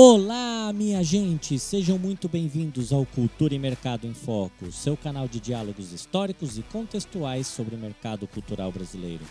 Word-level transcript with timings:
Olá, 0.00 0.72
minha 0.72 1.02
gente! 1.02 1.58
Sejam 1.58 1.98
muito 1.98 2.28
bem-vindos 2.28 2.92
ao 2.92 3.04
Cultura 3.04 3.52
e 3.52 3.58
Mercado 3.58 4.06
em 4.06 4.14
Foco, 4.14 4.70
seu 4.70 4.96
canal 4.96 5.26
de 5.26 5.40
diálogos 5.40 5.92
históricos 5.92 6.56
e 6.56 6.62
contextuais 6.62 7.48
sobre 7.48 7.74
o 7.74 7.78
mercado 7.78 8.24
cultural 8.28 8.70
brasileiro. 8.70 9.24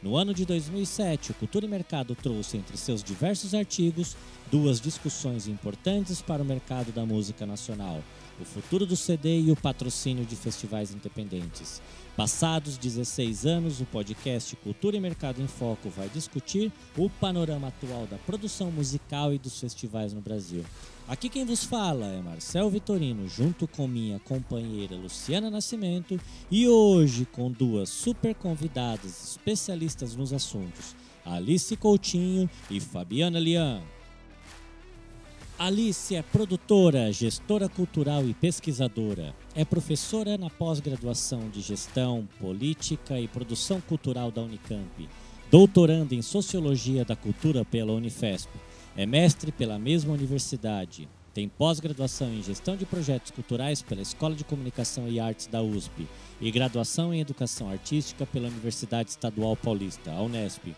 No 0.00 0.14
ano 0.16 0.32
de 0.32 0.44
2007, 0.44 1.32
o 1.32 1.34
Cultura 1.34 1.66
e 1.66 1.68
Mercado 1.68 2.14
trouxe 2.14 2.56
entre 2.56 2.76
seus 2.76 3.02
diversos 3.02 3.56
artigos 3.56 4.16
duas 4.52 4.80
discussões 4.80 5.48
importantes 5.48 6.22
para 6.22 6.44
o 6.44 6.46
mercado 6.46 6.92
da 6.92 7.04
música 7.04 7.44
nacional: 7.44 8.00
o 8.40 8.44
futuro 8.44 8.86
do 8.86 8.96
CD 8.96 9.40
e 9.40 9.50
o 9.50 9.56
patrocínio 9.56 10.24
de 10.24 10.36
festivais 10.36 10.92
independentes. 10.92 11.80
Passados 12.16 12.78
16 12.78 13.44
anos, 13.44 13.80
o 13.80 13.84
podcast 13.84 14.54
Cultura 14.56 14.96
e 14.96 15.00
Mercado 15.00 15.42
em 15.42 15.48
Foco 15.48 15.90
vai 15.90 16.08
discutir 16.08 16.72
o 16.96 17.10
panorama 17.10 17.68
atual 17.68 18.06
da 18.06 18.16
produção 18.18 18.70
musical 18.70 19.32
e 19.32 19.38
dos 19.38 19.58
festivais 19.58 20.12
no 20.12 20.20
Brasil. 20.20 20.64
Aqui 21.08 21.28
quem 21.28 21.44
vos 21.44 21.64
fala 21.64 22.06
é 22.06 22.22
Marcel 22.22 22.70
Vitorino, 22.70 23.28
junto 23.28 23.66
com 23.66 23.86
minha 23.86 24.18
companheira 24.20 24.96
Luciana 24.96 25.50
Nascimento, 25.50 26.18
e 26.50 26.68
hoje 26.68 27.26
com 27.26 27.50
duas 27.50 27.90
super 27.90 28.34
convidadas 28.34 29.30
especialistas 29.30 30.14
nos 30.14 30.32
assuntos, 30.32 30.94
Alice 31.24 31.76
Coutinho 31.76 32.48
e 32.70 32.80
Fabiana 32.80 33.38
Lian. 33.38 33.82
Alice 35.56 36.16
é 36.16 36.20
produtora, 36.20 37.12
gestora 37.12 37.68
cultural 37.68 38.26
e 38.26 38.34
pesquisadora. 38.34 39.32
É 39.54 39.64
professora 39.64 40.36
na 40.36 40.50
pós-graduação 40.50 41.48
de 41.48 41.60
Gestão, 41.60 42.28
Política 42.40 43.20
e 43.20 43.28
Produção 43.28 43.80
Cultural 43.80 44.32
da 44.32 44.42
Unicamp. 44.42 45.08
Doutoranda 45.52 46.12
em 46.12 46.22
Sociologia 46.22 47.04
da 47.04 47.14
Cultura 47.14 47.64
pela 47.64 47.92
Unifesp. 47.92 48.50
É 48.96 49.06
mestre 49.06 49.52
pela 49.52 49.78
mesma 49.78 50.12
universidade. 50.12 51.08
Tem 51.32 51.48
pós-graduação 51.48 52.34
em 52.34 52.42
Gestão 52.42 52.76
de 52.76 52.84
Projetos 52.84 53.30
Culturais 53.30 53.80
pela 53.80 54.02
Escola 54.02 54.34
de 54.34 54.42
Comunicação 54.42 55.08
e 55.08 55.20
Artes 55.20 55.46
da 55.46 55.62
USP 55.62 56.08
e 56.40 56.50
graduação 56.50 57.14
em 57.14 57.20
Educação 57.20 57.70
Artística 57.70 58.26
pela 58.26 58.48
Universidade 58.48 59.10
Estadual 59.10 59.56
Paulista, 59.56 60.10
a 60.10 60.20
Unesp. 60.20 60.74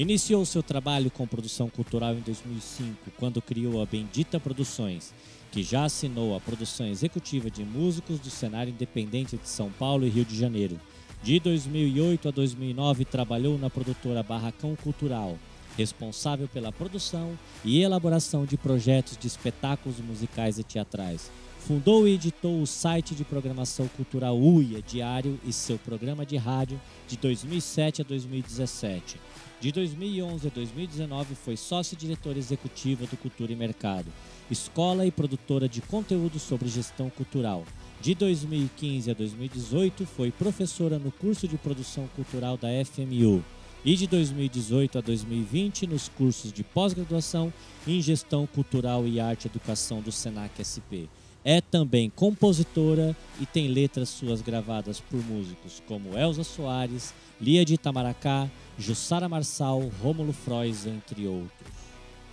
Iniciou 0.00 0.46
seu 0.46 0.62
trabalho 0.62 1.10
com 1.10 1.26
produção 1.26 1.68
cultural 1.68 2.14
em 2.14 2.20
2005, 2.20 3.10
quando 3.18 3.42
criou 3.42 3.82
a 3.82 3.84
Bendita 3.84 4.40
Produções, 4.40 5.12
que 5.52 5.62
já 5.62 5.84
assinou 5.84 6.34
a 6.34 6.40
produção 6.40 6.86
executiva 6.86 7.50
de 7.50 7.62
músicos 7.62 8.18
do 8.18 8.30
cenário 8.30 8.70
independente 8.72 9.36
de 9.36 9.46
São 9.46 9.70
Paulo 9.70 10.06
e 10.06 10.08
Rio 10.08 10.24
de 10.24 10.34
Janeiro. 10.34 10.80
De 11.22 11.38
2008 11.38 12.28
a 12.28 12.30
2009, 12.30 13.04
trabalhou 13.04 13.58
na 13.58 13.68
produtora 13.68 14.22
Barracão 14.22 14.74
Cultural, 14.74 15.38
responsável 15.76 16.48
pela 16.48 16.72
produção 16.72 17.38
e 17.62 17.82
elaboração 17.82 18.46
de 18.46 18.56
projetos 18.56 19.18
de 19.18 19.26
espetáculos 19.26 19.98
musicais 19.98 20.58
e 20.58 20.64
teatrais. 20.64 21.30
Fundou 21.58 22.08
e 22.08 22.14
editou 22.14 22.62
o 22.62 22.66
site 22.66 23.14
de 23.14 23.22
programação 23.22 23.86
cultural 23.88 24.34
UIA 24.34 24.80
Diário 24.80 25.38
e 25.44 25.52
seu 25.52 25.78
programa 25.78 26.24
de 26.24 26.38
rádio 26.38 26.80
de 27.06 27.18
2007 27.18 28.00
a 28.00 28.04
2017. 28.04 29.20
De 29.60 29.70
2011 29.72 30.46
a 30.46 30.50
2019 30.50 31.34
foi 31.34 31.54
sócio-diretora 31.54 32.38
executiva 32.38 33.04
do 33.04 33.14
Cultura 33.14 33.52
e 33.52 33.54
Mercado, 33.56 34.06
escola 34.50 35.04
e 35.04 35.10
produtora 35.10 35.68
de 35.68 35.82
conteúdo 35.82 36.38
sobre 36.38 36.66
gestão 36.66 37.10
cultural. 37.10 37.66
De 38.00 38.14
2015 38.14 39.10
a 39.10 39.14
2018 39.14 40.06
foi 40.06 40.30
professora 40.30 40.98
no 40.98 41.12
curso 41.12 41.46
de 41.46 41.58
produção 41.58 42.08
cultural 42.16 42.56
da 42.56 42.68
FMU 42.86 43.44
e 43.84 43.96
de 43.96 44.06
2018 44.06 44.96
a 44.96 45.00
2020 45.02 45.86
nos 45.86 46.08
cursos 46.08 46.50
de 46.50 46.64
pós-graduação 46.64 47.52
em 47.86 48.00
gestão 48.00 48.46
cultural 48.46 49.06
e 49.06 49.20
arte 49.20 49.46
educação 49.46 50.00
do 50.00 50.10
Senac 50.10 50.54
SP. 50.64 51.04
É 51.44 51.60
também 51.60 52.10
compositora 52.10 53.16
e 53.40 53.46
tem 53.46 53.68
letras 53.68 54.10
suas 54.10 54.42
gravadas 54.42 55.00
por 55.00 55.24
músicos 55.24 55.82
como 55.88 56.18
Elza 56.18 56.44
Soares, 56.44 57.14
Lia 57.40 57.64
de 57.64 57.74
Itamaracá, 57.74 58.46
Jussara 58.78 59.28
Marçal, 59.28 59.80
Rômulo 60.02 60.32
Frois, 60.34 60.86
entre 60.86 61.26
outros. 61.26 61.80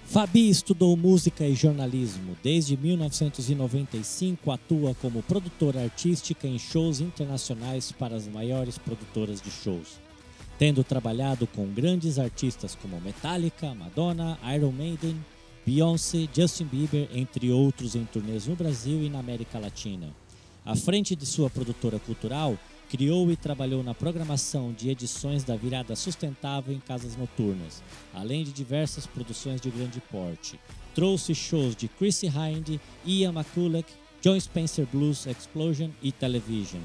Fabi 0.04 0.50
estudou 0.50 0.96
música 0.96 1.46
e 1.46 1.54
jornalismo. 1.54 2.38
Desde 2.42 2.78
1995 2.78 4.52
atua 4.52 4.96
como 4.96 5.22
produtora 5.22 5.84
artística 5.84 6.48
em 6.48 6.58
shows 6.58 7.02
internacionais 7.02 7.92
para 7.92 8.16
as 8.16 8.28
maiores 8.28 8.78
produtoras 8.78 9.42
de 9.42 9.52
shows, 9.52 10.00
tendo 10.58 10.84
trabalhado 10.84 11.46
com 11.48 11.66
grandes 11.68 12.20
artistas 12.20 12.74
como 12.74 13.02
Metallica, 13.02 13.74
Madonna, 13.74 14.38
Iron 14.56 14.72
Maiden, 14.72 15.18
Beyoncé, 15.68 16.30
Justin 16.34 16.64
Bieber, 16.64 17.10
entre 17.14 17.52
outros 17.52 17.94
em 17.94 18.06
turnês 18.06 18.48
no 18.48 18.56
Brasil 18.56 19.04
e 19.04 19.10
na 19.10 19.20
América 19.20 19.60
Latina. 19.60 20.08
À 20.66 20.78
frente 20.78 21.14
de 21.14 21.26
sua 21.26 21.50
produtora 21.50 22.00
cultural, 22.00 22.58
Criou 22.90 23.30
e 23.30 23.36
trabalhou 23.36 23.84
na 23.84 23.94
programação 23.94 24.72
de 24.72 24.90
edições 24.90 25.44
da 25.44 25.58
Virada 25.58 25.94
Sustentável 25.94 26.74
em 26.74 26.80
casas 26.80 27.18
noturnas, 27.18 27.84
além 28.14 28.46
de 28.46 28.54
diversas 28.54 29.06
produções 29.06 29.60
de 29.60 29.70
grande 29.70 30.00
porte. 30.10 30.58
Trouxe 30.96 31.36
shows 31.36 31.76
de 31.76 31.90
Chrissy 31.90 32.28
Hind, 32.28 32.80
Ian 33.06 33.34
McCulloch, 33.34 33.90
John 34.22 34.40
Spencer 34.40 34.88
Blues 34.90 35.26
Explosion 35.26 35.90
e 36.02 36.14
Television. 36.14 36.80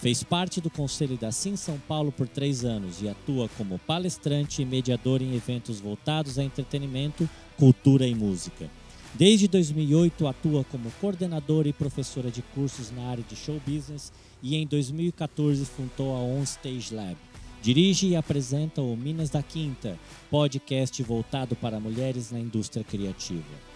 Fez 0.00 0.24
parte 0.24 0.60
do 0.60 0.68
conselho 0.68 1.16
da 1.16 1.30
Sim 1.30 1.54
São 1.54 1.78
Paulo 1.78 2.10
por 2.10 2.26
três 2.26 2.64
anos 2.64 3.00
e 3.00 3.08
atua 3.08 3.48
como 3.56 3.78
palestrante 3.78 4.60
e 4.60 4.66
mediador 4.66 5.22
em 5.22 5.36
eventos 5.36 5.78
voltados 5.78 6.36
a 6.36 6.42
entretenimento, 6.42 7.30
cultura 7.58 8.06
e 8.06 8.14
música. 8.14 8.70
Desde 9.14 9.46
2008 9.46 10.26
atua 10.26 10.64
como 10.64 10.90
coordenadora 11.00 11.68
e 11.68 11.72
professora 11.72 12.30
de 12.30 12.42
cursos 12.42 12.90
na 12.90 13.04
área 13.08 13.22
de 13.22 13.36
show 13.36 13.60
business 13.64 14.12
e 14.42 14.56
em 14.56 14.66
2014 14.66 15.64
fundou 15.64 16.16
a 16.16 16.18
On 16.18 16.42
Stage 16.42 16.92
Lab. 16.92 17.16
Dirige 17.62 18.08
e 18.08 18.16
apresenta 18.16 18.82
o 18.82 18.96
Minas 18.96 19.30
da 19.30 19.42
Quinta, 19.42 19.98
podcast 20.30 21.02
voltado 21.02 21.56
para 21.56 21.80
mulheres 21.80 22.30
na 22.30 22.38
indústria 22.38 22.84
criativa. 22.84 23.73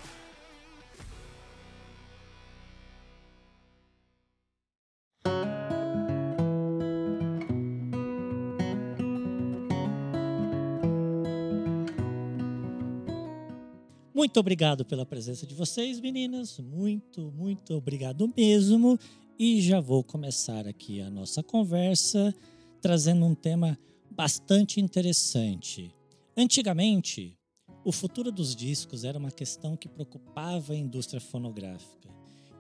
Muito 14.19 14.41
obrigado 14.41 14.85
pela 14.85 15.07
presença 15.07 15.47
de 15.47 15.55
vocês, 15.55 16.01
meninas. 16.01 16.59
Muito, 16.59 17.31
muito 17.37 17.73
obrigado 17.75 18.29
mesmo. 18.37 18.99
E 19.39 19.61
já 19.61 19.79
vou 19.79 20.03
começar 20.03 20.67
aqui 20.67 21.01
a 21.01 21.09
nossa 21.09 21.41
conversa 21.41 22.35
trazendo 22.81 23.25
um 23.25 23.33
tema 23.33 23.79
bastante 24.11 24.81
interessante. 24.81 25.95
Antigamente, 26.37 27.39
o 27.85 27.93
futuro 27.93 28.33
dos 28.33 28.57
discos 28.57 29.05
era 29.05 29.17
uma 29.17 29.31
questão 29.31 29.77
que 29.77 29.89
preocupava 29.89 30.73
a 30.73 30.77
indústria 30.77 31.21
fonográfica. 31.21 32.09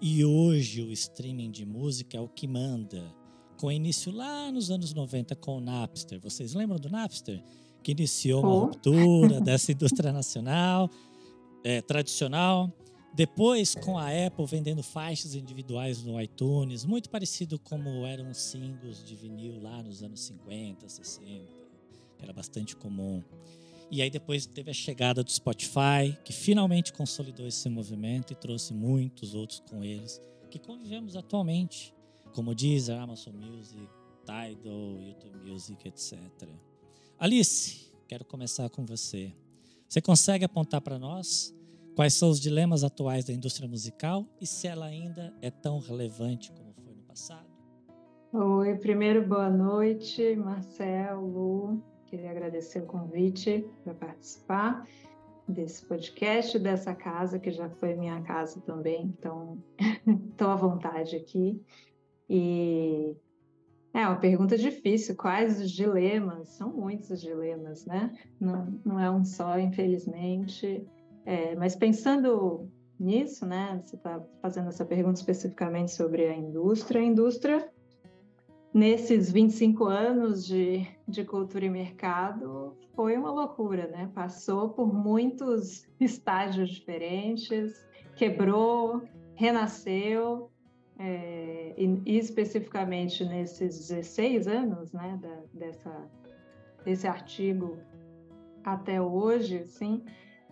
E 0.01 0.25
hoje 0.25 0.81
o 0.81 0.93
streaming 0.93 1.51
de 1.51 1.67
música 1.67 2.19
é 2.19 2.21
o 2.21 2.29
que 2.29 2.47
manda. 2.47 3.13
Com 3.57 3.73
início 3.73 4.13
lá 4.13 4.53
nos 4.53 4.71
anos 4.71 4.95
90 4.95 5.35
com 5.35 5.57
o 5.57 5.61
Napster. 5.61 6.21
Vocês 6.21 6.55
lembram 6.55 6.79
do 6.79 6.89
Napster? 6.89 7.43
Que 7.83 7.91
iniciou 7.91 8.43
uma 8.45 8.61
ruptura 8.61 9.41
dessa 9.41 9.73
indústria 9.73 10.13
nacional 10.13 10.89
é, 11.65 11.81
tradicional. 11.81 12.72
Depois, 13.15 13.75
com 13.75 13.99
a 13.99 14.09
Apple 14.27 14.47
vendendo 14.47 14.83
faixas 14.83 15.34
individuais 15.34 16.03
no 16.05 16.21
iTunes, 16.21 16.84
muito 16.84 17.10
parecido 17.10 17.59
como 17.59 18.07
eram 18.07 18.31
os 18.31 18.39
singles 18.39 19.05
de 19.05 19.16
vinil 19.16 19.60
lá 19.60 19.83
nos 19.83 20.03
anos 20.03 20.21
50, 20.21 20.89
60, 20.89 21.27
que 22.16 22.22
era 22.22 22.33
bastante 22.33 22.77
comum. 22.77 23.22
E 23.91 24.03
aí 24.03 24.10
depois 24.10 24.45
teve 24.45 24.71
a 24.71 24.75
chegada 24.75 25.25
do 25.25 25.33
Spotify, 25.33 26.16
que 26.25 26.33
finalmente 26.33 26.93
consolidou 26.93 27.47
esse 27.47 27.69
movimento 27.71 28.33
e 28.33 28.37
trouxe 28.37 28.75
muitos 28.75 29.34
outros 29.34 29.61
com 29.61 29.83
eles, 29.83 30.21
que 30.51 30.59
convivemos 30.59 31.16
atualmente, 31.16 31.95
como 32.34 32.54
Deezer, 32.54 33.01
Amazon 33.01 33.34
Music, 33.34 33.89
Tidal, 34.25 35.01
YouTube 35.01 35.39
Music, 35.51 35.89
etc. 35.89 36.19
Alice, 37.19 37.91
quero 38.07 38.25
começar 38.25 38.69
com 38.69 38.84
você. 38.84 39.33
Você 39.89 40.03
consegue 40.03 40.45
apontar 40.45 40.83
para 40.83 40.99
nós 40.99 41.57
quais 41.97 42.13
são 42.13 42.29
os 42.29 42.39
dilemas 42.39 42.85
atuais 42.85 43.25
da 43.25 43.33
indústria 43.33 43.67
musical 43.67 44.27
e 44.39 44.47
se 44.47 44.67
ela 44.67 44.85
ainda 44.85 45.35
é 45.41 45.51
tão 45.51 45.79
relevante 45.79 46.53
como 46.53 46.75
foi 46.75 46.93
no 46.95 47.03
passado? 47.05 47.49
Oi, 48.31 48.77
primeiro 48.77 49.27
boa 49.27 49.49
noite, 49.49 50.37
Marcel, 50.37 51.23
Lu. 51.23 51.83
Queria 52.05 52.31
agradecer 52.31 52.81
o 52.81 52.87
convite 52.87 53.65
para 53.83 53.95
participar 53.95 54.87
desse 55.49 55.83
podcast, 55.87 56.59
dessa 56.59 56.95
casa, 56.95 57.39
que 57.39 57.51
já 57.51 57.71
foi 57.71 57.95
minha 57.95 58.21
casa 58.21 58.61
também, 58.61 59.07
então 59.19 59.57
estou 60.31 60.49
à 60.49 60.57
vontade 60.57 61.17
aqui. 61.17 61.63
E 62.29 63.17
é 63.93 64.07
uma 64.07 64.17
pergunta 64.17 64.57
difícil. 64.57 65.17
Quais 65.17 65.61
os 65.61 65.71
dilemas? 65.71 66.49
São 66.51 66.71
muitos 66.71 67.11
os 67.11 67.21
dilemas, 67.21 67.87
né? 67.87 68.13
Não, 68.41 68.81
não 68.85 69.01
é 69.01 69.11
um 69.11 69.25
só, 69.25 69.59
infelizmente. 69.59 70.87
É, 71.25 71.55
mas 71.57 71.75
pensando 71.75 72.69
nisso, 72.99 73.47
né, 73.47 73.81
você 73.85 73.97
está 73.97 74.21
fazendo 74.43 74.69
essa 74.69 74.85
pergunta 74.85 75.21
especificamente 75.21 75.93
sobre 75.93 76.27
a 76.27 76.37
indústria, 76.37 77.01
a 77.01 77.05
indústria 77.05 77.71
nesses 78.75 79.31
25 79.31 79.85
anos 79.85 80.47
de, 80.47 80.87
de 81.07 81.25
cultura 81.25 81.65
e 81.65 81.71
mercado 81.71 82.77
foi 82.95 83.17
uma 83.17 83.31
loucura, 83.31 83.87
né? 83.89 84.11
Passou 84.15 84.71
por 84.71 84.93
muitos 84.93 85.87
estágios 86.01 86.71
diferentes, 86.71 87.87
quebrou, 88.17 89.03
renasceu, 89.35 90.51
é, 90.98 91.74
e, 91.77 92.03
e, 92.04 92.18
especificamente 92.18 93.24
nesses 93.24 93.89
16 93.89 94.48
anos, 94.48 94.92
né, 94.92 95.18
da, 95.22 95.42
dessa, 95.54 96.10
desse 96.84 97.06
artigo 97.06 97.78
até 98.65 99.00
hoje, 99.00 99.59
assim, 99.59 100.04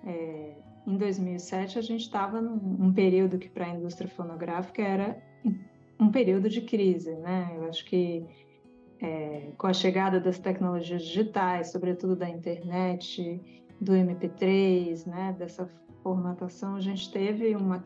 é, 0.04 0.54
em 0.87 0.96
2007 0.96 1.78
a 1.78 1.82
gente 1.82 2.02
estava 2.02 2.40
num 2.40 2.93
período 2.93 3.38
que 3.38 3.48
para 3.48 3.66
a 3.66 3.70
indústria 3.70 4.08
fonográfica 4.08 4.82
era 4.82 5.20
um 5.98 6.10
período 6.10 6.49
de 6.49 6.60
crise, 6.60 7.12
né? 7.16 7.52
Eu 7.56 7.64
acho 7.64 7.84
que 7.84 8.25
é, 9.00 9.50
com 9.58 9.66
a 9.66 9.72
chegada 9.72 10.20
das 10.20 10.38
tecnologias 10.38 11.02
digitais, 11.02 11.72
sobretudo 11.72 12.14
da 12.14 12.28
internet, 12.28 13.40
do 13.81 13.92
MP3, 13.92 15.06
né, 15.06 15.34
dessa 15.38 15.69
formatação, 16.02 16.76
a 16.76 16.81
gente 16.81 17.10
teve 17.10 17.54
uma, 17.54 17.82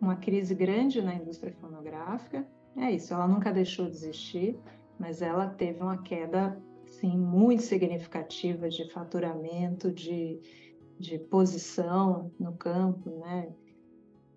uma 0.00 0.16
crise 0.16 0.54
grande 0.54 1.02
na 1.02 1.14
indústria 1.14 1.52
fonográfica. 1.60 2.46
É 2.76 2.90
isso, 2.90 3.12
ela 3.12 3.28
nunca 3.28 3.52
deixou 3.52 3.86
de 3.86 3.92
existir, 3.92 4.58
mas 4.98 5.20
ela 5.20 5.48
teve 5.48 5.82
uma 5.82 6.02
queda 6.02 6.60
sim, 6.86 7.16
muito 7.16 7.62
significativa 7.62 8.68
de 8.68 8.90
faturamento, 8.90 9.92
de, 9.92 10.40
de 10.98 11.18
posição 11.18 12.32
no 12.38 12.56
campo, 12.56 13.10
né? 13.18 13.52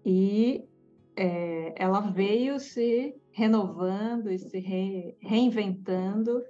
E 0.05 0.67
é, 1.15 1.73
ela 1.81 2.01
veio 2.01 2.59
se 2.59 3.15
renovando 3.31 4.31
e 4.31 4.37
se 4.37 4.59
re, 4.59 5.17
reinventando 5.21 6.43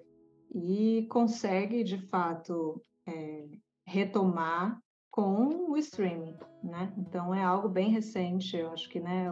e 0.53 1.07
consegue, 1.09 1.83
de 1.83 1.97
fato, 2.07 2.81
é, 3.07 3.45
retomar 3.85 4.82
com 5.13 5.71
o 5.71 5.77
streaming, 5.77 6.35
né? 6.63 6.91
Então 6.97 7.35
é 7.35 7.43
algo 7.43 7.69
bem 7.69 7.91
recente, 7.91 8.57
eu 8.57 8.71
acho 8.71 8.89
que, 8.89 8.99
né, 8.99 9.31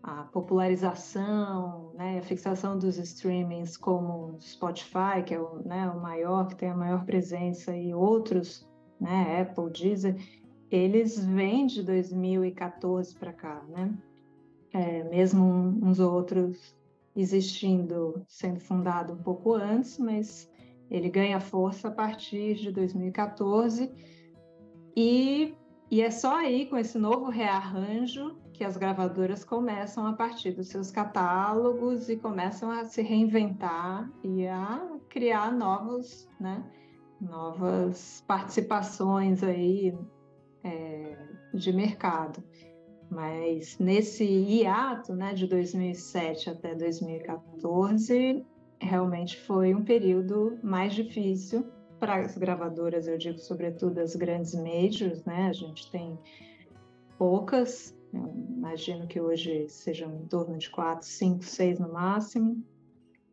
a 0.00 0.22
popularização, 0.22 1.92
né, 1.94 2.20
a 2.20 2.22
fixação 2.22 2.78
dos 2.78 2.98
streamings 2.98 3.76
como 3.76 4.36
Spotify, 4.40 5.24
que 5.26 5.34
é 5.34 5.40
o, 5.40 5.60
né, 5.64 5.90
o 5.90 6.00
maior, 6.00 6.46
que 6.46 6.54
tem 6.54 6.70
a 6.70 6.76
maior 6.76 7.04
presença, 7.04 7.76
e 7.76 7.92
outros, 7.92 8.64
né, 9.00 9.42
Apple, 9.42 9.70
Deezer, 9.70 10.16
eles 10.70 11.18
vêm 11.18 11.66
de 11.66 11.82
2014 11.82 13.12
para 13.16 13.32
cá, 13.32 13.64
né? 13.68 13.92
é, 14.72 15.04
mesmo 15.04 15.42
uns 15.82 15.98
outros 15.98 16.76
existindo, 17.16 18.24
sendo 18.28 18.60
fundado 18.60 19.12
um 19.12 19.22
pouco 19.22 19.54
antes, 19.54 19.98
mas 19.98 20.48
ele 20.90 21.08
ganha 21.08 21.40
força 21.40 21.88
a 21.88 21.90
partir 21.90 22.54
de 22.54 22.70
2014 22.70 23.90
e, 25.00 25.54
e 25.92 26.02
é 26.02 26.10
só 26.10 26.38
aí 26.38 26.66
com 26.66 26.76
esse 26.76 26.98
novo 26.98 27.30
rearranjo 27.30 28.36
que 28.52 28.64
as 28.64 28.76
gravadoras 28.76 29.44
começam 29.44 30.04
a 30.04 30.12
partir 30.12 30.50
dos 30.50 30.66
seus 30.66 30.90
catálogos 30.90 32.08
e 32.08 32.16
começam 32.16 32.68
a 32.68 32.84
se 32.84 33.00
reinventar 33.00 34.10
e 34.24 34.44
a 34.48 34.98
criar 35.08 35.52
novos, 35.52 36.28
né, 36.40 36.64
novas 37.20 38.24
participações 38.26 39.44
aí 39.44 39.96
é, 40.64 41.16
de 41.54 41.72
mercado. 41.72 42.42
Mas 43.08 43.78
nesse 43.78 44.24
hiato, 44.24 45.14
né, 45.14 45.32
de 45.32 45.46
2007 45.46 46.50
até 46.50 46.74
2014, 46.74 48.44
realmente 48.80 49.38
foi 49.42 49.72
um 49.72 49.84
período 49.84 50.58
mais 50.60 50.92
difícil 50.92 51.64
para 51.98 52.16
as 52.16 52.36
gravadoras, 52.36 53.06
eu 53.06 53.18
digo 53.18 53.38
sobretudo 53.38 53.98
as 53.98 54.14
grandes 54.14 54.54
majors, 54.54 55.24
né? 55.24 55.48
A 55.48 55.52
gente 55.52 55.90
tem 55.90 56.18
poucas, 57.18 57.96
imagino 58.12 59.06
que 59.06 59.20
hoje 59.20 59.68
sejam 59.68 60.14
em 60.14 60.26
torno 60.26 60.56
de 60.56 60.70
quatro, 60.70 61.06
cinco, 61.06 61.44
seis 61.44 61.78
no 61.78 61.92
máximo, 61.92 62.62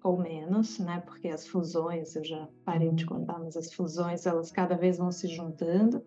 ou 0.03 0.17
menos, 0.17 0.79
né? 0.79 1.01
Porque 1.05 1.27
as 1.27 1.47
fusões, 1.47 2.15
eu 2.15 2.23
já 2.23 2.47
parei 2.63 2.91
de 2.91 3.05
uhum. 3.05 3.19
contar, 3.19 3.39
mas 3.39 3.57
as 3.57 3.73
fusões 3.73 4.25
elas 4.25 4.51
cada 4.51 4.75
vez 4.75 4.97
vão 4.97 5.11
se 5.11 5.27
juntando. 5.27 6.03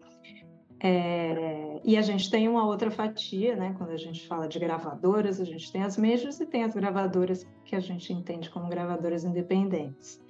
É, 0.80 1.80
e 1.82 1.96
a 1.96 2.02
gente 2.02 2.30
tem 2.30 2.48
uma 2.48 2.64
outra 2.64 2.90
fatia, 2.90 3.56
né? 3.56 3.74
Quando 3.76 3.90
a 3.90 3.96
gente 3.96 4.26
fala 4.28 4.46
de 4.46 4.58
gravadoras, 4.60 5.40
a 5.40 5.44
gente 5.44 5.72
tem 5.72 5.82
as 5.82 5.96
majors 5.96 6.38
e 6.38 6.46
tem 6.46 6.62
as 6.62 6.74
gravadoras 6.74 7.44
que 7.64 7.74
a 7.74 7.80
gente 7.80 8.12
entende 8.12 8.48
como 8.50 8.68
gravadoras 8.68 9.24
independentes. 9.24 10.20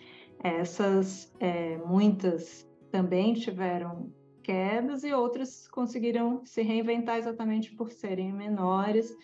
Essas, 0.43 1.33
é, 1.41 1.77
muitas 1.79 2.69
também 2.91 3.35
tiveram 3.35 4.13
quedas 4.43 5.05
e 5.05 5.13
outras 5.13 5.69
conseguiram 5.69 6.43
se 6.45 6.63
reinventar 6.63 7.19
exatamente 7.19 7.75
por 7.75 7.91
serem 7.91 8.33
menores 8.33 9.15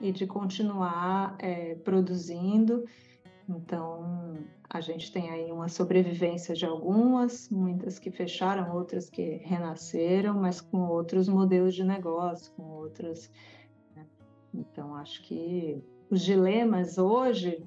e 0.00 0.12
de 0.12 0.26
continuar 0.26 1.36
é, 1.40 1.74
produzindo. 1.76 2.84
Então, 3.48 4.38
a 4.68 4.80
gente 4.80 5.10
tem 5.10 5.30
aí 5.30 5.50
uma 5.50 5.68
sobrevivência 5.68 6.54
de 6.54 6.66
algumas, 6.66 7.48
muitas 7.48 7.98
que 7.98 8.10
fecharam, 8.10 8.76
outras 8.76 9.08
que 9.08 9.40
renasceram, 9.44 10.34
mas 10.34 10.60
com 10.60 10.86
outros 10.86 11.28
modelos 11.28 11.74
de 11.74 11.82
negócio, 11.82 12.52
com 12.52 12.62
outros. 12.64 13.30
Né? 13.96 14.06
Então, 14.54 14.94
acho 14.94 15.22
que 15.22 15.82
os 16.10 16.20
dilemas 16.20 16.98
hoje, 16.98 17.66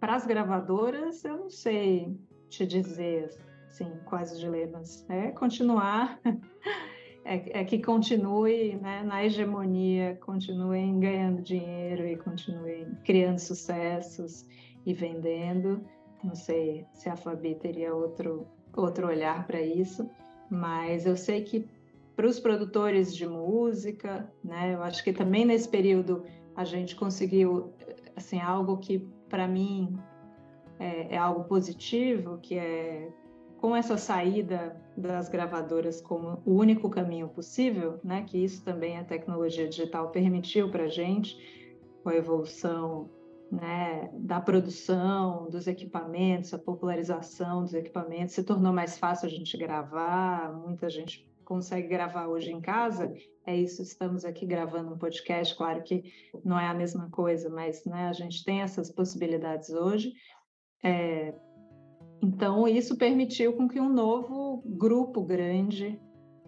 para 0.00 0.16
as 0.16 0.26
gravadoras, 0.26 1.24
eu 1.24 1.36
não 1.36 1.50
sei 1.50 2.18
te 2.48 2.66
dizer 2.66 3.30
assim, 3.68 3.92
quais 4.06 4.32
os 4.32 4.40
dilemas. 4.40 5.06
É 5.08 5.30
continuar, 5.30 6.18
é, 7.24 7.60
é 7.60 7.64
que 7.64 7.80
continue 7.80 8.76
né, 8.76 9.04
na 9.04 9.24
hegemonia, 9.24 10.18
continuem 10.22 10.98
ganhando 10.98 11.42
dinheiro 11.42 12.06
e 12.06 12.16
continuem 12.16 12.96
criando 13.04 13.38
sucessos 13.38 14.46
e 14.84 14.92
vendendo 14.92 15.84
não 16.22 16.34
sei 16.34 16.86
se 16.92 17.08
a 17.08 17.16
Fabi 17.16 17.54
teria 17.54 17.94
outro, 17.94 18.46
outro 18.76 19.06
olhar 19.06 19.46
para 19.46 19.60
isso, 19.60 20.08
mas 20.50 21.06
eu 21.06 21.16
sei 21.16 21.42
que 21.42 21.68
para 22.14 22.26
os 22.26 22.38
produtores 22.38 23.14
de 23.14 23.26
música, 23.26 24.30
né, 24.44 24.74
eu 24.74 24.82
acho 24.82 25.02
que 25.02 25.12
também 25.12 25.44
nesse 25.44 25.68
período 25.68 26.24
a 26.54 26.64
gente 26.64 26.94
conseguiu 26.94 27.72
assim 28.14 28.38
algo 28.38 28.76
que 28.76 29.08
para 29.30 29.48
mim 29.48 29.96
é, 30.78 31.14
é, 31.14 31.16
algo 31.16 31.44
positivo, 31.44 32.38
que 32.42 32.58
é 32.58 33.08
com 33.58 33.76
essa 33.76 33.96
saída 33.96 34.76
das 34.96 35.28
gravadoras 35.28 36.00
como 36.00 36.42
o 36.44 36.54
único 36.54 36.88
caminho 36.90 37.28
possível, 37.28 38.00
né, 38.02 38.24
que 38.26 38.42
isso 38.42 38.64
também 38.64 38.98
a 38.98 39.04
tecnologia 39.04 39.68
digital 39.68 40.10
permitiu 40.10 40.70
para 40.70 40.84
a 40.84 40.88
gente, 40.88 41.38
com 42.02 42.08
a 42.08 42.16
evolução 42.16 43.10
né, 43.52 44.10
da 44.14 44.40
produção 44.40 45.48
dos 45.50 45.66
equipamentos, 45.66 46.54
a 46.54 46.58
popularização 46.58 47.62
dos 47.62 47.74
equipamentos, 47.74 48.34
se 48.34 48.42
tornou 48.42 48.72
mais 48.72 48.98
fácil 48.98 49.26
a 49.26 49.30
gente 49.30 49.56
gravar, 49.58 50.52
muita 50.54 50.88
gente 50.88 51.29
consegue 51.50 51.88
gravar 51.88 52.28
hoje 52.28 52.52
em 52.52 52.60
casa, 52.60 53.12
é 53.44 53.56
isso, 53.56 53.82
estamos 53.82 54.24
aqui 54.24 54.46
gravando 54.46 54.94
um 54.94 54.96
podcast, 54.96 55.56
claro 55.56 55.82
que 55.82 56.04
não 56.44 56.56
é 56.56 56.68
a 56.68 56.74
mesma 56.74 57.10
coisa, 57.10 57.50
mas 57.50 57.84
né, 57.84 58.06
a 58.06 58.12
gente 58.12 58.44
tem 58.44 58.60
essas 58.60 58.88
possibilidades 58.88 59.68
hoje. 59.70 60.12
É, 60.80 61.34
então, 62.22 62.68
isso 62.68 62.96
permitiu 62.96 63.52
com 63.54 63.66
que 63.66 63.80
um 63.80 63.88
novo 63.88 64.62
grupo 64.64 65.24
grande, 65.24 66.00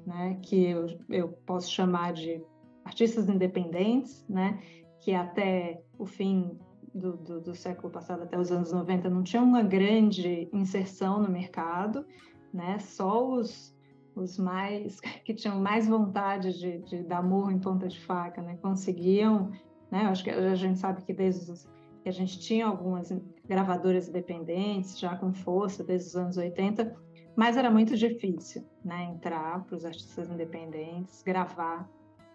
né, 0.07 0.39
que 0.41 0.67
eu, 0.67 0.87
eu 1.11 1.29
posso 1.47 1.69
chamar 1.69 2.13
de 2.13 2.41
artistas 2.85 3.29
independentes, 3.29 4.25
né, 4.29 4.61
que 5.01 5.13
até 5.15 5.83
o 5.99 6.07
fim 6.07 6.57
do, 6.95 7.17
do, 7.17 7.41
do, 7.41 7.55
século 7.57 7.91
passado 7.91 8.23
até 8.23 8.39
os 8.39 8.53
anos 8.53 8.71
90 8.71 9.11
não 9.11 9.25
tinha 9.25 9.43
uma 9.43 9.65
grande 9.65 10.49
inserção 10.53 11.21
no 11.21 11.29
mercado, 11.29 12.07
né? 12.55 12.79
Só 12.79 13.29
os, 13.33 13.75
os 14.15 14.39
mais 14.39 15.01
que 15.25 15.35
tinham 15.35 15.61
mais 15.61 15.87
vontade 15.87 16.59
de, 16.59 16.79
de 16.79 17.03
dar 17.03 17.23
murro 17.23 17.51
em 17.51 17.59
ponta 17.59 17.89
de 17.89 18.01
faca, 18.01 18.43
né? 18.43 18.59
Conseguiam, 18.61 19.51
né? 19.91 20.03
Acho 20.03 20.25
que 20.25 20.31
a 20.31 20.55
gente 20.55 20.79
sabe 20.79 21.03
que 21.03 21.13
desde 21.13 21.51
os, 21.51 21.69
que 22.03 22.09
a 22.09 22.13
gente 22.13 22.39
tinha 22.41 22.67
algumas 22.67 23.13
gravadoras 23.47 24.09
independentes 24.09 24.99
já 24.99 25.17
com 25.17 25.33
força 25.33 25.85
desde 25.85 26.09
os 26.09 26.17
anos 26.17 26.37
80, 26.37 26.95
mas 27.37 27.57
era 27.57 27.71
muito 27.71 27.97
difícil, 27.97 28.65
né? 28.85 29.05
Entrar 29.05 29.65
para 29.65 29.77
os 29.77 29.85
artistas 29.85 30.29
independentes, 30.29 31.23
gravar 31.23 31.89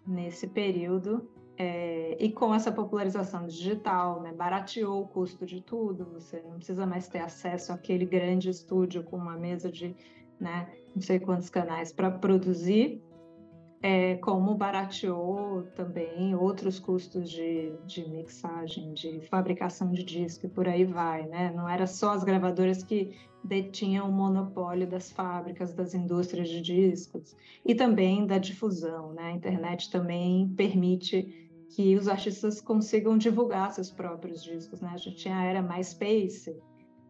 nesse 0.05 0.47
período 0.47 1.29
é, 1.57 2.15
e 2.19 2.31
com 2.31 2.53
essa 2.53 2.71
popularização 2.71 3.47
digital, 3.47 4.21
né, 4.21 4.31
barateou 4.31 5.01
o 5.01 5.07
custo 5.07 5.43
de 5.43 5.59
tudo, 5.59 6.05
você 6.05 6.39
não 6.41 6.57
precisa 6.57 6.85
mais 6.85 7.07
ter 7.07 7.19
acesso 7.19 7.73
àquele 7.73 8.05
grande 8.05 8.49
estúdio 8.49 9.03
com 9.03 9.17
uma 9.17 9.35
mesa 9.35 9.71
de 9.71 9.95
né, 10.39 10.71
não 10.97 11.01
sei 11.01 11.19
quantos 11.19 11.49
canais 11.49 11.91
para 11.91 12.09
produzir. 12.09 13.01
é, 13.81 14.15
como 14.15 14.55
barateou 14.55 15.61
também 15.75 16.33
outros 16.35 16.79
custos 16.79 17.29
de, 17.29 17.71
de 17.85 18.09
mixagem, 18.09 18.91
de 18.93 19.21
fabricação 19.29 19.91
de 19.91 20.03
disco 20.03 20.47
e 20.47 20.49
por 20.49 20.67
aí 20.67 20.83
vai, 20.83 21.27
né? 21.27 21.53
Não 21.55 21.69
era 21.69 21.85
só 21.85 22.13
as 22.13 22.23
gravadoras 22.23 22.83
que 22.83 23.15
detinham 23.43 24.09
o 24.09 24.11
monopólio 24.11 24.87
das 24.87 25.11
fábricas, 25.11 25.75
das 25.75 25.93
indústrias 25.93 26.49
de 26.49 26.59
discos 26.59 27.35
e 27.63 27.75
também 27.75 28.25
da 28.25 28.39
difusão, 28.39 29.13
né? 29.13 29.25
A 29.25 29.31
internet 29.31 29.91
também 29.91 30.49
permite 30.57 31.47
que 31.69 31.95
os 31.95 32.07
artistas 32.07 32.59
consigam 32.59 33.15
divulgar 33.15 33.71
seus 33.71 33.91
próprios 33.91 34.43
discos, 34.43 34.81
né? 34.81 34.89
A 34.91 34.97
gente 34.97 35.17
tinha 35.17 35.37
a 35.37 35.45
era 35.45 35.61
MySpace, 35.61 36.57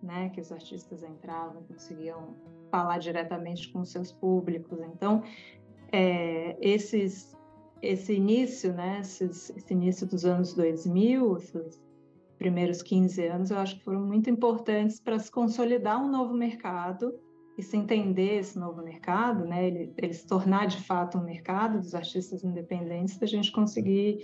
né? 0.02 0.30
Que 0.30 0.42
os 0.42 0.52
artistas 0.52 1.04
entravam, 1.04 1.64
conseguiam 1.64 2.36
falar 2.72 2.98
diretamente 3.00 3.72
com 3.72 3.84
seus 3.86 4.12
públicos. 4.12 4.80
Então, 4.94 5.24
é, 5.92 6.58
esses, 6.62 7.36
esse 7.82 8.14
início, 8.14 8.74
né, 8.74 9.00
esses, 9.02 9.50
esse 9.52 9.74
início 9.74 10.06
dos 10.06 10.26
anos 10.26 10.54
2000, 10.54 11.38
esses 11.38 11.82
primeiros 12.38 12.82
15 12.82 13.26
anos, 13.26 13.52
eu 13.52 13.58
acho 13.58 13.78
que 13.78 13.84
foram 13.84 14.02
muito 14.02 14.30
importantes 14.30 15.00
para 15.00 15.18
se 15.18 15.32
consolidar 15.32 16.02
um 16.02 16.10
novo 16.10 16.34
mercado 16.34 17.14
e 17.58 17.64
se 17.64 17.76
entender 17.76 18.40
esse 18.40 18.60
novo 18.60 18.84
mercado, 18.84 19.44
né, 19.44 19.68
ele, 19.68 19.94
ele 19.98 20.14
se 20.14 20.28
tornar 20.28 20.68
de 20.68 20.78
fato 20.84 21.18
um 21.18 21.24
mercado 21.24 21.80
dos 21.80 21.96
artistas 21.96 22.44
independentes, 22.44 23.18
da 23.18 23.26
gente 23.26 23.52
conseguir, 23.52 24.24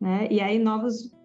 né, 0.00 0.26
e 0.30 0.40
aí 0.40 0.58
novos 0.58 1.12
no, 1.12 1.21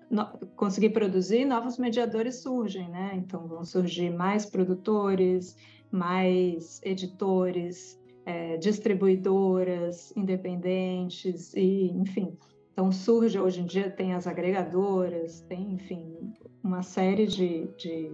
conseguir 0.55 0.91
produzir, 0.91 1.45
novos 1.45 1.77
mediadores 1.77 2.41
surgem, 2.41 2.89
né? 2.89 3.11
Então 3.15 3.47
vão 3.47 3.63
surgir 3.63 4.09
mais 4.09 4.45
produtores, 4.45 5.55
mais 5.91 6.81
editores, 6.83 7.99
é, 8.25 8.57
distribuidoras 8.57 10.13
independentes 10.15 11.53
e, 11.53 11.91
enfim. 11.91 12.37
Então 12.71 12.91
surge 12.91 13.39
hoje 13.39 13.61
em 13.61 13.65
dia 13.65 13.89
tem 13.89 14.13
as 14.13 14.27
agregadoras, 14.27 15.41
tem, 15.41 15.73
enfim, 15.73 16.33
uma 16.63 16.83
série 16.83 17.25
de, 17.25 17.67
de, 17.77 18.11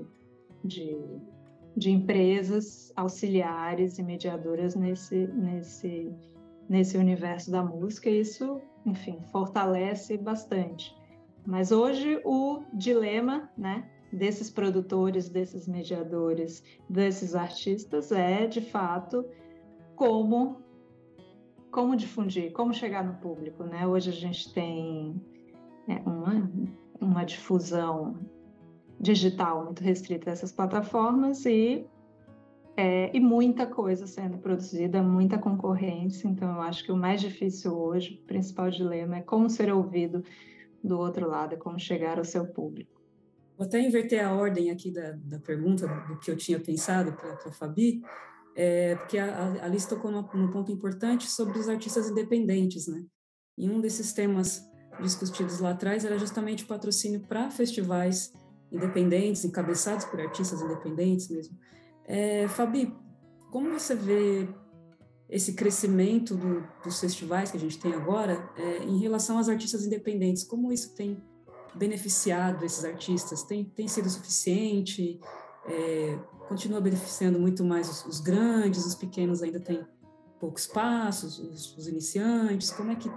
de, 0.64 0.98
de 1.76 1.92
empresas 1.92 2.94
auxiliares 2.96 3.98
e 3.98 4.04
mediadoras 4.04 4.76
nesse, 4.76 5.28
nesse, 5.28 6.12
nesse 6.70 6.98
universo 6.98 7.52
da 7.52 7.64
música. 7.64 8.10
E 8.10 8.22
isso, 8.22 8.62
enfim, 8.86 9.20
fortalece 9.32 10.18
bastante. 10.18 10.96
Mas 11.46 11.72
hoje 11.72 12.22
o 12.24 12.64
dilema, 12.74 13.50
né, 13.58 13.90
desses 14.12 14.50
produtores, 14.50 15.28
desses 15.30 15.68
mediadores, 15.68 16.64
desses 16.90 17.36
artistas 17.36 18.12
é, 18.12 18.48
de 18.48 18.62
fato, 18.62 19.26
como 19.96 20.62
como 21.72 21.96
difundir, 21.96 22.52
como 22.52 22.72
chegar 22.72 23.04
no 23.04 23.16
público, 23.16 23.64
né? 23.64 23.88
Hoje 23.88 24.12
a 24.12 24.14
gente 24.14 24.54
tem 24.54 25.20
é, 25.88 25.96
uma, 26.08 26.52
uma 27.02 27.24
difusão 27.24 28.16
digital 29.00 29.66
muito 29.66 29.84
restrita 29.84 30.30
a 30.30 30.34
essas 30.34 30.52
plataformas 30.52 31.44
e 31.48 31.84
é, 32.78 33.16
e 33.16 33.20
muita 33.20 33.66
coisa 33.66 34.08
sendo 34.08 34.38
produzida, 34.38 35.02
muita 35.02 35.38
concorrência. 35.38 36.28
Então, 36.28 36.56
eu 36.56 36.62
acho 36.62 36.84
que 36.84 36.92
o 36.92 36.98
mais 36.98 37.22
difícil 37.22 37.76
hoje, 37.78 38.20
o 38.24 38.28
principal 38.28 38.70
dilema, 38.70 39.18
é 39.18 39.22
como 39.22 39.50
ser 39.50 39.72
ouvido 39.72 40.24
do 40.84 41.00
outro 41.00 41.28
lado, 41.28 41.54
é 41.54 41.58
como 41.58 41.80
chegar 41.80 42.18
ao 42.18 42.26
seu 42.26 42.46
público. 42.46 43.02
Vou 43.58 43.68
até 43.68 43.80
inverter 43.80 44.26
a 44.26 44.34
ordem 44.34 44.72
aqui 44.72 44.92
da, 44.92 45.12
da 45.12 45.40
pergunta, 45.40 45.88
do 45.88 46.20
que 46.20 46.30
eu 46.30 46.36
tinha 46.36 46.60
pensado 46.60 47.14
para 47.14 47.34
a 47.34 47.52
Fabi, 47.52 48.02
é, 48.56 48.96
porque 48.96 49.18
a, 49.18 49.26
a 49.26 49.66
Alice 49.66 49.88
tocou 49.88 50.12
num, 50.12 50.52
ponto 50.52 50.72
importante 50.72 51.30
sobre 51.30 51.58
os 51.60 51.70
artistas 51.70 52.10
independentes, 52.10 52.88
né? 52.88 53.04
E 53.58 53.70
um 53.70 53.80
desses 53.80 54.12
temas 54.14 54.64
discutidos 55.00 55.60
lá 55.60 55.72
atrás 55.72 56.04
era 56.04 56.18
justamente 56.18 56.64
o 56.64 56.68
patrocínio 56.68 57.22
para 57.22 57.50
festivais 57.50 58.34
independentes, 58.72 59.46
encabeçados 59.46 60.06
por 60.06 60.20
artistas 60.20 60.62
independentes 60.62 61.30
mesmo. 61.30 61.58
É, 62.06 62.48
Fabi, 62.48 62.94
como 63.52 63.72
você 63.72 63.96
vê 63.96 64.48
esse 65.30 65.54
crescimento 65.54 66.36
do, 66.36 66.64
dos 66.84 67.00
festivais 67.00 67.50
que 67.52 67.58
a 67.58 67.60
gente 67.60 67.80
tem 67.80 67.94
agora 67.94 68.50
é, 68.58 68.84
em 68.84 69.00
relação 69.00 69.38
aos 69.38 69.50
artistas 69.50 69.86
independentes? 69.86 70.44
Como 70.44 70.72
isso 70.72 70.96
tem 70.96 71.22
beneficiado 71.76 72.64
esses 72.64 72.84
artistas? 72.84 73.44
Tem, 73.44 73.64
tem 73.64 73.88
sido 73.88 74.10
suficiente? 74.10 75.20
É, 75.68 76.20
continua 76.48 76.80
beneficiando 76.82 77.40
muito 77.40 77.64
mais 77.64 77.90
os, 77.90 78.06
os, 78.06 78.20
grandes, 78.20 78.86
os 78.86 78.96
pequenos 78.96 79.42
ainda 79.42 79.60
têm 79.60 79.86
pouco 80.40 80.60
espaço, 80.60 81.26
os, 81.26 81.78
os, 81.78 81.88
iniciantes. 81.88 82.70
Como 82.72 82.92
é 82.92 82.96
que 82.96 83.10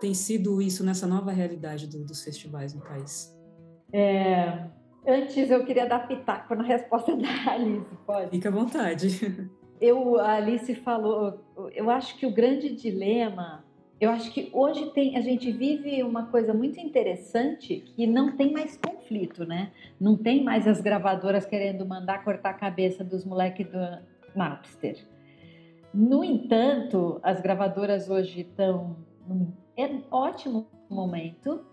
tem 0.00 0.14
sido 0.14 0.60
isso 0.60 0.84
nessa 0.84 1.06
nova 1.06 1.32
realidade 1.32 1.86
do, 1.86 2.04
dos 2.04 2.22
festivais 2.22 2.74
no 2.74 2.82
país? 2.82 3.34
É, 3.92 4.68
antes 5.06 5.50
eu 5.50 5.64
queria 5.64 5.88
dar 5.88 6.06
pitaco 6.06 6.54
na 6.54 6.62
resposta 6.62 7.16
da 7.16 7.52
Alice, 7.52 7.86
pode? 8.06 8.30
Fique 8.30 8.46
à 8.46 8.50
vontade. 8.50 9.50
Eu, 9.80 10.18
a 10.20 10.34
Alice 10.34 10.74
falou, 10.76 11.43
eu 11.74 11.90
acho 11.90 12.16
que 12.18 12.26
o 12.26 12.30
grande 12.30 12.74
dilema 12.74 13.64
eu 14.00 14.10
acho 14.10 14.30
que 14.32 14.50
hoje 14.52 14.90
tem, 14.90 15.16
a 15.16 15.20
gente 15.20 15.50
vive 15.52 16.02
uma 16.02 16.26
coisa 16.26 16.52
muito 16.52 16.78
interessante 16.80 17.76
que 17.94 18.06
não 18.06 18.36
tem 18.36 18.52
mais 18.52 18.76
conflito, 18.76 19.46
né? 19.46 19.72
Não 20.00 20.16
tem 20.16 20.42
mais 20.42 20.66
as 20.66 20.80
gravadoras 20.80 21.46
querendo 21.46 21.86
mandar 21.86 22.24
cortar 22.24 22.50
a 22.50 22.54
cabeça 22.54 23.04
dos 23.04 23.24
moleques 23.24 23.66
do 23.66 23.78
Napster. 24.34 24.98
No 25.92 26.24
entanto, 26.24 27.20
as 27.22 27.40
gravadoras 27.40 28.10
hoje 28.10 28.40
estão 28.40 28.96
num 29.26 29.52
ótimo 30.10 30.66
momento, 30.90 31.64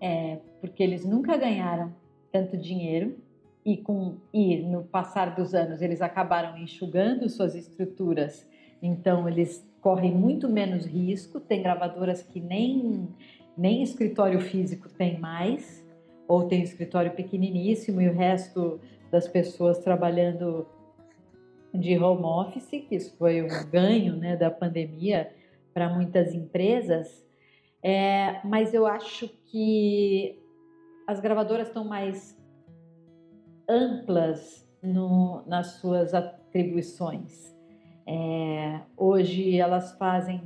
é, 0.00 0.38
porque 0.60 0.82
eles 0.82 1.04
nunca 1.04 1.36
ganharam 1.36 1.92
tanto 2.30 2.56
dinheiro 2.58 3.16
e, 3.64 3.76
com, 3.78 4.16
e 4.32 4.58
no 4.58 4.84
passar 4.84 5.34
dos 5.34 5.54
anos 5.54 5.80
eles 5.80 6.02
acabaram 6.02 6.58
enxugando 6.58 7.28
suas 7.28 7.54
estruturas, 7.54 8.46
então 8.82 9.28
eles 9.28 9.66
correm 9.80 10.14
muito 10.14 10.48
menos 10.48 10.84
risco. 10.86 11.40
Tem 11.40 11.62
gravadoras 11.62 12.22
que 12.22 12.40
nem, 12.40 13.08
nem 13.56 13.82
escritório 13.82 14.40
físico 14.40 14.88
tem 14.88 15.18
mais, 15.18 15.84
ou 16.28 16.46
tem 16.46 16.62
escritório 16.62 17.12
pequeniníssimo 17.12 18.00
e 18.00 18.08
o 18.08 18.12
resto 18.12 18.80
das 19.10 19.26
pessoas 19.26 19.78
trabalhando 19.78 20.66
de 21.74 21.98
home 21.98 22.24
office, 22.24 22.68
que 22.88 22.94
isso 22.94 23.16
foi 23.16 23.42
um 23.42 23.70
ganho 23.70 24.16
né, 24.16 24.36
da 24.36 24.50
pandemia 24.50 25.30
para 25.72 25.88
muitas 25.88 26.34
empresas. 26.34 27.24
É, 27.82 28.40
mas 28.44 28.74
eu 28.74 28.86
acho 28.86 29.28
que 29.46 30.38
as 31.06 31.20
gravadoras 31.20 31.68
estão 31.68 31.84
mais 31.84 32.38
amplas 33.68 34.68
no, 34.82 35.42
nas 35.46 35.78
suas 35.80 36.12
atribuições. 36.14 37.54
É, 38.12 38.80
hoje 38.96 39.56
elas 39.56 39.92
fazem 39.92 40.42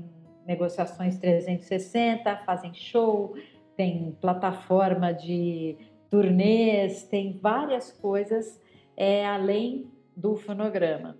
negociações 0.46 1.16
360, 1.16 2.36
fazem 2.44 2.74
show, 2.74 3.34
tem 3.74 4.14
plataforma 4.20 5.14
de 5.14 5.78
turnês, 6.10 7.04
tem 7.04 7.38
várias 7.40 7.90
coisas 7.90 8.60
é, 8.94 9.24
além 9.24 9.90
do 10.14 10.36
fonograma. 10.36 11.16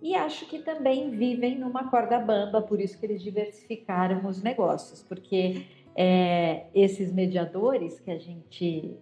E 0.00 0.14
acho 0.14 0.46
que 0.46 0.60
também 0.60 1.10
vivem 1.10 1.58
numa 1.58 1.90
corda 1.90 2.20
bamba, 2.20 2.62
por 2.62 2.80
isso 2.80 2.96
que 2.96 3.06
eles 3.06 3.20
diversificaram 3.20 4.24
os 4.28 4.40
negócios, 4.40 5.02
porque 5.02 5.66
é, 5.96 6.66
esses 6.72 7.12
mediadores 7.12 7.98
que 7.98 8.12
a 8.12 8.18
gente, 8.18 8.96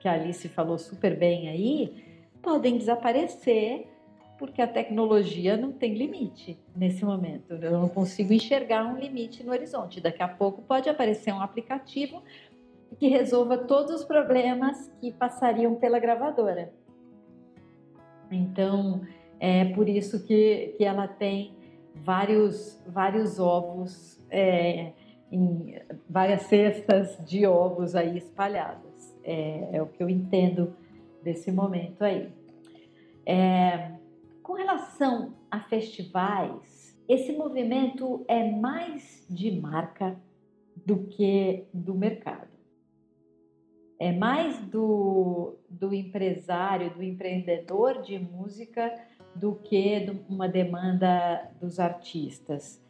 que 0.00 0.08
a 0.08 0.14
Alice 0.14 0.48
falou 0.48 0.76
super 0.76 1.16
bem 1.16 1.48
aí, 1.48 2.04
podem 2.42 2.76
desaparecer 2.76 3.93
porque 4.38 4.60
a 4.60 4.66
tecnologia 4.66 5.56
não 5.56 5.72
tem 5.72 5.94
limite 5.94 6.58
nesse 6.74 7.04
momento. 7.04 7.52
Eu 7.52 7.72
não 7.72 7.88
consigo 7.88 8.32
enxergar 8.32 8.84
um 8.84 8.98
limite 8.98 9.44
no 9.44 9.52
horizonte. 9.52 10.00
Daqui 10.00 10.22
a 10.22 10.28
pouco 10.28 10.62
pode 10.62 10.88
aparecer 10.88 11.32
um 11.32 11.40
aplicativo 11.40 12.22
que 12.98 13.08
resolva 13.08 13.58
todos 13.58 13.94
os 13.94 14.04
problemas 14.04 14.90
que 15.00 15.12
passariam 15.12 15.74
pela 15.76 15.98
gravadora. 15.98 16.72
Então, 18.30 19.02
é 19.38 19.64
por 19.66 19.88
isso 19.88 20.24
que, 20.24 20.74
que 20.76 20.84
ela 20.84 21.06
tem 21.06 21.54
vários, 21.94 22.82
vários 22.86 23.38
ovos, 23.38 24.18
é, 24.30 24.92
em 25.30 25.80
várias 26.08 26.42
cestas 26.42 27.18
de 27.24 27.46
ovos 27.46 27.94
aí 27.94 28.16
espalhadas. 28.16 29.16
É, 29.22 29.76
é 29.76 29.82
o 29.82 29.86
que 29.86 30.02
eu 30.02 30.08
entendo 30.08 30.74
desse 31.22 31.50
momento 31.50 32.02
aí. 32.02 32.28
É, 33.26 33.92
com 34.44 34.52
relação 34.52 35.34
a 35.50 35.58
festivais, 35.58 36.94
esse 37.08 37.32
movimento 37.32 38.26
é 38.28 38.50
mais 38.50 39.26
de 39.28 39.50
marca 39.50 40.20
do 40.84 41.06
que 41.06 41.64
do 41.72 41.94
mercado. 41.94 42.52
É 43.98 44.12
mais 44.12 44.60
do, 44.66 45.56
do 45.68 45.94
empresário, 45.94 46.90
do 46.90 47.02
empreendedor 47.02 48.02
de 48.02 48.18
música 48.18 48.92
do 49.34 49.54
que 49.54 50.14
uma 50.28 50.46
demanda 50.46 51.50
dos 51.58 51.80
artistas. 51.80 52.84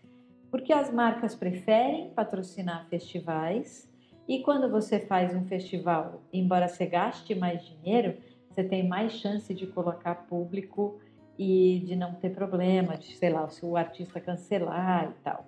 Porque 0.51 0.73
as 0.73 0.93
marcas 0.93 1.37
preferem 1.37 2.11
patrocinar 2.11 2.89
festivais 2.89 3.89
e 4.27 4.43
quando 4.43 4.69
você 4.69 4.99
faz 4.99 5.33
um 5.37 5.45
festival, 5.45 6.21
embora 6.33 6.67
você 6.67 6.85
gaste 6.85 7.33
mais 7.33 7.65
dinheiro, 7.65 8.17
você 8.51 8.65
tem 8.65 8.89
mais 8.89 9.13
chance 9.13 9.55
de 9.55 9.69
colocar 9.69 10.27
público 10.27 10.99
e 11.39 11.83
de 11.87 11.97
não 11.97 12.15
ter 12.15 12.35
problema, 12.35 12.97
de, 12.97 13.15
sei 13.17 13.31
lá, 13.31 13.49
se 13.49 13.65
o 13.65 13.77
artista 13.77 14.21
cancelar 14.21 15.11
e 15.11 15.23
tal. 15.23 15.47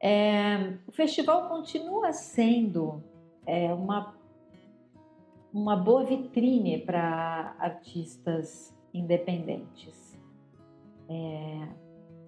É, 0.00 0.74
o 0.86 0.92
festival 0.92 1.48
continua 1.48 2.12
sendo 2.12 3.02
é, 3.46 3.72
uma, 3.72 4.14
uma 5.52 5.76
boa 5.76 6.04
vitrine 6.04 6.78
para 6.78 7.56
artistas 7.58 8.76
independentes. 8.92 10.18
É, 11.08 11.68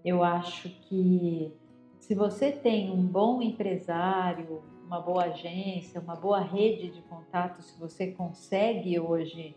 eu 0.04 0.22
acho 0.22 0.68
que 0.68 1.52
se 1.98 2.14
você 2.14 2.50
tem 2.50 2.90
um 2.90 3.04
bom 3.04 3.42
empresário, 3.42 4.62
uma 4.86 5.00
boa 5.00 5.24
agência, 5.24 6.00
uma 6.00 6.16
boa 6.16 6.40
rede 6.40 6.90
de 6.90 7.02
contatos, 7.02 7.66
se 7.66 7.78
você 7.78 8.12
consegue 8.12 8.98
hoje 8.98 9.54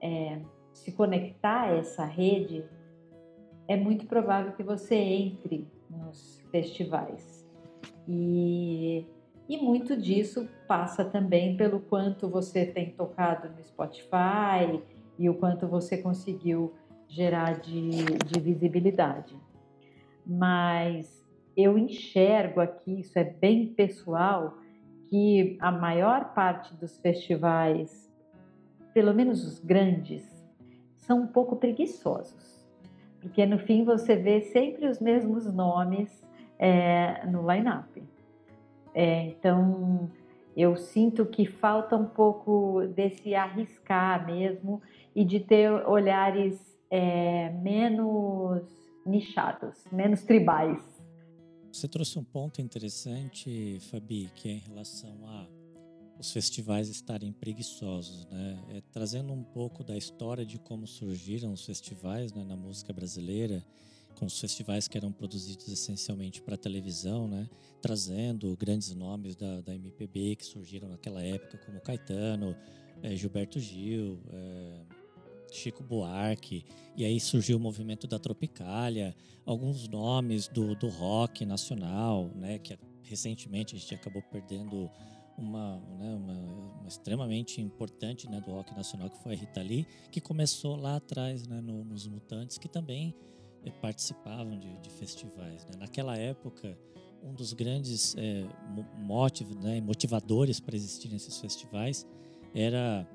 é, 0.00 0.40
se 0.72 0.92
conectar 0.92 1.62
a 1.62 1.76
essa 1.76 2.04
rede, 2.04 2.64
é 3.68 3.76
muito 3.76 4.06
provável 4.06 4.52
que 4.52 4.62
você 4.62 4.94
entre 4.94 5.68
nos 5.88 6.42
festivais. 6.50 7.46
E, 8.08 9.06
e 9.48 9.56
muito 9.58 9.96
disso 9.96 10.48
passa 10.66 11.04
também 11.04 11.56
pelo 11.56 11.80
quanto 11.80 12.28
você 12.28 12.66
tem 12.66 12.90
tocado 12.90 13.48
no 13.50 13.62
Spotify 13.62 14.82
e 15.18 15.28
o 15.28 15.34
quanto 15.34 15.68
você 15.68 15.98
conseguiu 15.98 16.74
gerar 17.08 17.60
de, 17.60 17.90
de 18.26 18.40
visibilidade. 18.40 19.36
Mas 20.26 21.22
eu 21.56 21.76
enxergo 21.76 22.60
aqui, 22.60 23.00
isso 23.00 23.18
é 23.18 23.24
bem 23.24 23.74
pessoal, 23.74 24.56
que 25.08 25.58
a 25.60 25.70
maior 25.70 26.32
parte 26.32 26.74
dos 26.76 26.98
festivais, 26.98 28.10
pelo 28.94 29.12
menos 29.12 29.44
os 29.44 29.58
grandes, 29.60 30.31
são 31.02 31.22
um 31.22 31.26
pouco 31.26 31.56
preguiçosos, 31.56 32.64
porque 33.20 33.44
no 33.44 33.58
fim 33.58 33.84
você 33.84 34.16
vê 34.16 34.40
sempre 34.40 34.86
os 34.86 35.00
mesmos 35.00 35.52
nomes 35.52 36.24
é, 36.58 37.26
no 37.26 37.48
line-up. 37.50 38.02
É, 38.94 39.26
então 39.26 40.10
eu 40.56 40.76
sinto 40.76 41.26
que 41.26 41.46
falta 41.46 41.96
um 41.96 42.06
pouco 42.06 42.86
desse 42.94 43.34
arriscar 43.34 44.24
mesmo 44.26 44.80
e 45.14 45.24
de 45.24 45.40
ter 45.40 45.70
olhares 45.86 46.60
é, 46.90 47.50
menos 47.50 48.62
nichados, 49.04 49.84
menos 49.90 50.22
tribais. 50.22 50.80
Você 51.72 51.88
trouxe 51.88 52.18
um 52.18 52.24
ponto 52.24 52.60
interessante, 52.60 53.78
Fabi, 53.90 54.30
que 54.36 54.48
é 54.48 54.52
em 54.52 54.58
relação 54.58 55.16
a 55.26 55.61
os 56.22 56.30
festivais 56.30 56.88
estarem 56.88 57.32
preguiçosos, 57.32 58.26
né? 58.26 58.64
É, 58.68 58.80
trazendo 58.92 59.32
um 59.32 59.42
pouco 59.42 59.82
da 59.82 59.96
história 59.96 60.46
de 60.46 60.56
como 60.56 60.86
surgiram 60.86 61.52
os 61.52 61.64
festivais 61.64 62.32
né, 62.32 62.44
na 62.44 62.54
música 62.56 62.92
brasileira, 62.92 63.64
com 64.14 64.26
os 64.26 64.38
festivais 64.38 64.86
que 64.86 64.96
eram 64.96 65.10
produzidos 65.10 65.66
essencialmente 65.66 66.40
para 66.40 66.56
televisão, 66.56 67.26
né? 67.26 67.50
Trazendo 67.80 68.56
grandes 68.56 68.94
nomes 68.94 69.34
da, 69.34 69.60
da 69.62 69.74
MPB 69.74 70.36
que 70.36 70.46
surgiram 70.46 70.88
naquela 70.88 71.20
época, 71.20 71.58
como 71.58 71.80
Caetano, 71.80 72.56
é, 73.02 73.16
Gilberto 73.16 73.58
Gil, 73.58 74.20
é, 74.30 74.80
Chico 75.50 75.82
Buarque, 75.82 76.64
e 76.96 77.04
aí 77.04 77.18
surgiu 77.18 77.56
o 77.56 77.60
movimento 77.60 78.06
da 78.06 78.20
Tropicália, 78.20 79.12
alguns 79.44 79.88
nomes 79.88 80.46
do, 80.46 80.76
do 80.76 80.86
rock 80.86 81.44
nacional, 81.44 82.30
né? 82.36 82.60
Que 82.60 82.78
recentemente 83.02 83.74
a 83.74 83.78
gente 83.78 83.92
acabou 83.92 84.22
perdendo 84.22 84.88
uma, 85.38 85.78
né, 85.98 86.14
uma, 86.14 86.32
uma, 86.80 86.88
extremamente 86.88 87.60
importante 87.60 88.28
né, 88.28 88.40
do 88.40 88.50
rock 88.50 88.74
nacional, 88.74 89.08
que 89.10 89.18
foi 89.22 89.34
a 89.34 89.36
Rita 89.36 89.62
Lee, 89.62 89.86
que 90.10 90.20
começou 90.20 90.76
lá 90.76 90.96
atrás 90.96 91.46
né, 91.46 91.60
no, 91.60 91.84
nos 91.84 92.06
Mutantes, 92.06 92.58
que 92.58 92.68
também 92.68 93.14
eh, 93.64 93.70
participavam 93.70 94.58
de, 94.58 94.76
de 94.78 94.90
festivais. 94.90 95.64
Né? 95.66 95.72
Naquela 95.78 96.16
época, 96.16 96.78
um 97.22 97.32
dos 97.32 97.52
grandes 97.52 98.16
é, 98.18 98.44
motivos, 98.98 99.56
né, 99.56 99.80
motivadores 99.80 100.58
para 100.58 100.74
existirem 100.74 101.16
esses 101.16 101.38
festivais 101.38 102.06
era 102.54 103.06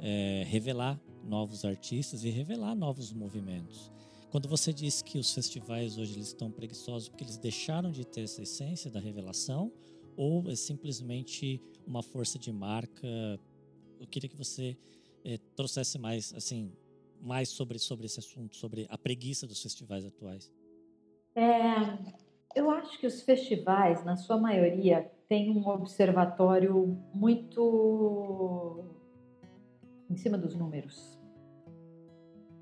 é, 0.00 0.44
revelar 0.46 1.00
novos 1.24 1.64
artistas 1.64 2.24
e 2.24 2.30
revelar 2.30 2.74
novos 2.74 3.12
movimentos. 3.12 3.90
Quando 4.30 4.48
você 4.48 4.72
diz 4.72 5.00
que 5.00 5.16
os 5.16 5.32
festivais 5.32 5.96
hoje 5.96 6.14
eles 6.14 6.26
estão 6.28 6.50
preguiçosos 6.50 7.08
porque 7.08 7.24
eles 7.24 7.38
deixaram 7.38 7.90
de 7.90 8.04
ter 8.04 8.22
essa 8.22 8.42
essência 8.42 8.90
da 8.90 9.00
revelação, 9.00 9.72
ou 10.16 10.48
é 10.48 10.54
simplesmente 10.54 11.60
uma 11.86 12.02
força 12.02 12.38
de 12.38 12.52
marca? 12.52 13.06
Eu 14.00 14.06
queria 14.06 14.28
que 14.28 14.36
você 14.36 14.76
é, 15.24 15.38
trouxesse 15.56 15.98
mais, 15.98 16.32
assim, 16.34 16.72
mais 17.20 17.48
sobre, 17.48 17.78
sobre 17.78 18.06
esse 18.06 18.18
assunto, 18.18 18.56
sobre 18.56 18.86
a 18.90 18.98
preguiça 18.98 19.46
dos 19.46 19.62
festivais 19.62 20.04
atuais. 20.04 20.52
É, 21.34 21.98
eu 22.54 22.70
acho 22.70 22.98
que 22.98 23.06
os 23.06 23.22
festivais, 23.22 24.04
na 24.04 24.16
sua 24.16 24.36
maioria, 24.36 25.10
têm 25.28 25.50
um 25.50 25.66
observatório 25.66 26.96
muito 27.12 28.84
em 30.08 30.16
cima 30.16 30.38
dos 30.38 30.54
números. 30.54 31.18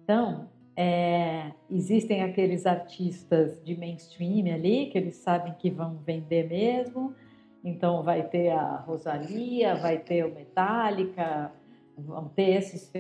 Então, 0.03 0.49
é, 0.75 1.53
existem 1.69 2.23
aqueles 2.23 2.65
artistas 2.65 3.63
de 3.63 3.77
mainstream 3.77 4.55
ali 4.55 4.87
que 4.87 4.97
eles 4.97 5.17
sabem 5.17 5.55
que 5.55 5.71
vão 5.71 5.99
vender 5.99 6.49
mesmo, 6.49 7.15
então 7.65 8.03
vai 8.03 8.23
ter 8.23 8.51
a 8.51 8.77
Rosalia, 8.77 9.77
vai 9.77 9.99
ter 9.99 10.25
o 10.25 10.35
Metallica, 10.35 11.53
vão 11.97 12.29
ter 12.29 12.57
esses, 12.57 12.91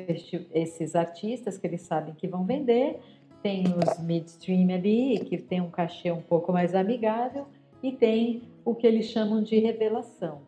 esses 0.54 0.94
artistas 0.94 1.58
que 1.58 1.66
eles 1.66 1.82
sabem 1.82 2.14
que 2.14 2.28
vão 2.28 2.44
vender. 2.44 3.00
Tem 3.42 3.64
os 3.66 4.00
midstream 4.02 4.72
ali, 4.72 5.18
que 5.20 5.36
tem 5.36 5.60
um 5.60 5.70
cachê 5.70 6.12
um 6.12 6.22
pouco 6.22 6.52
mais 6.52 6.74
amigável, 6.74 7.46
e 7.82 7.90
tem 7.90 8.42
o 8.64 8.74
que 8.74 8.86
eles 8.86 9.06
chamam 9.06 9.42
de 9.42 9.58
revelação. 9.58 10.42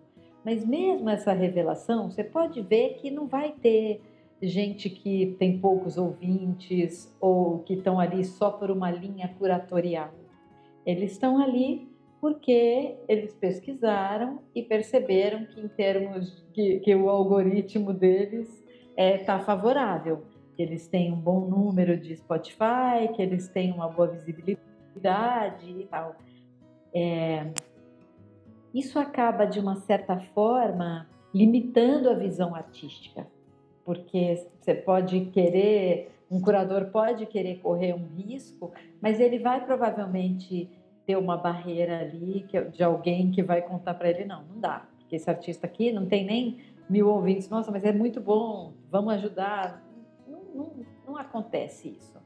Mas 0.45 0.65
mesmo 0.65 1.09
essa 1.09 1.33
revelação, 1.33 2.11
você 2.11 2.23
pode 2.23 2.61
ver 2.61 2.95
que 2.95 3.11
não 3.11 3.27
vai 3.27 3.51
ter 3.51 4.01
gente 4.41 4.91
que 4.91 5.35
tem 5.39 5.59
poucos 5.59 5.97
ouvintes 5.97 7.13
ou 7.21 7.61
que 7.61 7.75
estão 7.75 7.99
ali 7.99 8.25
só 8.25 8.51
por 8.51 8.71
uma 8.71 8.91
linha 8.91 9.35
curatorial. 9.39 10.13
Eles 10.85 11.13
estão 11.13 11.43
ali 11.43 11.89
porque 12.25 12.97
eles 13.07 13.35
pesquisaram 13.35 14.39
e 14.55 14.63
perceberam 14.63 15.45
que 15.45 15.61
em 15.61 15.69
termos 15.69 16.43
que, 16.55 16.81
que 16.81 16.95
o 16.95 17.11
algoritmo 17.11 17.93
deles 17.93 18.49
está 18.97 18.97
é, 18.97 19.19
tá 19.19 19.41
favorável, 19.41 20.25
que 20.57 20.63
eles 20.63 20.89
têm 20.89 21.13
um 21.13 21.21
bom 21.21 21.41
número 21.41 21.99
de 21.99 22.17
Spotify, 22.17 23.13
que 23.15 23.21
eles 23.21 23.49
têm 23.49 23.73
uma 23.73 23.89
boa 23.89 24.09
visibilidade 24.09 25.69
e 25.69 25.87
tal. 25.91 26.17
É, 26.95 27.53
isso 28.73 28.99
acaba 28.99 29.45
de 29.45 29.61
uma 29.61 29.77
certa 29.77 30.19
forma 30.35 31.07
limitando 31.35 32.09
a 32.09 32.15
visão 32.15 32.55
artística, 32.55 33.27
porque 33.85 34.49
você 34.63 34.75
pode 34.75 35.27
querer, 35.27 36.11
um 36.31 36.41
curador 36.41 36.87
pode 36.87 37.27
querer 37.27 37.59
correr 37.59 37.93
um 37.93 38.07
risco, 38.17 38.73
mas 38.99 39.21
ele 39.21 39.39
vai 39.39 39.63
provavelmente 39.63 40.71
ter 41.07 41.17
uma 41.17 41.37
barreira 41.37 42.01
ali 42.01 42.47
de 42.73 42.83
alguém 42.83 43.31
que 43.31 43.43
vai 43.43 43.63
contar 43.63 43.95
para 43.95 44.09
ele, 44.09 44.25
não, 44.25 44.45
não 44.45 44.59
dá, 44.59 44.87
porque 44.99 45.17
esse 45.17 45.29
artista 45.29 45.67
aqui 45.67 45.93
não 45.93 46.07
tem 46.07 46.25
nem 46.25 46.59
mil 46.89 47.09
ouvintes, 47.09 47.49
nossa, 47.49 47.71
mas 47.71 47.85
é 47.85 47.93
muito 47.93 48.21
bom, 48.21 48.73
vamos 48.91 49.13
ajudar. 49.15 49.83
Não, 50.27 50.45
não, 50.55 50.87
não 51.07 51.17
acontece 51.17 51.89
isso. 51.89 52.19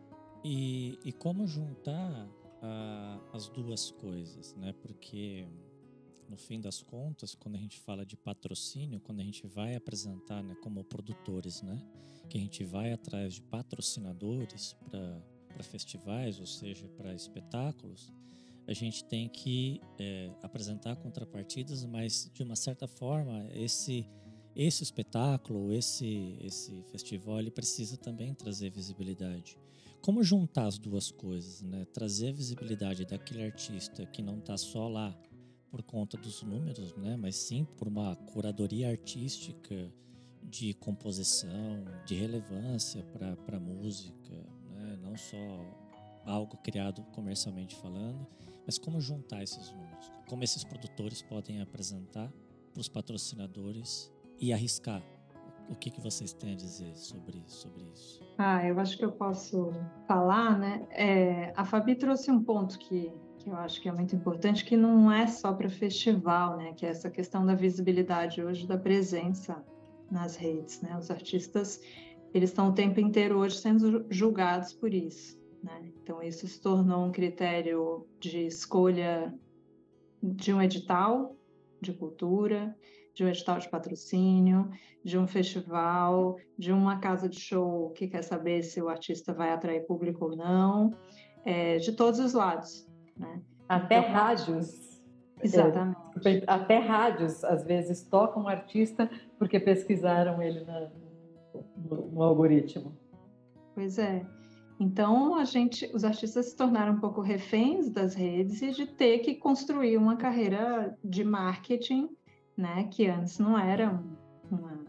E, 0.45 0.99
e 1.05 1.12
como 1.12 1.47
juntar 1.47 2.27
uh, 2.62 3.21
as 3.33 3.49
duas 3.49 3.91
coisas, 3.91 4.55
né? 4.57 4.75
Porque 4.81 5.47
no 6.29 6.37
fim 6.37 6.61
das 6.61 6.83
contas, 6.83 7.35
quando 7.35 7.57
a 7.57 7.59
gente 7.59 7.79
fala 7.81 8.05
de 8.05 8.17
patrocínio, 8.17 9.01
quando 9.01 9.21
a 9.21 9.25
gente 9.25 9.47
vai 9.47 9.75
apresentar, 9.75 10.43
né, 10.43 10.55
como 10.62 10.85
produtores, 10.85 11.62
né, 11.62 11.83
que 12.29 12.37
a 12.37 12.41
gente 12.41 12.64
vai 12.64 12.93
atrás 12.93 13.35
de 13.35 13.43
patrocinadores 13.43 14.77
para 14.91 15.62
festivais, 15.62 16.38
ou 16.38 16.47
seja, 16.47 16.87
para 16.88 17.14
espetáculos, 17.14 18.12
a 18.69 18.75
gente 18.75 19.03
tem 19.03 19.31
que 19.31 19.81
é, 19.99 20.31
apresentar 20.43 20.95
contrapartidas, 20.97 21.87
mas 21.87 22.31
de 22.35 22.43
uma 22.43 22.55
certa 22.55 22.87
forma 22.87 23.49
esse 23.55 24.07
esse 24.55 24.83
espetáculo, 24.83 25.73
esse 25.73 26.37
esse 26.43 26.83
festival, 26.91 27.39
ele 27.39 27.51
precisa 27.51 27.97
também 27.97 28.35
trazer 28.35 28.71
visibilidade. 28.71 29.57
Como 30.03 30.23
juntar 30.23 30.67
as 30.67 30.79
duas 30.79 31.11
coisas, 31.11 31.63
né? 31.63 31.87
Trazer 31.95 32.29
a 32.29 32.33
visibilidade 32.33 33.07
daquele 33.07 33.43
artista 33.45 34.05
que 34.05 34.21
não 34.21 34.39
está 34.39 34.57
só 34.59 34.87
lá 34.87 35.19
por 35.71 35.83
conta 35.83 36.19
dos 36.19 36.43
números, 36.43 36.95
né? 36.97 37.17
Mas 37.17 37.37
sim 37.37 37.65
por 37.79 37.89
uma 37.89 38.17
curadoria 38.17 38.91
artística 38.91 39.91
de 40.43 40.75
composição, 40.75 41.85
de 42.05 42.15
relevância 42.15 43.03
para 43.47 43.57
a 43.57 43.61
música, 43.61 44.35
né? 44.71 44.99
Não 45.03 45.17
só 45.17 45.37
algo 46.27 46.59
criado 46.59 47.03
comercialmente 47.13 47.75
falando 47.77 48.27
Mas 48.69 48.77
como 48.77 49.01
juntar 49.01 49.43
esses 49.43 49.73
números? 49.73 50.13
Como 50.29 50.45
esses 50.45 50.63
produtores 50.63 51.23
podem 51.23 51.63
apresentar 51.63 52.31
para 52.75 52.81
os 52.83 52.87
patrocinadores 52.87 54.13
e 54.39 54.53
arriscar? 54.53 55.03
O 55.71 55.75
que, 55.75 55.91
que 55.91 56.03
vocês 56.03 56.35
têm 56.35 56.53
a 56.53 56.55
dizer 56.55 56.95
sobre, 56.95 57.43
sobre 57.47 57.83
isso? 57.95 58.23
Ah, 58.37 58.63
eu 58.67 58.79
acho 58.79 58.99
que 58.99 59.05
eu 59.07 59.11
posso 59.11 59.71
falar, 60.07 60.59
né? 60.59 60.87
É, 60.91 61.51
a 61.57 61.65
Fabi 61.65 61.95
trouxe 61.95 62.31
um 62.31 62.43
ponto 62.43 62.79
que, 62.79 63.11
que 63.39 63.49
eu 63.49 63.57
acho 63.57 63.81
que 63.81 63.89
é 63.89 63.93
muito 63.93 64.15
importante, 64.15 64.67
que 64.67 64.77
não 64.77 65.11
é 65.11 65.27
só 65.27 65.55
para 65.55 65.71
festival, 65.71 66.59
né? 66.59 66.75
Que 66.75 66.85
é 66.85 66.91
essa 66.91 67.09
questão 67.09 67.47
da 67.47 67.55
visibilidade 67.55 68.45
hoje, 68.45 68.67
da 68.67 68.77
presença 68.77 69.65
nas 70.11 70.37
redes, 70.37 70.83
né? 70.83 70.95
Os 70.99 71.11
artistas, 71.11 71.81
eles 72.35 72.51
estão 72.51 72.69
o 72.69 72.73
tempo 72.75 73.01
inteiro 73.01 73.39
hoje 73.39 73.57
sendo 73.57 74.05
julgados 74.11 74.75
por 74.75 74.93
isso, 74.93 75.38
né? 75.62 75.90
Então, 76.03 76.23
isso 76.23 76.47
se 76.47 76.61
tornou 76.61 77.05
um 77.05 77.12
critério 77.12 78.07
de 78.21 78.47
escolha 78.47 79.35
de 80.23 80.53
um 80.53 80.61
edital 80.61 81.37
de 81.81 81.92
cultura, 81.92 82.77
de 83.14 83.25
um 83.25 83.29
edital 83.29 83.59
de 83.59 83.68
patrocínio, 83.68 84.71
de 85.05 85.18
um 85.18 85.27
festival, 85.27 86.37
de 86.57 86.73
uma 86.73 86.99
casa 86.99 87.29
de 87.29 87.38
show 87.38 87.90
que 87.90 88.09
quer 88.09 88.23
saber 88.23 88.62
se 88.62 88.81
o 88.81 88.88
artista 88.88 89.33
vai 89.33 89.51
atrair 89.51 89.87
público 89.87 90.25
ou 90.25 90.37
não, 90.37 90.94
é, 91.44 91.79
de 91.79 91.92
todos 91.92 92.21
os 92.21 92.33
lados. 92.33 92.88
Né? 93.16 93.42
Até 93.68 93.99
então, 93.99 94.12
rádios. 94.12 95.03
Exatamente. 95.42 95.99
É, 96.25 96.42
até 96.47 96.79
rádios, 96.79 97.44
às 97.44 97.64
vezes, 97.64 98.03
tocam 98.03 98.44
um 98.44 98.49
artista 98.49 99.09
porque 99.38 99.61
pesquisaram 99.61 100.42
ele 100.42 100.64
na, 100.64 100.90
no, 101.77 102.11
no 102.11 102.23
algoritmo. 102.23 102.97
Pois 103.75 103.99
é. 103.99 104.27
Então, 104.81 105.35
a 105.35 105.45
gente, 105.45 105.91
os 105.93 106.05
artistas 106.05 106.47
se 106.47 106.57
tornaram 106.57 106.95
um 106.95 107.01
pouco 107.01 107.21
reféns 107.21 107.91
das 107.91 108.14
redes 108.14 108.62
e 108.62 108.71
de 108.71 108.87
ter 108.87 109.19
que 109.19 109.35
construir 109.35 109.97
uma 109.97 110.17
carreira 110.17 110.97
de 111.03 111.25
marketing 111.25 112.09
né? 112.59 112.88
Que 112.91 113.07
antes 113.07 113.38
não 113.38 113.57
era 113.57 114.03
uma, 114.51 114.85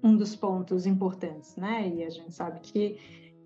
um 0.00 0.16
dos 0.16 0.36
pontos 0.36 0.86
importantes, 0.86 1.56
né? 1.56 1.88
E 1.88 2.04
a 2.04 2.08
gente 2.08 2.32
sabe 2.32 2.60
que, 2.60 2.96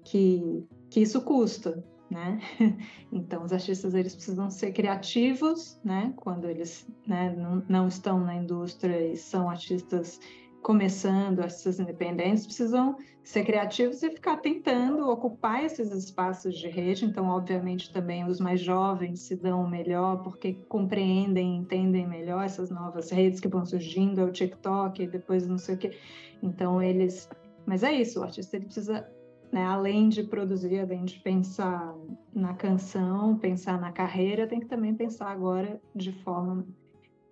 que, 0.05 0.69
que 0.91 1.01
isso 1.01 1.23
custa, 1.23 1.83
né? 2.11 2.38
Então, 3.11 3.45
os 3.45 3.53
artistas 3.53 3.95
eles 3.95 4.15
precisam 4.15 4.51
ser 4.51 4.73
criativos, 4.73 5.81
né? 5.83 6.12
Quando 6.17 6.49
eles 6.49 6.87
né, 7.07 7.35
não, 7.35 7.65
não 7.69 7.88
estão 7.88 8.21
na 8.21 8.35
indústria 8.35 9.12
e 9.12 9.17
são 9.17 9.49
artistas 9.49 10.21
começando, 10.62 11.40
artistas 11.40 11.81
independentes, 11.81 12.46
precisam 12.46 12.96
ser 13.22 13.44
criativos 13.44 14.03
e 14.03 14.11
ficar 14.11 14.37
tentando 14.38 15.09
ocupar 15.09 15.64
esses 15.64 15.92
espaços 15.92 16.57
de 16.57 16.68
rede. 16.68 17.05
Então, 17.05 17.27
obviamente, 17.29 17.92
também 17.92 18.25
os 18.25 18.40
mais 18.40 18.61
jovens 18.61 19.20
se 19.20 19.37
dão 19.37 19.68
melhor 19.68 20.22
porque 20.22 20.55
compreendem, 20.68 21.57
entendem 21.57 22.07
melhor 22.07 22.44
essas 22.44 22.70
novas 22.70 23.11
redes 23.11 23.40
que 23.40 23.48
vão 23.48 23.64
surgindo, 23.64 24.20
é 24.20 24.25
o 24.25 24.33
TikTok, 24.33 25.07
depois 25.07 25.46
não 25.46 25.59
sei 25.59 25.75
o 25.75 25.79
quê. 25.79 25.98
Então, 26.42 26.81
eles. 26.81 27.29
Mas 27.66 27.83
é 27.83 27.92
isso, 27.92 28.20
o 28.20 28.22
artista 28.22 28.57
ele 28.57 28.64
precisa, 28.64 29.09
né, 29.53 29.64
além 29.64 30.09
de 30.09 30.25
produzir, 30.25 30.81
além 30.81 31.05
de 31.05 31.20
pensar 31.20 31.94
na 32.35 32.55
canção, 32.55 33.38
pensar 33.38 33.81
na 33.81 33.92
carreira, 33.92 34.48
tem 34.48 34.59
que 34.59 34.66
também 34.66 34.94
pensar 34.94 35.29
agora 35.29 35.81
de 35.94 36.12
forma 36.25 36.66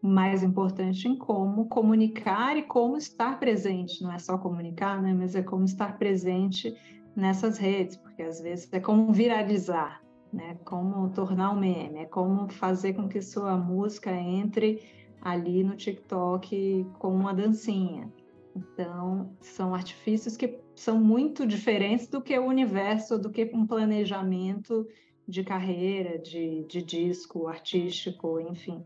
mais 0.03 0.43
importante 0.43 1.07
em 1.07 1.17
como 1.17 1.67
comunicar 1.67 2.57
e 2.57 2.63
como 2.63 2.97
estar 2.97 3.39
presente. 3.39 4.03
Não 4.03 4.13
é 4.13 4.19
só 4.19 4.39
comunicar, 4.39 5.01
né? 5.01 5.13
Mas 5.13 5.35
é 5.35 5.43
como 5.43 5.65
estar 5.65 5.99
presente 5.99 6.75
nessas 7.15 7.59
redes, 7.59 7.97
porque 7.97 8.23
às 8.23 8.41
vezes 8.41 8.73
é 8.73 8.81
como 8.81 9.13
viralizar, 9.13 10.03
né? 10.33 10.57
Como 10.65 11.11
tornar 11.11 11.53
um 11.53 11.61
meme, 11.61 12.01
é 12.01 12.07
como 12.07 12.49
fazer 12.49 12.95
com 12.95 13.09
que 13.09 13.21
sua 13.21 13.57
música 13.57 14.15
entre 14.15 14.83
ali 15.21 15.63
no 15.63 15.77
TikTok 15.77 16.87
com 16.99 17.15
uma 17.15 17.35
dancinha. 17.35 18.11
Então, 18.57 19.37
são 19.41 19.75
artifícios 19.75 20.37
que 20.37 20.59
são 20.75 20.99
muito 20.99 21.47
diferentes 21.47 22.09
do 22.09 22.23
que 22.23 22.37
o 22.39 22.47
universo, 22.47 23.19
do 23.19 23.31
que 23.31 23.51
um 23.55 23.67
planejamento 23.67 24.87
de 25.29 25.45
carreira, 25.45 26.19
de, 26.19 26.65
de 26.65 26.83
disco 26.83 27.47
artístico, 27.47 28.41
enfim. 28.41 28.83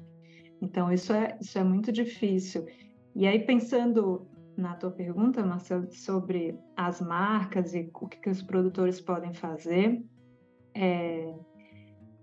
Então, 0.60 0.92
isso 0.92 1.12
é, 1.12 1.36
isso 1.40 1.58
é 1.58 1.64
muito 1.64 1.92
difícil. 1.92 2.66
E 3.14 3.26
aí, 3.26 3.44
pensando 3.44 4.26
na 4.56 4.74
tua 4.74 4.90
pergunta, 4.90 5.44
Marcelo, 5.44 5.90
sobre 5.92 6.58
as 6.76 7.00
marcas 7.00 7.74
e 7.74 7.90
o 7.92 8.08
que, 8.08 8.18
que 8.18 8.30
os 8.30 8.42
produtores 8.42 9.00
podem 9.00 9.32
fazer, 9.34 10.02
é, 10.74 11.34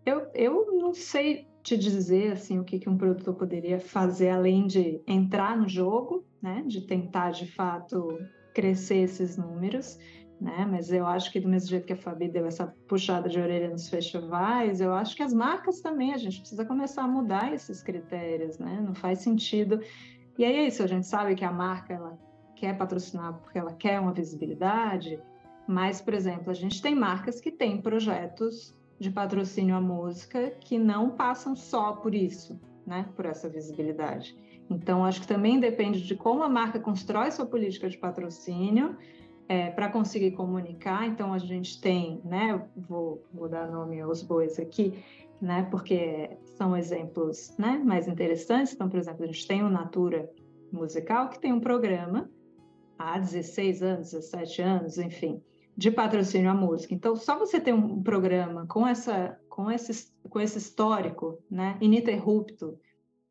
eu, 0.06 0.30
eu 0.34 0.78
não 0.78 0.94
sei 0.94 1.48
te 1.64 1.78
dizer 1.78 2.34
assim 2.34 2.60
o 2.60 2.64
que, 2.64 2.80
que 2.80 2.90
um 2.90 2.98
produtor 2.98 3.36
poderia 3.36 3.80
fazer 3.80 4.30
além 4.30 4.66
de 4.66 5.02
entrar 5.08 5.58
no 5.58 5.68
jogo, 5.68 6.26
né, 6.42 6.64
de 6.66 6.82
tentar 6.82 7.32
de 7.32 7.46
fato 7.52 8.18
crescer 8.54 8.98
esses 8.98 9.38
números 9.38 9.98
né? 10.42 10.68
Mas 10.70 10.92
eu 10.92 11.06
acho 11.06 11.32
que 11.32 11.40
do 11.40 11.48
mesmo 11.48 11.70
jeito 11.70 11.86
que 11.86 11.94
a 11.94 11.98
Fabi 11.98 12.28
deu 12.28 12.48
essa 12.48 12.76
puxada 12.88 13.30
de 13.30 13.40
orelha 13.40 13.70
nos 13.70 13.88
festivais, 13.88 14.82
eu 14.82 14.92
acho 14.92 15.16
que 15.16 15.22
as 15.22 15.32
marcas 15.32 15.82
também 15.82 16.14
a 16.14 16.18
gente 16.18 16.40
precisa 16.40 16.66
começar 16.66 17.04
a 17.04 17.08
mudar 17.08 17.54
esses 17.54 17.84
critérios, 17.84 18.58
né? 18.58 18.82
Não 18.84 18.96
faz 18.96 19.20
sentido. 19.20 19.80
E 20.38 20.44
aí 20.44 20.56
é 20.56 20.68
isso, 20.68 20.82
a 20.82 20.88
gente 20.88 21.06
sabe 21.06 21.36
que 21.36 21.46
a 21.46 21.52
marca 21.52 21.94
ela 21.94 22.18
quer 22.56 22.76
patrocinar 22.76 23.34
porque 23.34 23.60
ela 23.60 23.74
quer 23.74 24.00
uma 24.00 24.12
visibilidade, 24.12 25.20
mas 25.68 26.02
por 26.02 26.16
exemplo, 26.16 26.50
a 26.50 26.56
gente 26.56 26.82
tem 26.82 26.96
marcas 26.96 27.40
que 27.40 27.52
têm 27.52 27.80
projetos 27.80 28.74
de 29.00 29.12
patrocínio 29.12 29.76
à 29.76 29.82
música 29.82 30.52
que 30.60 30.80
não 30.80 31.12
passam 31.12 31.56
só 31.56 31.94
por 31.94 32.16
isso, 32.16 32.60
né? 32.86 33.08
Por 33.16 33.26
essa 33.28 33.48
visibilidade. 33.48 34.36
Então, 34.70 35.06
acho 35.06 35.22
que 35.22 35.28
também 35.28 35.60
depende 35.60 36.02
de 36.02 36.16
como 36.16 36.42
a 36.44 36.50
marca 36.50 36.80
constrói 36.80 37.30
sua 37.30 37.46
política 37.46 37.90
de 37.90 37.98
patrocínio, 37.98 38.98
é, 39.48 39.70
para 39.70 39.90
conseguir 39.90 40.32
comunicar. 40.32 41.08
Então, 41.08 41.34
a 41.34 41.40
gente 41.40 41.80
tem, 41.82 42.22
né, 42.24 42.66
vou, 42.76 43.24
vou 43.34 43.50
dar 43.50 43.70
nome 43.70 44.00
aos 44.02 44.22
bois 44.22 44.60
aqui, 44.60 45.04
né, 45.42 45.68
porque 45.70 46.38
são 46.58 46.76
exemplos 46.76 47.56
né, 47.58 47.82
mais 47.84 48.08
interessantes. 48.08 48.74
Então, 48.74 48.90
por 48.90 49.00
exemplo, 49.00 49.24
a 49.24 49.28
gente 49.28 49.48
tem 49.48 49.64
o 49.64 49.70
Natura 49.70 50.30
Musical, 50.72 51.30
que 51.30 51.40
tem 51.40 51.52
um 51.52 51.60
programa 51.60 52.30
há 52.98 53.18
16 53.18 53.82
anos, 53.82 54.12
17 54.12 54.62
anos, 54.62 54.98
enfim, 54.98 55.42
de 55.76 55.90
patrocínio 55.90 56.50
à 56.52 56.54
música. 56.54 56.94
Então, 56.94 57.16
só 57.16 57.38
você 57.38 57.60
ter 57.60 57.74
um 57.74 58.02
programa 58.04 58.66
com, 58.68 58.88
essa, 58.88 59.40
com, 59.50 59.72
esse, 59.72 60.14
com 60.30 60.40
esse 60.40 60.60
histórico 60.60 61.40
né, 61.50 61.78
ininterrupto, 61.82 62.78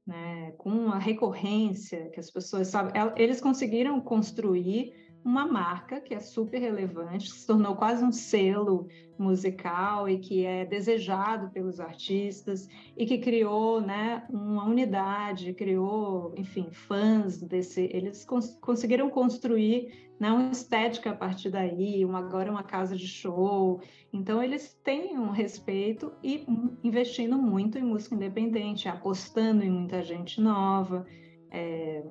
né, 0.07 0.53
com 0.59 0.89
a 0.89 0.99
recorrência 0.99 2.11
que 2.11 2.19
as 2.19 2.31
pessoas 2.31 2.69
sabem, 2.69 2.93
eles 3.17 3.41
conseguiram 3.41 4.01
construir 4.01 4.93
uma 5.25 5.47
marca 5.47 6.01
que 6.01 6.15
é 6.15 6.21
super 6.21 6.59
relevante, 6.59 7.31
que 7.31 7.39
se 7.39 7.47
tornou 7.47 7.77
quase 7.77 8.03
um 8.05 8.13
selo 8.13 8.89
musical 9.19 10.09
e 10.09 10.19
que 10.19 10.47
é 10.47 10.65
desejado 10.65 11.51
pelos 11.51 11.79
artistas 11.79 12.67
e 12.97 13.05
que 13.05 13.19
criou, 13.19 13.81
né, 13.81 14.27
uma 14.31 14.65
unidade, 14.65 15.53
criou, 15.53 16.35
enfim, 16.37 16.69
fãs 16.71 17.41
desse. 17.43 17.91
Eles 17.93 18.25
cons 18.25 18.57
conseguiram 18.61 19.11
construir 19.11 20.11
né, 20.19 20.31
uma 20.31 20.51
estética 20.51 21.11
a 21.11 21.15
partir 21.15 21.51
daí, 21.51 22.05
uma, 22.05 22.19
agora 22.19 22.51
uma 22.51 22.63
casa 22.63 22.97
de 22.97 23.07
show. 23.07 23.81
Então 24.13 24.43
eles 24.43 24.73
têm 24.83 25.19
um 25.19 25.31
respeito 25.31 26.13
e 26.23 26.47
investindo 26.83 27.37
muito 27.37 27.79
em 27.79 27.83
música 27.83 28.15
independente, 28.15 28.89
apostando 28.89 29.63
em 29.63 29.71
muita 29.71 30.03
gente 30.03 30.41
nova. 30.41 31.07
É, 31.51 32.05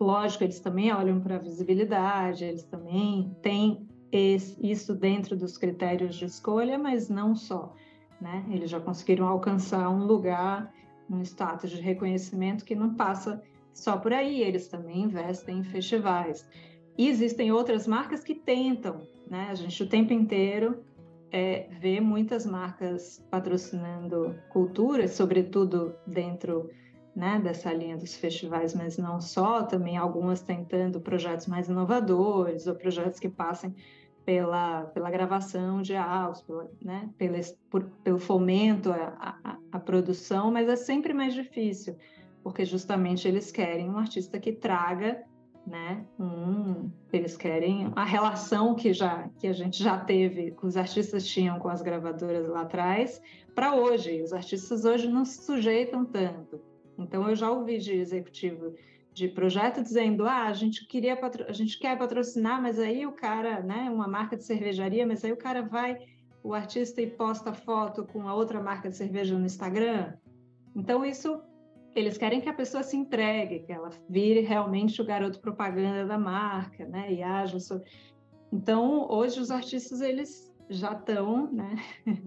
Lógico, 0.00 0.44
eles 0.44 0.60
também 0.60 0.92
olham 0.92 1.20
para 1.20 1.36
a 1.36 1.38
visibilidade, 1.38 2.44
eles 2.44 2.64
também 2.64 3.36
têm 3.42 3.88
esse, 4.12 4.56
isso 4.64 4.94
dentro 4.94 5.36
dos 5.36 5.58
critérios 5.58 6.14
de 6.14 6.24
escolha, 6.24 6.78
mas 6.78 7.08
não 7.08 7.34
só. 7.34 7.74
Né? 8.20 8.44
Eles 8.50 8.70
já 8.70 8.80
conseguiram 8.80 9.26
alcançar 9.26 9.88
um 9.90 10.04
lugar, 10.04 10.72
um 11.10 11.20
status 11.22 11.70
de 11.70 11.80
reconhecimento 11.80 12.64
que 12.64 12.74
não 12.74 12.94
passa 12.94 13.42
só 13.72 13.96
por 13.96 14.12
aí, 14.12 14.42
eles 14.42 14.68
também 14.68 15.02
investem 15.02 15.58
em 15.58 15.64
festivais. 15.64 16.48
E 16.96 17.08
existem 17.08 17.52
outras 17.52 17.86
marcas 17.86 18.24
que 18.24 18.34
tentam, 18.34 19.02
né? 19.30 19.48
A 19.50 19.54
gente 19.54 19.80
o 19.80 19.88
tempo 19.88 20.12
inteiro 20.12 20.82
é, 21.30 21.68
vê 21.80 22.00
muitas 22.00 22.44
marcas 22.44 23.24
patrocinando 23.30 24.34
cultura, 24.48 25.06
sobretudo 25.06 25.94
dentro 26.04 26.68
né, 27.18 27.40
dessa 27.42 27.72
linha 27.72 27.96
dos 27.96 28.14
festivais, 28.14 28.72
mas 28.76 28.96
não 28.96 29.20
só, 29.20 29.64
também 29.64 29.96
algumas 29.96 30.40
tentando 30.40 31.00
projetos 31.00 31.48
mais 31.48 31.68
inovadores 31.68 32.68
ou 32.68 32.76
projetos 32.76 33.18
que 33.18 33.28
passem 33.28 33.74
pela, 34.24 34.84
pela 34.84 35.10
gravação 35.10 35.82
de 35.82 35.96
áudios, 35.96 36.42
pela, 36.42 36.70
né, 36.80 37.10
pelo, 37.18 37.34
por, 37.68 37.82
pelo 38.04 38.18
fomento 38.20 38.92
à 38.92 39.80
produção, 39.80 40.52
mas 40.52 40.68
é 40.68 40.76
sempre 40.76 41.12
mais 41.12 41.34
difícil, 41.34 41.96
porque 42.40 42.64
justamente 42.64 43.26
eles 43.26 43.50
querem 43.50 43.90
um 43.90 43.98
artista 43.98 44.38
que 44.38 44.52
traga 44.52 45.24
né? 45.66 46.02
Um, 46.18 46.90
eles 47.12 47.36
querem 47.36 47.92
a 47.94 48.02
relação 48.02 48.74
que 48.74 48.94
já 48.94 49.28
que 49.38 49.46
a 49.46 49.52
gente 49.52 49.82
já 49.82 49.98
teve, 49.98 50.52
que 50.52 50.64
os 50.64 50.78
artistas 50.78 51.26
tinham 51.26 51.58
com 51.58 51.68
as 51.68 51.82
gravadoras 51.82 52.48
lá 52.48 52.62
atrás, 52.62 53.20
para 53.54 53.74
hoje. 53.74 54.22
Os 54.22 54.32
artistas 54.32 54.86
hoje 54.86 55.08
não 55.08 55.26
se 55.26 55.42
sujeitam 55.42 56.06
tanto. 56.06 56.58
Então 56.98 57.28
eu 57.28 57.36
já 57.36 57.50
ouvi 57.50 57.78
de 57.78 57.92
executivo 57.92 58.74
de 59.12 59.28
projeto 59.28 59.82
dizendo: 59.82 60.26
"Ah, 60.26 60.46
a 60.46 60.52
gente 60.52 60.86
queria 60.86 61.18
a 61.48 61.52
gente 61.52 61.78
quer 61.78 61.96
patrocinar, 61.96 62.60
mas 62.60 62.78
aí 62.78 63.06
o 63.06 63.12
cara, 63.12 63.60
né, 63.62 63.88
uma 63.90 64.08
marca 64.08 64.36
de 64.36 64.44
cervejaria, 64.44 65.06
mas 65.06 65.24
aí 65.24 65.32
o 65.32 65.36
cara 65.36 65.62
vai 65.62 65.98
o 66.42 66.54
artista 66.54 67.00
e 67.00 67.06
posta 67.06 67.52
foto 67.52 68.04
com 68.04 68.28
a 68.28 68.34
outra 68.34 68.60
marca 68.60 68.88
de 68.88 68.96
cerveja 68.96 69.38
no 69.38 69.46
Instagram. 69.46 70.14
Então 70.74 71.04
isso 71.04 71.40
eles 71.94 72.16
querem 72.16 72.40
que 72.40 72.48
a 72.48 72.54
pessoa 72.54 72.82
se 72.82 72.96
entregue, 72.96 73.60
que 73.60 73.72
ela 73.72 73.90
vire 74.08 74.40
realmente 74.40 75.00
o 75.02 75.04
garoto 75.04 75.40
propaganda 75.40 76.06
da 76.06 76.18
marca, 76.18 76.86
né? 76.86 77.12
E 77.12 77.22
haja 77.22 77.58
sobre... 77.58 77.88
Então, 78.52 79.06
hoje 79.10 79.40
os 79.40 79.50
artistas 79.50 80.00
eles 80.00 80.54
já 80.70 80.92
estão, 80.92 81.50
né? 81.52 81.76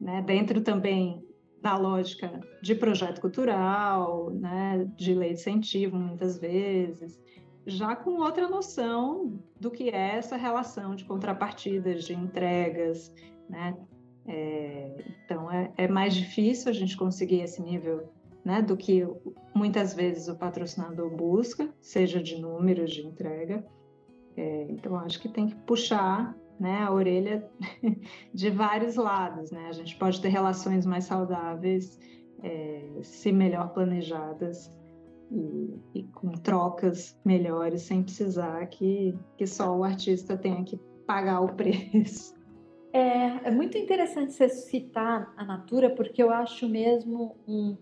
né? 0.00 0.22
Dentro 0.22 0.60
também 0.60 1.24
da 1.64 1.78
lógica 1.78 2.42
de 2.60 2.74
projeto 2.74 3.22
cultural, 3.22 4.28
né? 4.30 4.86
De 4.98 5.14
lei 5.14 5.32
de 5.32 5.40
incentivo, 5.40 5.96
muitas 5.96 6.38
vezes, 6.38 7.18
já 7.66 7.96
com 7.96 8.20
outra 8.20 8.46
noção 8.46 9.40
do 9.58 9.70
que 9.70 9.88
é 9.88 10.16
essa 10.16 10.36
relação 10.36 10.94
de 10.94 11.06
contrapartidas, 11.06 12.04
de 12.04 12.12
entregas, 12.12 13.10
né? 13.48 13.74
É, 14.26 15.04
então 15.24 15.50
é, 15.50 15.72
é 15.78 15.88
mais 15.88 16.14
difícil 16.14 16.70
a 16.70 16.74
gente 16.74 16.98
conseguir 16.98 17.40
esse 17.40 17.62
nível 17.62 18.10
né, 18.44 18.60
do 18.60 18.76
que 18.76 19.06
muitas 19.54 19.94
vezes 19.94 20.28
o 20.28 20.36
patrocinador 20.36 21.08
busca, 21.16 21.72
seja 21.80 22.22
de 22.22 22.38
números 22.38 22.90
de 22.90 23.06
entrega. 23.06 23.64
É, 24.36 24.66
então, 24.68 24.96
acho 24.96 25.18
que 25.18 25.30
tem 25.30 25.46
que 25.46 25.54
puxar 25.54 26.36
né, 26.58 26.78
a 26.78 26.92
orelha 26.92 27.48
de 28.32 28.50
vários 28.50 28.96
lados. 28.96 29.50
Né? 29.50 29.66
A 29.68 29.72
gente 29.72 29.96
pode 29.96 30.20
ter 30.20 30.28
relações 30.28 30.86
mais 30.86 31.04
saudáveis, 31.04 31.98
é, 32.42 32.82
se 33.02 33.32
melhor 33.32 33.72
planejadas 33.72 34.70
e, 35.30 35.74
e, 35.94 36.02
com 36.14 36.32
trocas 36.32 37.18
melhores, 37.24 37.82
sem 37.82 38.02
precisar 38.02 38.66
que, 38.66 39.16
que 39.36 39.46
só 39.46 39.76
o 39.76 39.84
artista 39.84 40.36
tenha 40.36 40.62
que 40.62 40.76
pagar 41.06 41.40
o 41.40 41.52
preço. 41.56 42.34
É, 42.92 43.48
é, 43.48 43.50
muito 43.50 43.76
interessante 43.76 44.32
você 44.32 44.48
citar 44.48 45.34
a 45.36 45.44
Natura, 45.44 45.90
porque 45.90 46.22
eu 46.22 46.30
acho 46.30 46.68
mesmo 46.68 47.36
um, 47.46 47.76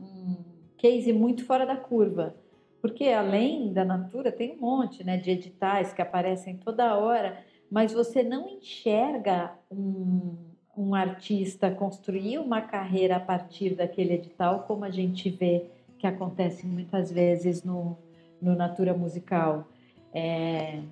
um, 0.00 0.36
case 0.78 1.12
muito 1.12 1.44
fora 1.44 1.66
da 1.66 1.76
curva. 1.76 2.34
Porque 2.80 3.04
além 3.08 3.72
da 3.72 3.84
Natura, 3.84 4.32
tem 4.32 4.56
um 4.56 4.60
monte 4.60 5.04
né, 5.04 5.16
de 5.16 5.30
editais 5.30 5.92
que 5.92 6.02
aparecem 6.02 6.56
toda 6.56 6.96
hora, 6.96 7.44
mas 7.72 7.90
você 7.90 8.22
não 8.22 8.46
enxerga 8.46 9.54
um, 9.70 10.36
um 10.76 10.94
artista 10.94 11.70
construir 11.70 12.36
uma 12.36 12.60
carreira 12.60 13.16
a 13.16 13.20
partir 13.20 13.74
daquele 13.74 14.12
edital, 14.12 14.64
como 14.64 14.84
a 14.84 14.90
gente 14.90 15.30
vê 15.30 15.64
que 15.98 16.06
acontece 16.06 16.66
muitas 16.66 17.10
vezes 17.10 17.64
no, 17.64 17.96
no 18.42 18.54
Natura 18.54 18.92
Musical. 18.92 19.66
É, 20.12 20.82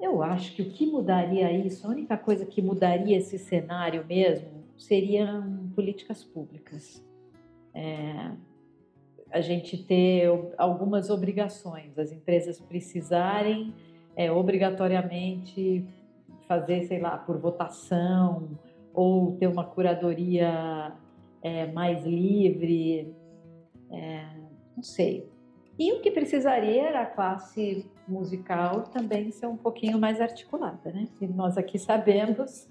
eu 0.00 0.22
acho 0.22 0.54
que 0.54 0.62
o 0.62 0.70
que 0.70 0.86
mudaria 0.86 1.50
isso, 1.50 1.84
a 1.88 1.90
única 1.90 2.16
coisa 2.16 2.46
que 2.46 2.62
mudaria 2.62 3.18
esse 3.18 3.36
cenário 3.36 4.06
mesmo, 4.06 4.62
seriam 4.78 5.68
políticas 5.74 6.22
públicas. 6.22 7.04
É, 7.74 8.30
a 9.28 9.40
gente 9.40 9.76
ter 9.76 10.30
algumas 10.56 11.10
obrigações, 11.10 11.98
as 11.98 12.12
empresas 12.12 12.60
precisarem 12.60 13.74
é, 14.16 14.30
obrigatoriamente 14.30 15.84
fazer, 16.46 16.82
sei 16.84 17.00
lá, 17.00 17.16
por 17.16 17.38
votação, 17.38 18.48
ou 18.92 19.36
ter 19.36 19.46
uma 19.46 19.64
curadoria 19.64 20.92
é, 21.42 21.66
mais 21.72 22.04
livre, 22.04 23.12
é, 23.90 24.24
não 24.76 24.82
sei. 24.82 25.28
E 25.78 25.92
o 25.92 26.00
que 26.00 26.10
precisaria 26.10 26.88
era 26.88 27.02
a 27.02 27.06
classe 27.06 27.90
musical 28.06 28.82
também 28.84 29.30
ser 29.30 29.46
um 29.46 29.56
pouquinho 29.56 29.98
mais 29.98 30.20
articulada, 30.20 30.92
né? 30.92 31.08
E 31.20 31.26
nós 31.26 31.58
aqui 31.58 31.78
sabemos 31.78 32.68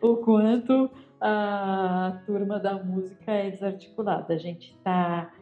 o 0.00 0.16
quanto 0.18 0.88
a 1.20 2.20
turma 2.26 2.60
da 2.60 2.74
música 2.74 3.32
é 3.32 3.50
desarticulada. 3.50 4.34
A 4.34 4.38
gente 4.38 4.72
está 4.76 5.32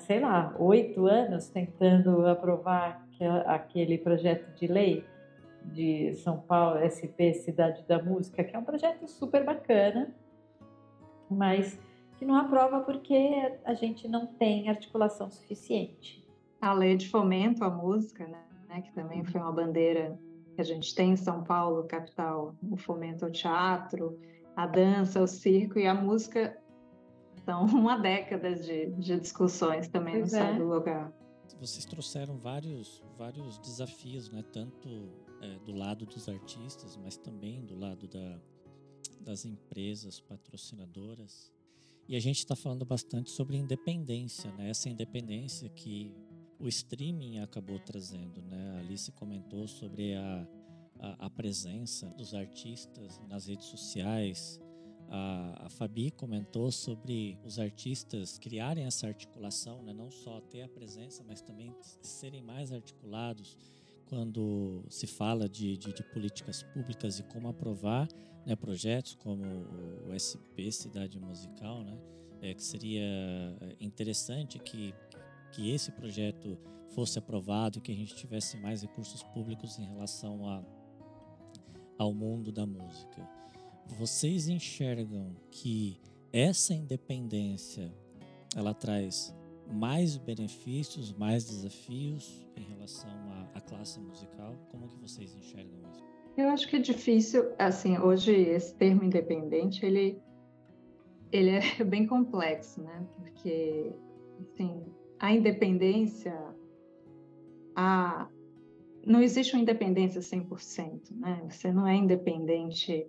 sei 0.00 0.20
lá, 0.20 0.54
oito 0.58 1.06
anos 1.06 1.48
tentando 1.48 2.26
aprovar 2.26 3.06
aquele 3.46 3.98
projeto 3.98 4.54
de 4.54 4.66
lei 4.66 5.04
de 5.64 6.14
São 6.14 6.38
Paulo, 6.38 6.80
SP 6.80 7.34
Cidade 7.34 7.84
da 7.86 8.02
Música, 8.02 8.44
que 8.44 8.54
é 8.54 8.58
um 8.58 8.64
projeto 8.64 9.06
super 9.08 9.44
bacana, 9.44 10.14
mas 11.30 11.78
que 12.18 12.24
não 12.24 12.34
aprova 12.34 12.80
porque 12.80 13.52
a 13.64 13.74
gente 13.74 14.08
não 14.08 14.26
tem 14.26 14.68
articulação 14.68 15.30
suficiente. 15.30 16.26
A 16.60 16.72
lei 16.72 16.96
de 16.96 17.08
fomento 17.08 17.62
à 17.64 17.70
música, 17.70 18.26
né? 18.26 18.82
que 18.82 18.92
também 18.92 19.24
foi 19.24 19.40
uma 19.40 19.52
bandeira 19.52 20.18
que 20.54 20.60
a 20.60 20.64
gente 20.64 20.94
tem 20.94 21.12
em 21.12 21.16
São 21.16 21.44
Paulo, 21.44 21.84
capital, 21.84 22.54
o 22.68 22.76
fomento 22.76 23.24
ao 23.24 23.30
teatro, 23.30 24.18
a 24.56 24.66
dança, 24.66 25.22
o 25.22 25.26
circo 25.26 25.78
e 25.78 25.86
a 25.86 25.94
música. 25.94 26.58
São 27.44 27.64
uma 27.66 27.96
década 27.96 28.54
de, 28.54 28.86
de 28.90 29.20
discussões 29.20 29.88
também 29.88 30.14
pois 30.18 30.32
no 30.32 30.38
é. 30.38 30.54
do 30.54 30.64
lugar. 30.68 31.12
Vocês 31.60 31.84
trouxeram 31.84 32.36
vários, 32.38 33.02
vários 33.16 33.58
desafios, 33.58 34.30
né? 34.30 34.42
tanto 34.52 34.88
é, 35.40 35.58
do 35.60 35.72
lado 35.72 36.06
dos 36.06 36.28
artistas, 36.28 36.96
mas 36.96 37.16
também 37.16 37.64
do 37.64 37.78
lado 37.78 38.06
da, 38.06 38.40
das 39.20 39.44
empresas 39.44 40.20
patrocinadoras. 40.20 41.52
E 42.08 42.16
a 42.16 42.20
gente 42.20 42.38
está 42.38 42.56
falando 42.56 42.84
bastante 42.84 43.30
sobre 43.30 43.56
independência, 43.56 44.50
né? 44.52 44.70
essa 44.70 44.88
independência 44.88 45.68
que 45.68 46.14
o 46.58 46.66
streaming 46.66 47.38
acabou 47.38 47.78
trazendo. 47.78 48.42
Né? 48.42 48.76
A 48.76 48.78
Alice 48.80 49.12
comentou 49.12 49.68
sobre 49.68 50.14
a, 50.14 50.48
a, 50.98 51.26
a 51.26 51.30
presença 51.30 52.08
dos 52.10 52.34
artistas 52.34 53.20
nas 53.28 53.46
redes 53.46 53.66
sociais. 53.66 54.60
A, 55.10 55.66
a, 55.66 55.68
Fabi 55.70 56.10
comentou 56.10 56.70
sobre 56.70 57.38
os 57.44 57.58
artistas 57.58 58.38
criarem 58.38 58.84
essa 58.84 59.06
articulação, 59.06 59.82
né? 59.82 59.92
não 59.92 60.10
só 60.10 60.40
ter 60.40 60.62
a 60.62 60.68
presença, 60.68 61.24
mas 61.26 61.40
também 61.40 61.74
serem 62.02 62.42
mais 62.42 62.72
articulados 62.72 63.56
quando 64.04 64.84
se 64.88 65.06
fala 65.06 65.48
de, 65.48 65.76
de, 65.76 65.92
de 65.92 66.02
políticas 66.02 66.62
públicas 66.62 67.18
e 67.18 67.22
como 67.22 67.48
aprovar 67.48 68.08
né, 68.46 68.54
projetos 68.56 69.14
como 69.14 69.44
o 70.06 70.12
SP 70.12 70.72
Cidade 70.72 71.18
Musical, 71.18 71.82
né? 71.82 71.98
É, 72.40 72.54
que 72.54 72.62
seria 72.62 73.02
interessante 73.80 74.60
que 74.60 74.94
que 75.52 75.70
esse 75.70 75.90
projeto 75.92 76.58
fosse 76.94 77.18
aprovado, 77.18 77.80
que 77.80 77.92
a 77.92 77.94
gente 77.94 78.14
tivesse 78.14 78.56
mais 78.56 78.82
recursos 78.82 79.22
públicos 79.22 79.78
em 79.78 79.84
relação 79.84 80.48
a, 80.48 80.62
ao 81.98 82.12
mundo 82.12 82.50
da 82.52 82.66
música. 82.66 83.28
Vocês 83.96 84.48
enxergam 84.48 85.34
que 85.50 86.00
essa 86.32 86.74
independência 86.74 87.92
ela 88.54 88.74
traz 88.74 89.34
mais 89.70 90.16
benefícios, 90.16 91.12
mais 91.12 91.44
desafios 91.44 92.46
em 92.56 92.62
relação 92.62 93.10
à, 93.10 93.58
à 93.58 93.60
classe 93.60 94.00
musical? 94.00 94.54
Como 94.70 94.86
que 94.88 94.96
vocês 94.96 95.34
enxergam 95.34 95.78
isso? 95.90 96.04
Eu 96.36 96.48
acho 96.50 96.68
que 96.68 96.76
é 96.76 96.78
difícil, 96.78 97.52
assim, 97.58 97.98
hoje 97.98 98.32
esse 98.32 98.74
termo 98.74 99.02
independente, 99.02 99.84
ele, 99.84 100.20
ele 101.32 101.50
é 101.50 101.60
bem 101.84 102.06
complexo, 102.06 102.80
né? 102.82 103.04
Porque, 103.16 103.92
assim, 104.40 104.84
a 105.18 105.32
independência, 105.32 106.32
a, 107.74 108.28
não 109.04 109.20
existe 109.20 109.54
uma 109.54 109.62
independência 109.62 110.20
100%, 110.20 111.10
né? 111.16 111.44
Você 111.50 111.72
não 111.72 111.86
é 111.86 111.96
independente 111.96 113.04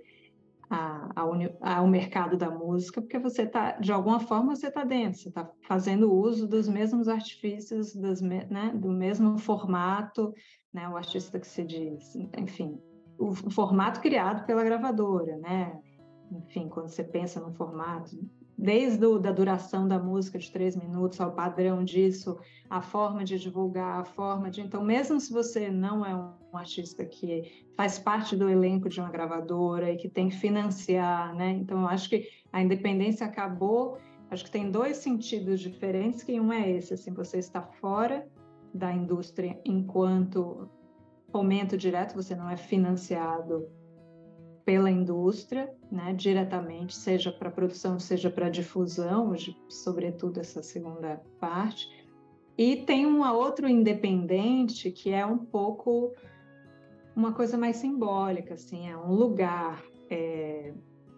ao 0.69 1.87
mercado 1.87 2.37
da 2.37 2.49
música, 2.49 3.01
porque 3.01 3.17
você 3.17 3.43
está, 3.43 3.71
de 3.73 3.91
alguma 3.91 4.19
forma, 4.19 4.55
você 4.55 4.67
está 4.67 4.83
dentro, 4.83 5.19
você 5.19 5.29
está 5.29 5.49
fazendo 5.67 6.13
uso 6.13 6.47
dos 6.47 6.69
mesmos 6.69 7.07
artifícios, 7.07 7.95
dos, 7.95 8.21
né, 8.21 8.71
do 8.75 8.89
mesmo 8.89 9.37
formato, 9.37 10.33
né, 10.71 10.87
o 10.87 10.95
artista 10.95 11.39
que 11.39 11.47
se 11.47 11.63
diz, 11.63 12.15
enfim, 12.37 12.79
o, 13.17 13.29
o 13.29 13.49
formato 13.49 13.99
criado 13.99 14.45
pela 14.45 14.63
gravadora, 14.63 15.37
né? 15.37 15.77
Enfim, 16.31 16.69
quando 16.69 16.87
você 16.87 17.03
pensa 17.03 17.39
no 17.39 17.51
formato, 17.55 18.15
desde 18.59 19.05
a 19.05 19.17
da 19.17 19.31
duração 19.31 19.87
da 19.87 19.97
música 19.97 20.37
de 20.37 20.51
três 20.51 20.75
minutos 20.75 21.21
ao 21.21 21.31
padrão 21.31 21.81
disso, 21.81 22.37
a 22.69 22.81
forma 22.81 23.23
de 23.23 23.39
divulgar, 23.39 24.01
a 24.01 24.03
forma 24.03 24.51
de. 24.51 24.59
Então, 24.59 24.83
mesmo 24.83 25.17
se 25.17 25.31
você 25.31 25.69
não 25.71 26.05
é 26.05 26.13
um 26.13 26.57
artista 26.57 27.05
que 27.05 27.65
faz 27.77 27.97
parte 27.97 28.35
do 28.35 28.49
elenco 28.49 28.89
de 28.89 28.99
uma 28.99 29.09
gravadora 29.09 29.89
e 29.89 29.95
que 29.95 30.09
tem 30.09 30.27
que 30.27 30.35
financiar, 30.35 31.33
né? 31.35 31.51
Então, 31.51 31.81
eu 31.81 31.87
acho 31.87 32.09
que 32.09 32.27
a 32.51 32.61
independência 32.61 33.25
acabou. 33.25 33.97
Acho 34.29 34.43
que 34.43 34.51
tem 34.51 34.69
dois 34.69 34.97
sentidos 34.97 35.61
diferentes, 35.61 36.21
que 36.21 36.37
um 36.39 36.51
é 36.51 36.69
esse, 36.69 36.93
assim, 36.93 37.13
você 37.13 37.39
está 37.39 37.61
fora 37.61 38.27
da 38.73 38.93
indústria 38.93 39.59
enquanto 39.65 40.69
fomento 41.31 41.77
direto, 41.77 42.13
você 42.13 42.35
não 42.35 42.49
é 42.49 42.57
financiado 42.57 43.69
pela 44.69 44.91
indústria, 44.91 45.67
né, 45.91 46.13
diretamente, 46.13 46.95
seja 46.95 47.31
para 47.31 47.49
produção, 47.49 47.99
seja 47.99 48.29
para 48.29 48.49
difusão, 48.49 49.33
sobretudo 49.67 50.39
essa 50.39 50.61
segunda 50.61 51.19
parte. 51.39 51.89
E 52.55 52.75
tem 52.75 53.03
um 53.03 53.27
outro 53.27 53.67
independente 53.67 54.91
que 54.91 55.09
é 55.09 55.25
um 55.25 55.39
pouco 55.39 56.13
uma 57.15 57.33
coisa 57.33 57.57
mais 57.57 57.77
simbólica, 57.77 58.53
assim, 58.53 58.87
é 58.87 58.95
um 58.95 59.11
lugar. 59.11 59.83
É, 60.07 60.71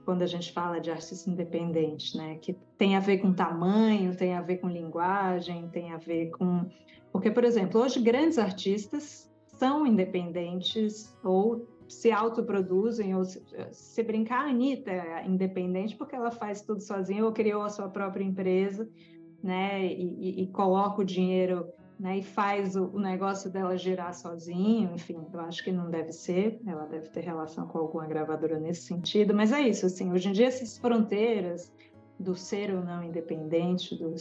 quando 0.05 0.21
a 0.21 0.27
gente 0.27 0.53
fala 0.53 0.79
de 0.79 0.89
artista 0.89 1.29
independente, 1.29 2.15
né, 2.15 2.37
que 2.41 2.55
tem 2.77 2.95
a 2.95 3.01
ver 3.01 3.17
com 3.17 3.33
tamanho, 3.33 4.15
tem 4.15 4.33
a 4.33 4.41
ver 4.41 4.59
com 4.59 4.69
linguagem, 4.69 5.67
tem 5.67 5.91
a 5.91 5.97
ver 5.97 6.29
com, 6.29 6.69
porque 7.11 7.29
por 7.29 7.43
exemplo, 7.43 7.81
hoje 7.81 7.99
grandes 7.99 8.37
artistas 8.37 9.29
são 9.57 9.85
independentes 9.85 11.13
ou 11.21 11.67
se 11.91 12.11
autoproduzem, 12.11 13.15
ou 13.15 13.25
se, 13.25 13.43
se 13.71 14.03
brincar, 14.03 14.45
a 14.45 14.49
Anitta 14.49 14.91
é 14.91 15.25
independente 15.25 15.95
porque 15.95 16.15
ela 16.15 16.31
faz 16.31 16.61
tudo 16.61 16.81
sozinha 16.81 17.25
ou 17.25 17.31
criou 17.31 17.63
a 17.63 17.69
sua 17.69 17.89
própria 17.89 18.23
empresa, 18.23 18.89
né, 19.43 19.85
e, 19.85 20.41
e, 20.41 20.43
e 20.43 20.47
coloca 20.47 21.01
o 21.01 21.05
dinheiro, 21.05 21.67
né, 21.99 22.19
e 22.19 22.23
faz 22.23 22.75
o, 22.75 22.85
o, 22.93 22.99
negócio 22.99 23.49
dela 23.49 23.77
girar 23.77 24.13
sozinho, 24.13 24.93
enfim, 24.93 25.19
eu 25.33 25.39
acho 25.41 25.63
que 25.63 25.71
não 25.71 25.89
deve 25.89 26.11
ser, 26.11 26.61
ela 26.65 26.85
deve 26.85 27.09
ter 27.09 27.21
relação 27.21 27.67
com 27.67 27.79
alguma 27.79 28.05
gravadora 28.05 28.59
nesse 28.59 28.83
sentido, 28.83 29.33
mas 29.33 29.51
é 29.51 29.61
isso, 29.61 29.85
assim, 29.85 30.11
hoje 30.11 30.29
em 30.29 30.31
dia 30.31 30.47
essas 30.47 30.77
fronteiras 30.77 31.73
do 32.19 32.35
ser 32.35 32.73
ou 32.73 32.83
não 32.83 33.03
independente, 33.03 33.97
do 33.97 34.13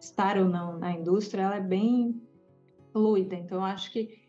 estar 0.00 0.38
ou 0.38 0.46
não 0.46 0.78
na 0.78 0.92
indústria, 0.92 1.42
ela 1.42 1.56
é 1.56 1.60
bem 1.60 2.22
fluida, 2.92 3.34
então 3.34 3.58
eu 3.58 3.64
acho 3.64 3.92
que 3.92 4.21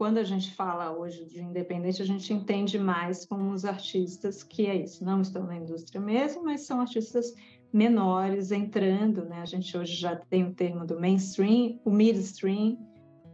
quando 0.00 0.16
a 0.16 0.24
gente 0.24 0.54
fala 0.54 0.96
hoje 0.96 1.26
de 1.26 1.42
independente, 1.42 2.00
a 2.00 2.06
gente 2.06 2.32
entende 2.32 2.78
mais 2.78 3.26
como 3.26 3.52
os 3.52 3.66
artistas 3.66 4.42
que 4.42 4.64
é 4.64 4.74
isso, 4.74 5.04
não 5.04 5.20
estão 5.20 5.44
na 5.44 5.58
indústria 5.58 6.00
mesmo, 6.00 6.42
mas 6.42 6.62
são 6.62 6.80
artistas 6.80 7.34
menores 7.70 8.50
entrando, 8.50 9.26
né? 9.26 9.42
A 9.42 9.44
gente 9.44 9.76
hoje 9.76 9.94
já 9.94 10.16
tem 10.16 10.46
o 10.46 10.54
termo 10.54 10.86
do 10.86 10.98
mainstream, 10.98 11.78
o 11.84 11.90
midstream 11.90 12.78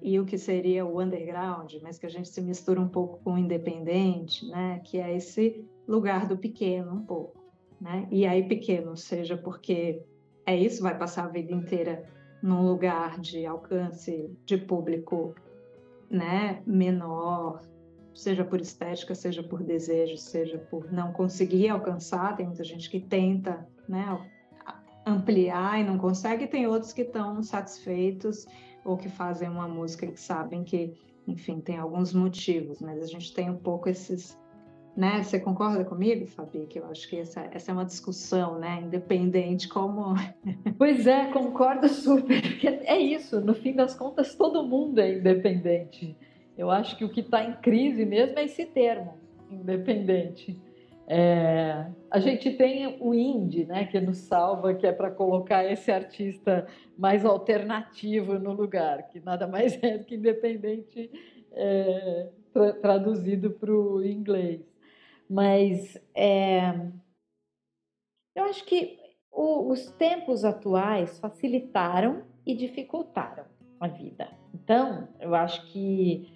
e 0.02 0.18
o 0.18 0.24
que 0.24 0.36
seria 0.36 0.84
o 0.84 1.00
underground, 1.00 1.72
mas 1.84 2.00
que 2.00 2.06
a 2.06 2.10
gente 2.10 2.28
se 2.28 2.40
mistura 2.40 2.80
um 2.80 2.88
pouco 2.88 3.20
com 3.22 3.34
o 3.34 3.38
independente, 3.38 4.44
né? 4.48 4.80
Que 4.82 4.98
é 4.98 5.16
esse 5.16 5.64
lugar 5.86 6.26
do 6.26 6.36
pequeno 6.36 6.94
um 6.94 7.06
pouco, 7.06 7.44
né? 7.80 8.08
E 8.10 8.26
aí 8.26 8.42
pequeno, 8.42 8.96
seja 8.96 9.36
porque 9.36 10.02
é 10.44 10.56
isso, 10.56 10.82
vai 10.82 10.98
passar 10.98 11.26
a 11.26 11.28
vida 11.28 11.52
inteira 11.52 12.10
num 12.42 12.66
lugar 12.66 13.20
de 13.20 13.46
alcance 13.46 14.28
de 14.44 14.58
público 14.58 15.32
né, 16.10 16.62
menor, 16.66 17.60
seja 18.14 18.44
por 18.44 18.60
estética, 18.60 19.14
seja 19.14 19.42
por 19.42 19.62
desejo, 19.62 20.16
seja 20.16 20.58
por 20.58 20.90
não 20.92 21.12
conseguir 21.12 21.68
alcançar. 21.68 22.36
Tem 22.36 22.46
muita 22.46 22.64
gente 22.64 22.88
que 22.88 23.00
tenta, 23.00 23.66
né, 23.88 24.18
ampliar 25.06 25.80
e 25.80 25.84
não 25.84 25.98
consegue. 25.98 26.46
Tem 26.46 26.66
outros 26.66 26.92
que 26.92 27.02
estão 27.02 27.42
satisfeitos 27.42 28.46
ou 28.84 28.96
que 28.96 29.08
fazem 29.08 29.48
uma 29.48 29.68
música 29.68 30.06
que 30.06 30.20
sabem 30.20 30.64
que, 30.64 30.94
enfim, 31.26 31.60
tem 31.60 31.78
alguns 31.78 32.12
motivos. 32.12 32.80
Mas 32.80 33.02
a 33.02 33.06
gente 33.06 33.32
tem 33.34 33.50
um 33.50 33.56
pouco 33.56 33.88
esses 33.88 34.38
né? 34.96 35.22
Você 35.22 35.38
concorda 35.38 35.84
comigo, 35.84 36.26
Fabi? 36.26 36.66
Que 36.66 36.78
eu 36.78 36.86
acho 36.86 37.08
que 37.08 37.16
essa, 37.16 37.48
essa 37.52 37.70
é 37.70 37.74
uma 37.74 37.84
discussão, 37.84 38.58
né? 38.58 38.80
Independente 38.82 39.68
como. 39.68 40.14
Pois 40.78 41.06
é, 41.06 41.26
concordo 41.26 41.88
super. 41.88 42.42
É 42.84 42.98
isso. 42.98 43.40
No 43.40 43.54
fim 43.54 43.74
das 43.74 43.94
contas, 43.94 44.34
todo 44.34 44.62
mundo 44.62 44.98
é 45.00 45.14
independente. 45.14 46.16
Eu 46.56 46.70
acho 46.70 46.96
que 46.96 47.04
o 47.04 47.08
que 47.08 47.20
está 47.20 47.44
em 47.44 47.52
crise 47.54 48.04
mesmo 48.06 48.38
é 48.38 48.44
esse 48.44 48.64
termo, 48.64 49.14
independente. 49.50 50.58
É, 51.08 51.86
a 52.10 52.18
gente 52.18 52.50
tem 52.50 52.96
o 53.00 53.14
indie, 53.14 53.64
né, 53.64 53.84
que 53.84 54.00
nos 54.00 54.18
salva, 54.18 54.74
que 54.74 54.86
é 54.86 54.92
para 54.92 55.10
colocar 55.10 55.64
esse 55.64 55.92
artista 55.92 56.66
mais 56.98 57.24
alternativo 57.24 58.38
no 58.38 58.52
lugar, 58.52 59.08
que 59.08 59.20
nada 59.20 59.46
mais 59.46 59.78
é 59.84 59.98
do 59.98 60.04
que 60.04 60.16
independente 60.16 61.10
é, 61.52 62.28
tra 62.52 62.72
traduzido 62.72 63.50
para 63.50 63.70
o 63.72 64.04
inglês. 64.04 64.60
Mas 65.28 65.98
é, 66.14 66.72
eu 68.34 68.44
acho 68.44 68.64
que 68.64 68.98
o, 69.32 69.70
os 69.70 69.90
tempos 69.92 70.44
atuais 70.44 71.18
facilitaram 71.18 72.22
e 72.44 72.54
dificultaram 72.54 73.44
a 73.80 73.88
vida. 73.88 74.28
Então, 74.54 75.08
eu 75.20 75.34
acho 75.34 75.66
que 75.66 76.32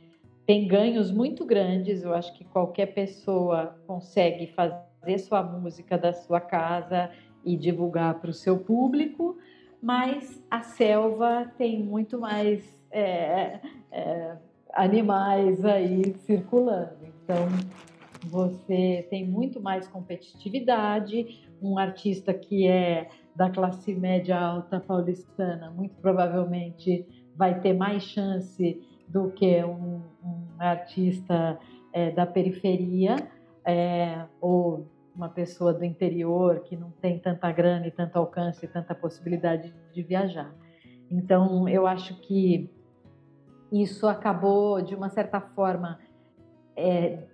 tem 0.46 0.66
ganhos 0.66 1.10
muito 1.10 1.44
grandes. 1.44 2.02
Eu 2.02 2.14
acho 2.14 2.36
que 2.36 2.44
qualquer 2.44 2.86
pessoa 2.86 3.78
consegue 3.86 4.48
fazer 4.48 5.18
sua 5.18 5.42
música 5.42 5.96
da 5.96 6.12
sua 6.12 6.40
casa 6.40 7.10
e 7.44 7.56
divulgar 7.56 8.20
para 8.20 8.30
o 8.30 8.34
seu 8.34 8.58
público, 8.58 9.38
mas 9.82 10.42
a 10.50 10.60
selva 10.62 11.50
tem 11.56 11.82
muito 11.82 12.18
mais 12.18 12.62
é, 12.90 13.60
é, 13.90 14.36
animais 14.72 15.64
aí 15.64 16.14
circulando. 16.18 16.98
Então, 17.22 17.46
você 18.26 19.06
tem 19.10 19.26
muito 19.26 19.60
mais 19.60 19.88
competitividade. 19.88 21.48
Um 21.62 21.78
artista 21.78 22.32
que 22.34 22.66
é 22.66 23.08
da 23.34 23.50
classe 23.50 23.94
média 23.94 24.38
alta 24.38 24.80
paulistana, 24.80 25.70
muito 25.70 25.94
provavelmente 25.96 27.06
vai 27.36 27.60
ter 27.60 27.72
mais 27.72 28.02
chance 28.02 28.86
do 29.08 29.30
que 29.30 29.62
um, 29.64 30.02
um 30.22 30.46
artista 30.58 31.58
é, 31.92 32.10
da 32.10 32.26
periferia 32.26 33.16
é, 33.64 34.24
ou 34.40 34.86
uma 35.14 35.28
pessoa 35.28 35.72
do 35.72 35.84
interior 35.84 36.60
que 36.60 36.76
não 36.76 36.90
tem 36.90 37.18
tanta 37.18 37.50
grana 37.50 37.86
e 37.86 37.90
tanto 37.90 38.16
alcance 38.16 38.64
e 38.64 38.68
tanta 38.68 38.94
possibilidade 38.94 39.74
de 39.92 40.02
viajar. 40.02 40.54
Então, 41.10 41.68
eu 41.68 41.86
acho 41.86 42.20
que 42.20 42.70
isso 43.72 44.06
acabou, 44.06 44.80
de 44.80 44.94
uma 44.94 45.08
certa 45.08 45.40
forma, 45.40 45.98
é, 46.76 47.24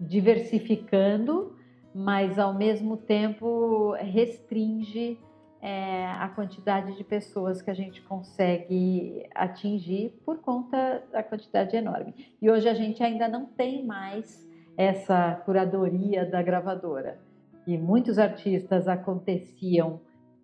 diversificando, 0.00 1.56
mas 1.94 2.38
ao 2.38 2.54
mesmo 2.54 2.96
tempo 2.96 3.92
restringe 3.98 5.18
é, 5.60 6.06
a 6.06 6.28
quantidade 6.28 6.96
de 6.96 7.04
pessoas 7.04 7.60
que 7.60 7.70
a 7.70 7.74
gente 7.74 8.00
consegue 8.02 9.28
atingir 9.34 10.10
por 10.24 10.38
conta 10.38 11.02
da 11.12 11.22
quantidade 11.22 11.76
enorme. 11.76 12.14
E 12.40 12.50
hoje 12.50 12.68
a 12.68 12.74
gente 12.74 13.02
ainda 13.02 13.28
não 13.28 13.44
tem 13.44 13.84
mais 13.84 14.48
essa 14.76 15.34
curadoria 15.44 16.24
da 16.24 16.42
gravadora. 16.42 17.18
E 17.66 17.76
muitos 17.76 18.18
artistas 18.18 18.88
aconteciam. 18.88 20.00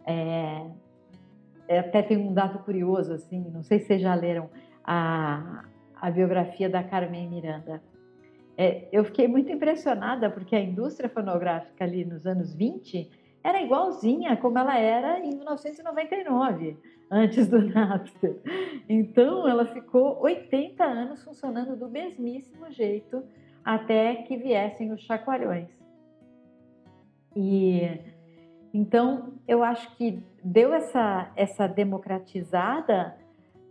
É, 0.07 0.67
até 1.79 2.03
tem 2.03 2.19
um 2.19 2.35
dado 2.35 2.59
curioso, 2.59 3.15
assim, 3.15 3.51
não 3.51 3.63
sei 3.63 3.79
se 3.79 3.87
vocês 3.87 4.03
já 4.03 4.15
leram 4.15 4.51
a, 4.85 5.65
a 5.95 6.11
biografia 6.11 6.69
da 6.69 6.83
Carmen 6.83 7.29
Miranda. 7.29 7.83
É, 8.57 8.89
eu 8.91 9.05
fiquei 9.05 9.29
muito 9.29 9.53
impressionada 9.53 10.31
porque 10.31 10.57
a 10.57 10.61
indústria 10.61 11.09
fonográfica 11.09 11.85
ali 11.85 12.05
nos 12.05 12.27
anos 12.27 12.55
20 12.55 13.11
era 13.45 13.63
igualzinha 13.63 14.37
como 14.37 14.59
ela 14.59 14.79
era 14.79 15.21
em 15.21 15.37
1999, 15.37 16.77
antes 17.11 17.47
do 17.47 17.61
Napster. 17.61 18.41
Então, 18.89 19.47
ela 19.47 19.67
ficou 19.67 20.21
80 20.21 20.83
anos 20.85 21.23
funcionando 21.23 21.77
do 21.77 21.89
mesmíssimo 21.89 22.71
jeito 22.71 23.23
até 23.65 24.17
que 24.23 24.37
viessem 24.37 24.93
os 24.93 25.03
chacoalhões. 25.03 25.69
E 27.37 27.83
então 28.73 29.35
eu 29.47 29.63
acho 29.63 29.95
que 29.97 30.23
deu 30.43 30.73
essa 30.73 31.31
essa 31.37 31.67
democratizada 31.67 33.17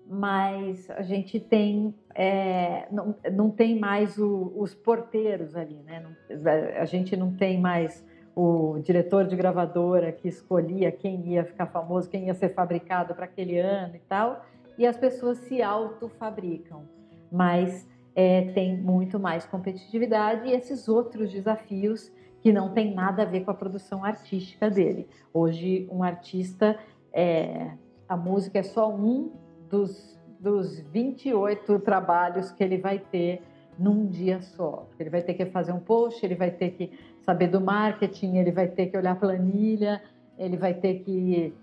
mas 0.08 0.90
a 0.92 1.02
gente 1.02 1.40
tem 1.40 1.94
é, 2.14 2.88
não, 2.92 3.16
não 3.34 3.50
tem 3.50 3.80
mais 3.80 4.18
o, 4.18 4.54
os 4.56 4.74
porteiros 4.74 5.56
ali, 5.56 5.82
né? 5.84 6.02
Não, 6.02 6.52
a 6.80 6.86
gente 6.86 7.18
não 7.18 7.36
tem 7.36 7.60
mais 7.60 8.06
o 8.36 8.80
diretor 8.80 9.26
de 9.26 9.36
gravadora 9.36 10.12
que 10.12 10.28
escolhia 10.28 10.92
quem 10.92 11.28
ia 11.30 11.44
ficar 11.44 11.68
famoso, 11.68 12.10
quem 12.10 12.28
ia 12.28 12.34
ser 12.34 12.54
fabricado 12.54 13.16
para 13.16 13.26
aquele 13.26 13.58
ano 13.58 13.96
e 13.96 14.00
tal, 14.00 14.46
e 14.78 14.86
as 14.86 14.98
pessoas 14.98 15.38
se 15.40 15.62
autofabricam, 15.62 16.84
mas 17.32 17.88
é, 18.14 18.52
tem 18.52 18.78
muito 18.78 19.20
mais 19.20 19.46
competitividade 19.46 20.50
e 20.50 20.54
esses 20.54 20.88
outros 20.88 21.32
desafios 21.32 22.12
que 22.42 22.52
não 22.52 22.74
tem 22.74 22.94
nada 22.94 23.24
a 23.24 23.26
ver 23.26 23.44
com 23.44 23.52
a 23.52 23.56
produção 23.56 24.06
artística 24.06 24.70
dele. 24.70 25.08
Hoje, 25.34 25.88
um 25.92 26.04
artista, 26.04 26.78
é, 27.12 27.72
a 28.08 28.16
música 28.16 28.60
é 28.60 28.64
só 28.64 28.94
um 28.94 29.32
dos, 29.70 30.20
dos 30.40 30.80
28 30.80 31.80
trabalhos 31.80 32.52
que 32.52 32.64
ele 32.64 32.78
vai 32.78 33.00
ter 33.00 33.42
num 33.78 34.08
dia 34.08 34.42
só. 34.42 34.88
Ele 35.00 35.10
vai 35.10 35.22
ter 35.22 35.34
que 35.34 35.46
fazer 35.48 35.72
um 35.72 35.80
post, 35.80 36.26
ele 36.26 36.36
vai 36.36 36.52
ter 36.52 36.72
que 36.72 36.92
saber 37.24 37.48
do 37.48 37.60
marketing, 37.60 38.38
ele 38.38 38.52
vai 38.52 38.68
ter 38.68 38.88
que 38.88 38.98
olhar 38.98 39.20
planilha, 39.20 40.02
ele 40.38 40.58
vai 40.58 40.74
ter 40.74 41.00
que 41.00 41.54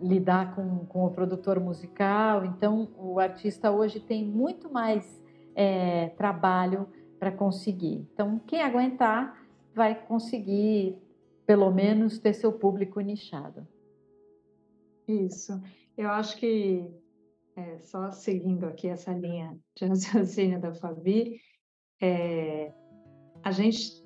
lidar 0.00 0.54
com, 0.54 0.84
com 0.86 1.06
o 1.06 1.10
produtor 1.10 1.60
musical. 1.60 2.44
Então, 2.44 2.88
o 2.98 3.18
artista 3.18 3.70
hoje 3.70 4.00
tem 4.00 4.26
muito 4.26 4.70
mais 4.70 5.22
é, 5.54 6.08
trabalho 6.10 6.88
para 7.18 7.30
conseguir. 7.30 8.06
Então, 8.12 8.40
quem 8.46 8.62
aguentar 8.62 9.40
vai 9.74 9.94
conseguir, 9.94 10.98
pelo 11.46 11.70
menos, 11.70 12.18
ter 12.18 12.34
seu 12.34 12.52
público 12.52 13.00
nichado. 13.00 13.66
Isso. 15.06 15.62
Eu 15.96 16.10
acho 16.10 16.36
que, 16.36 16.84
é, 17.56 17.78
só 17.78 18.10
seguindo 18.10 18.64
aqui 18.64 18.88
essa 18.88 19.12
linha 19.12 19.56
de 19.76 19.84
raciocínio 19.86 20.60
da 20.60 20.74
Fabi, 20.74 21.40
é, 22.00 22.72
a 23.42 23.50
gente 23.50 24.02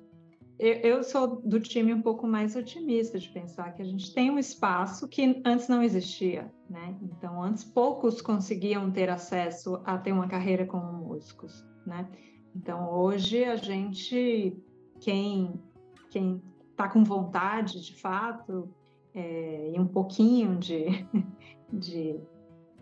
eu 0.59 1.03
sou 1.03 1.39
do 1.41 1.59
time 1.59 1.93
um 1.93 2.01
pouco 2.01 2.25
mais 2.25 2.55
otimista 2.55 3.19
de 3.19 3.29
pensar 3.29 3.73
que 3.73 3.81
a 3.83 3.85
gente 3.85 4.11
tem 4.11 4.31
um 4.31 4.39
espaço 4.39 5.07
que 5.07 5.39
antes 5.45 5.67
não 5.67 5.83
existia, 5.83 6.51
né? 6.67 6.97
Então, 6.99 7.43
antes 7.43 7.63
poucos 7.63 8.21
conseguiam 8.21 8.89
ter 8.89 9.07
acesso 9.07 9.79
a 9.85 9.99
ter 9.99 10.11
uma 10.11 10.27
carreira 10.27 10.65
como 10.65 10.91
músicos, 10.91 11.63
né? 11.85 12.09
Então, 12.55 12.89
hoje 12.91 13.43
a 13.43 13.55
gente, 13.55 14.57
quem 14.99 15.61
quem 16.09 16.41
está 16.71 16.89
com 16.89 17.03
vontade, 17.03 17.79
de 17.79 18.01
fato, 18.01 18.73
é, 19.13 19.71
e 19.75 19.79
um 19.79 19.87
pouquinho 19.87 20.57
de, 20.57 21.05
de 21.71 22.19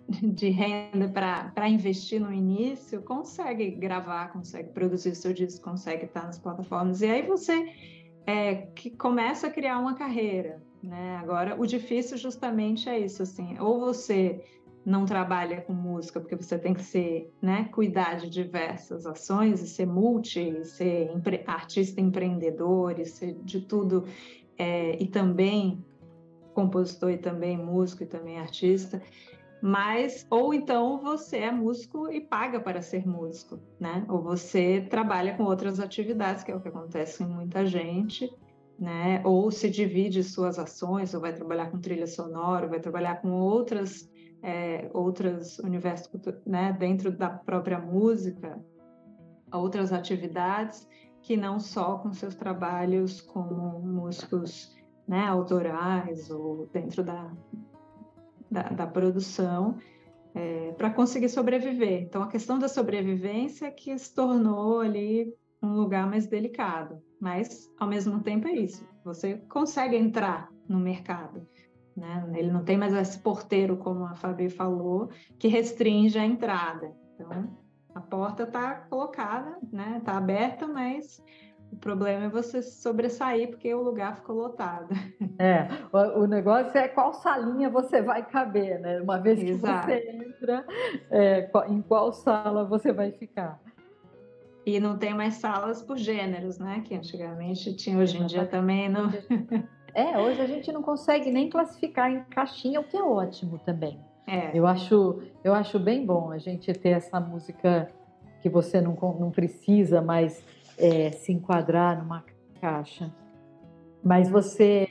de 0.08 0.49
renda 0.49 1.10
para 1.10 1.70
investir 1.70 2.20
no 2.20 2.32
início, 2.32 3.01
consegue 3.01 3.72
gravar, 3.72 4.32
consegue 4.32 4.70
produzir 4.70 5.16
seu 5.16 5.34
disco, 5.34 5.64
consegue 5.64 6.06
estar 6.06 6.24
nas 6.24 6.38
plataformas. 6.38 7.01
E 7.01 7.08
aí 7.08 7.22
você 7.24 7.74
é, 8.26 8.56
que 8.76 8.89
começa 8.91 9.47
a 9.47 9.51
criar 9.51 9.80
uma 9.80 9.95
carreira. 9.95 10.62
Né? 10.82 11.18
Agora, 11.18 11.60
o 11.60 11.66
difícil 11.66 12.18
justamente 12.18 12.88
é 12.88 12.99
isso, 12.99 13.24
assim, 13.24 13.58
ou 13.60 13.80
você 13.80 14.43
não 14.86 15.03
trabalha 15.03 15.62
com 15.62 15.74
música 15.74 16.20
porque 16.20 16.36
você 16.36 16.60
tem 16.60 16.76
que 16.76 16.84
ser, 16.84 17.34
né, 17.41 17.68
cuidar 17.74 18.18
de 18.18 18.30
diversas 18.30 19.08
ações 19.08 19.60
e 19.60 19.68
ser 19.68 19.88
multi, 19.88 20.64
ser 20.64 21.12
empre 21.12 21.43
artista 21.47 21.99
empreendedor, 21.99 22.99
e 22.99 23.06
ser 23.06 23.34
de 23.41 23.62
tudo, 23.62 24.06
é, 24.56 25.01
e 25.01 25.08
também 25.08 25.84
compositor 26.53 27.10
e 27.10 27.18
também 27.18 27.58
músico 27.58 28.03
e 28.03 28.06
também 28.06 28.38
artista 28.38 29.01
mas 29.66 30.28
ou 30.30 30.53
então 30.53 31.01
você 31.01 31.38
é 31.38 31.51
músico 31.51 32.07
e 32.11 32.22
paga 32.22 32.59
para 32.59 32.84
ser 32.84 33.07
músico, 33.07 33.59
né? 33.80 34.05
Ou 34.07 34.22
você 34.22 34.86
trabalha 34.91 35.36
com 35.36 35.43
outras 35.43 35.80
atividades, 35.80 36.43
que 36.43 36.51
é 36.51 36.55
o 36.55 36.61
que 36.61 36.68
acontece 36.68 37.18
com 37.18 37.24
muita 37.24 37.66
gente, 37.66 38.32
né? 38.78 39.24
Ou 39.26 39.49
se 39.49 39.68
divide 39.68 40.24
suas 40.24 40.59
ações, 40.59 41.16
ou 41.16 41.20
vai 41.20 41.34
trabalhar 41.34 41.72
com 41.72 41.80
trilha 41.80 42.05
sonora, 42.05 42.66
ou 42.66 42.70
vai 42.70 42.80
trabalhar 42.80 43.16
com 43.24 43.32
outras 43.32 44.07
é, 44.43 44.88
outras 44.93 45.57
universos, 45.57 46.11
né? 46.45 46.72
Dentro 46.72 47.11
da 47.11 47.32
própria 47.32 47.80
música, 47.80 48.63
outras 49.51 49.91
atividades 49.91 50.88
que 51.24 51.36
não 51.36 51.59
só 51.59 51.97
com 51.97 52.13
seus 52.13 52.36
trabalhos 52.36 53.20
como 53.20 53.80
músicos 53.80 54.76
né, 55.07 55.26
autorais 55.26 56.30
ou 56.30 56.68
dentro 56.72 57.03
da, 57.03 57.32
da, 58.56 58.64
da 58.70 58.88
produção 58.88 59.78
é, 60.34 60.72
para 60.78 60.89
conseguir 60.89 61.30
sobreviver. 61.30 62.01
Então, 62.01 62.24
a 62.24 62.28
questão 62.28 62.58
da 62.58 62.70
sobrevivência 62.70 63.70
que 63.70 63.97
se 63.97 64.14
tornou 64.14 64.80
ali 64.80 65.34
um 65.62 65.74
lugar 65.74 66.08
mais 66.10 66.26
delicado, 66.26 67.01
mas 67.20 67.70
ao 67.78 67.88
mesmo 67.88 68.22
tempo 68.22 68.47
é 68.47 68.53
isso. 68.53 68.88
Você 69.03 69.36
consegue 69.49 69.95
entrar 69.95 70.49
no 70.68 70.80
mercado. 70.80 71.45
Né? 71.95 72.32
Ele 72.36 72.51
não 72.51 72.64
tem 72.64 72.78
mais 72.78 72.93
esse 72.93 73.20
porteiro, 73.20 73.78
como 73.78 74.06
a 74.06 74.16
Fabi 74.16 74.49
falou, 74.49 75.10
que 75.38 75.47
restringe 75.47 76.18
a 76.18 76.26
entrada. 76.26 76.93
Então, 77.16 77.58
a 77.93 78.01
porta 78.01 78.43
está 78.43 78.76
colocada, 78.76 79.58
está 79.64 79.78
né? 79.78 80.01
Tá 80.03 80.18
aberta, 80.18 80.68
mas 80.68 81.22
o 81.76 81.78
problema 81.78 82.26
é 82.26 82.30
você 82.30 82.61
sobressair 82.61 83.49
porque 83.49 83.73
o 83.73 83.84
lugar 83.84 84.15
ficou 84.15 84.36
lotado. 84.36 84.88
É, 85.38 85.67
o, 85.91 86.21
o 86.21 86.28
negócio 86.28 86.78
é 86.78 86.88
qual 86.88 87.13
salinha 87.13 87.69
você 87.69 88.01
vai 88.01 88.26
caber, 88.26 88.80
né? 88.80 89.01
Uma 89.01 89.17
vez 89.17 89.38
que 89.38 89.49
Exato. 89.49 89.88
você 89.88 90.09
entra, 90.09 90.65
é, 91.11 91.51
em 91.67 91.82
qual 91.82 92.13
sala 92.13 92.63
você 92.63 92.93
vai 92.93 93.11
ficar. 93.11 93.59
E 94.65 94.80
não 94.80 94.97
tem 94.97 95.13
mais 95.13 95.36
salas 95.36 95.82
por 95.82 95.97
gêneros, 95.97 96.57
né? 96.57 96.82
Que 96.86 96.95
antigamente 96.95 97.76
tinha, 97.76 97.97
hoje 97.97 98.17
em 98.17 98.26
dia 98.26 98.45
também 98.45 98.88
não. 98.88 99.11
É, 99.93 100.17
hoje 100.17 100.41
a 100.41 100.45
gente 100.45 100.71
não 100.73 100.82
consegue 100.82 101.32
nem 101.32 101.49
classificar 101.49 102.11
em 102.11 102.23
caixinha, 102.26 102.82
o 102.82 102.84
que 102.84 102.97
é 102.97 103.03
ótimo 103.03 103.59
também. 103.59 103.99
É. 104.28 104.57
Eu 104.57 104.67
acho, 104.67 105.21
eu 105.43 105.53
acho 105.53 105.80
bem 105.80 106.05
bom 106.05 106.32
a 106.32 106.38
gente 106.38 106.73
ter 106.73 106.89
essa 106.89 107.19
música 107.19 107.89
que 108.41 108.49
você 108.49 108.82
não, 108.82 108.93
não 109.19 109.32
precisa 109.32 110.01
mais 110.01 110.43
é, 110.78 111.11
se 111.11 111.32
enquadrar 111.32 112.01
numa 112.01 112.23
caixa. 112.59 113.13
Mas 114.03 114.30
você, 114.30 114.88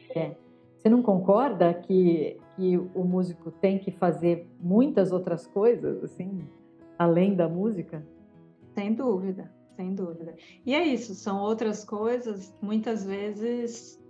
você 0.77 0.89
não 0.89 1.03
concorda 1.03 1.73
que, 1.73 2.39
que 2.57 2.77
o 2.77 3.05
músico 3.05 3.51
tem 3.51 3.79
que 3.79 3.91
fazer 3.91 4.49
muitas 4.61 5.13
outras 5.13 5.47
coisas, 5.47 6.03
assim, 6.03 6.47
além 6.99 7.35
da 7.35 7.49
música? 7.49 8.05
Sem 8.75 8.93
dúvida, 8.93 9.53
sem 9.77 9.95
dúvida. 9.95 10.35
E 10.67 10.75
é 10.75 10.85
isso, 10.85 11.15
são 11.15 11.41
outras 11.41 11.85
coisas, 11.85 12.57
muitas 12.61 13.05
vezes 13.05 14.03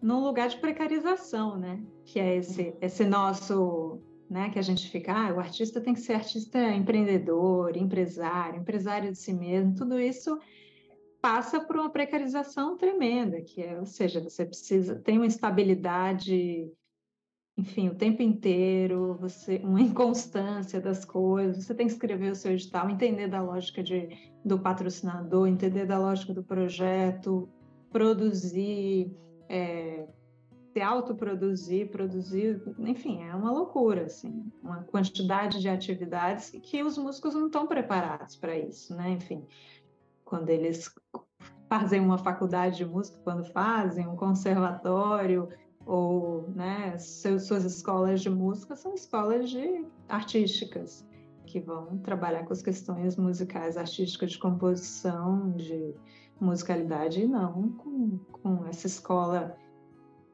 num 0.00 0.22
lugar 0.22 0.48
de 0.48 0.56
precarização, 0.58 1.56
né? 1.56 1.80
Que 2.04 2.20
é 2.20 2.36
esse, 2.36 2.74
esse 2.80 3.04
nosso, 3.04 4.00
né? 4.30 4.48
Que 4.50 4.58
a 4.58 4.62
gente 4.62 4.88
fica, 4.88 5.12
ah, 5.12 5.34
o 5.34 5.40
artista 5.40 5.80
tem 5.80 5.94
que 5.94 6.00
ser 6.00 6.14
artista 6.14 6.58
empreendedor, 6.72 7.76
empresário, 7.76 8.60
empresário 8.60 9.10
de 9.10 9.18
si 9.18 9.32
mesmo. 9.32 9.74
Tudo 9.74 9.98
isso 9.98 10.38
passa 11.20 11.60
por 11.60 11.76
uma 11.76 11.90
precarização 11.90 12.76
tremenda, 12.76 13.40
que 13.40 13.62
é, 13.62 13.78
ou 13.78 13.86
seja, 13.86 14.20
você 14.20 14.44
precisa 14.44 14.96
tem 14.96 15.18
uma 15.18 15.26
estabilidade, 15.26 16.70
enfim, 17.56 17.88
o 17.88 17.94
tempo 17.94 18.22
inteiro, 18.22 19.16
você 19.20 19.58
uma 19.58 19.80
inconstância 19.82 20.80
das 20.80 21.04
coisas, 21.04 21.64
você 21.64 21.74
tem 21.74 21.86
que 21.86 21.92
escrever 21.92 22.32
o 22.32 22.36
seu 22.36 22.52
edital, 22.52 22.88
entender 22.88 23.28
da 23.28 23.42
lógica 23.42 23.82
de, 23.82 24.08
do 24.44 24.58
patrocinador, 24.58 25.48
entender 25.48 25.86
da 25.86 25.98
lógica 25.98 26.32
do 26.32 26.42
projeto, 26.42 27.48
produzir, 27.90 29.12
é, 29.48 30.06
se 30.72 30.80
autoproduzir, 30.80 31.90
produzir, 31.90 32.62
enfim, 32.78 33.24
é 33.24 33.34
uma 33.34 33.50
loucura, 33.50 34.04
assim, 34.04 34.52
uma 34.62 34.84
quantidade 34.84 35.60
de 35.60 35.68
atividades 35.68 36.50
que 36.62 36.82
os 36.84 36.96
músicos 36.96 37.34
não 37.34 37.46
estão 37.46 37.66
preparados 37.66 38.36
para 38.36 38.56
isso, 38.56 38.94
né? 38.94 39.10
Enfim, 39.10 39.44
quando 40.28 40.50
eles 40.50 40.94
fazem 41.68 42.00
uma 42.00 42.18
faculdade 42.18 42.76
de 42.76 42.84
música, 42.84 43.18
quando 43.24 43.44
fazem 43.46 44.06
um 44.06 44.14
conservatório 44.14 45.48
ou 45.86 46.50
né, 46.54 46.96
seus, 46.98 47.44
suas 47.46 47.64
escolas 47.64 48.20
de 48.20 48.28
música 48.28 48.76
são 48.76 48.94
escolas 48.94 49.48
de 49.48 49.86
artísticas 50.06 51.06
que 51.46 51.58
vão 51.58 51.96
trabalhar 51.98 52.44
com 52.44 52.52
as 52.52 52.60
questões 52.60 53.16
musicais, 53.16 53.78
artísticas 53.78 54.32
de 54.32 54.38
composição, 54.38 55.52
de 55.52 55.94
musicalidade, 56.38 57.22
e 57.22 57.26
não 57.26 57.70
com, 57.70 58.18
com 58.30 58.66
essa 58.66 58.86
escola 58.86 59.56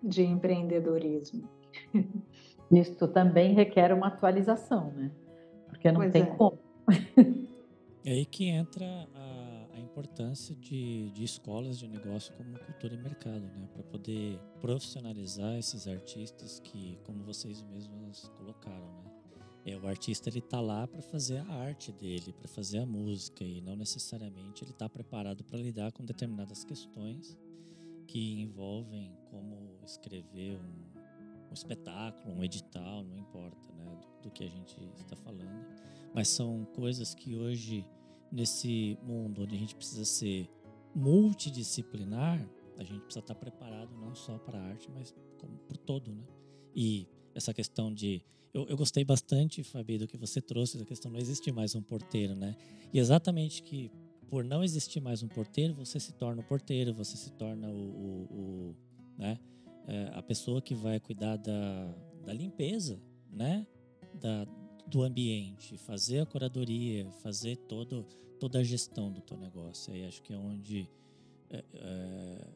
de 0.03 0.25
empreendedorismo. 0.25 1.49
Isso 2.73 3.07
também 3.07 3.55
requer 3.55 3.93
uma 3.93 4.09
atualização, 4.09 4.91
né? 4.91 5.13
Porque 5.69 5.93
não 5.93 6.01
pois 6.01 6.13
tem 6.13 6.23
é. 6.23 6.27
como. 6.27 6.59
É 8.05 8.11
aí 8.11 8.27
que 8.27 8.49
entra 8.49 9.09
a 9.15 9.44
importância 9.95 10.57
de, 10.57 11.09
de 11.13 11.23
escolas 11.23 11.79
de 11.79 11.87
negócio 11.87 12.35
como 12.35 12.59
cultura 12.59 12.95
e 12.95 12.99
mercado, 12.99 13.41
né? 13.41 13.69
Para 13.73 13.85
poder 13.85 14.41
profissionalizar 14.61 15.57
esses 15.57 15.87
artistas 15.87 16.59
que, 16.59 16.99
como 17.05 17.23
vocês 17.23 17.63
mesmos 17.63 18.29
colocaram, 18.37 18.93
né? 19.05 19.13
É, 19.67 19.79
o 19.79 19.87
artista 19.87 20.29
ele 20.29 20.41
tá 20.41 20.61
lá 20.61 20.87
para 20.87 21.01
fazer 21.01 21.39
a 21.39 21.55
arte 21.55 21.93
dele, 21.93 22.33
para 22.33 22.49
fazer 22.49 22.81
a 22.81 22.87
música 22.87 23.45
e 23.45 23.61
não 23.61 23.77
necessariamente 23.77 24.65
ele 24.65 24.73
está 24.73 24.89
preparado 24.89 25.43
para 25.45 25.59
lidar 25.59 25.91
com 25.93 26.05
determinadas 26.05 26.65
questões 26.65 27.39
que 28.07 28.43
envolvem 28.43 29.17
como 29.31 29.79
escrever 29.83 30.59
um, 30.59 31.49
um 31.51 31.55
espetáculo, 31.55 32.35
um 32.35 32.45
edital, 32.45 33.05
não 33.05 33.17
importa, 33.17 33.73
né, 33.73 33.97
do, 33.97 34.25
do 34.25 34.31
que 34.31 34.45
a 34.45 34.49
gente 34.49 34.77
está 34.99 35.17
falando, 35.17 35.65
mas 36.13 36.29
são 36.29 36.67
coisas 36.75 37.15
que 37.15 37.35
hoje 37.35 37.87
nesse 38.35 38.99
mundo 39.05 39.45
onde 39.45 39.55
a 39.55 39.59
gente 39.59 39.77
precisa 39.77 40.05
ser 40.05 40.51
multidisciplinar, 40.93 42.45
a 42.77 42.83
gente 42.83 43.01
precisa 43.03 43.21
estar 43.21 43.35
preparado 43.37 43.97
não 43.97 44.13
só 44.15 44.37
para 44.39 44.59
a 44.59 44.63
arte, 44.63 44.91
mas 44.93 45.15
como 45.39 45.57
por 45.59 45.77
todo, 45.77 46.13
né? 46.13 46.25
E 46.75 47.07
essa 47.33 47.55
questão 47.55 47.95
de 47.95 48.25
eu, 48.53 48.67
eu, 48.67 48.77
gostei 48.77 49.05
bastante, 49.05 49.63
Fabi, 49.63 49.99
do 49.99 50.07
que 50.07 50.17
você 50.17 50.41
trouxe, 50.41 50.79
da 50.79 50.85
questão 50.85 51.11
não 51.11 51.19
existir 51.19 51.53
mais 51.53 51.75
um 51.77 51.83
porteiro, 51.83 52.35
né? 52.35 52.57
E 52.93 52.99
exatamente 52.99 53.63
que 53.63 53.91
por 54.29 54.43
não 54.43 54.65
existir 54.65 55.01
mais 55.01 55.23
um 55.23 55.29
porteiro, 55.29 55.73
você 55.73 56.01
se 56.01 56.13
torna 56.13 56.41
o 56.41 56.45
porteiro, 56.45 56.93
você 56.93 57.17
se 57.17 57.31
torna 57.33 57.69
o, 57.69 57.73
o, 57.73 58.29
o 58.33 58.77
né? 59.17 59.39
É, 59.87 60.11
a 60.15 60.23
pessoa 60.23 60.61
que 60.61 60.75
vai 60.75 60.99
cuidar 60.99 61.37
da, 61.37 61.95
da 62.25 62.33
limpeza, 62.33 63.01
né? 63.31 63.65
Da, 64.15 64.45
do 64.87 65.03
ambiente, 65.03 65.77
fazer 65.79 66.21
a 66.21 66.27
curadoria, 66.27 67.11
fazer 67.23 67.57
todo, 67.57 68.05
toda 68.39 68.59
a 68.59 68.63
gestão 68.63 69.11
do 69.11 69.21
teu 69.21 69.37
negócio. 69.37 69.93
Aí 69.93 70.05
acho 70.05 70.23
que 70.23 70.33
é 70.33 70.37
onde 70.37 70.89
é, 71.51 71.65
é, 71.75 72.49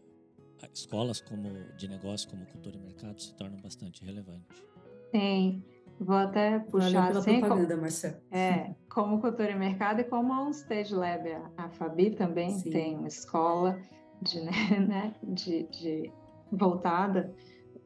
escolas 0.73 1.21
como 1.21 1.51
de 1.77 1.89
negócio, 1.89 2.29
como 2.29 2.45
cultura 2.47 2.77
e 2.77 2.81
mercado, 2.81 3.21
se 3.21 3.35
tornam 3.35 3.59
bastante 3.61 4.05
relevantes. 4.05 4.63
Sim, 5.11 5.63
vou 5.99 6.17
até 6.17 6.59
puxar 6.59 7.07
Valeu 7.07 7.19
assim. 7.19 7.41
propaganda, 7.41 7.69
como, 7.69 7.83
Marcelo. 7.83 8.17
É, 8.31 8.75
como 8.89 9.21
cultura 9.21 9.51
e 9.51 9.55
mercado 9.55 10.01
e 10.01 10.05
como 10.05 10.33
a 10.33 10.51
Stage 10.51 10.95
Lab, 10.95 11.31
a, 11.31 11.51
a 11.57 11.69
Fabi 11.71 12.11
também 12.11 12.51
Sim. 12.51 12.71
tem 12.71 12.97
uma 12.97 13.09
escola 13.09 13.81
de, 14.23 14.41
né, 14.87 15.15
de, 15.23 15.65
de 15.65 16.13
voltada 16.53 17.35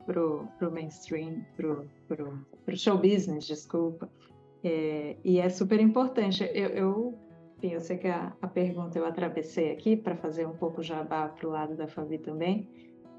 para 0.06 0.20
o 0.20 0.72
mainstream, 0.72 1.44
para 1.56 2.24
o 2.72 2.76
show 2.76 2.96
business, 2.96 3.46
desculpa. 3.46 4.10
É, 4.64 5.16
e 5.24 5.38
é 5.38 5.48
super 5.48 5.80
importante. 5.80 6.42
Eu, 6.54 6.68
eu, 6.68 7.18
enfim, 7.56 7.74
eu 7.74 7.80
sei 7.80 7.98
que 7.98 8.08
a, 8.08 8.32
a 8.40 8.46
pergunta 8.46 8.98
eu 8.98 9.04
atravessei 9.04 9.72
aqui 9.72 9.96
para 9.96 10.16
fazer 10.16 10.46
um 10.46 10.56
pouco 10.56 10.82
jabá 10.82 11.28
para 11.28 11.48
o 11.48 11.50
lado 11.50 11.76
da 11.76 11.88
Fabi 11.88 12.18
também, 12.18 12.68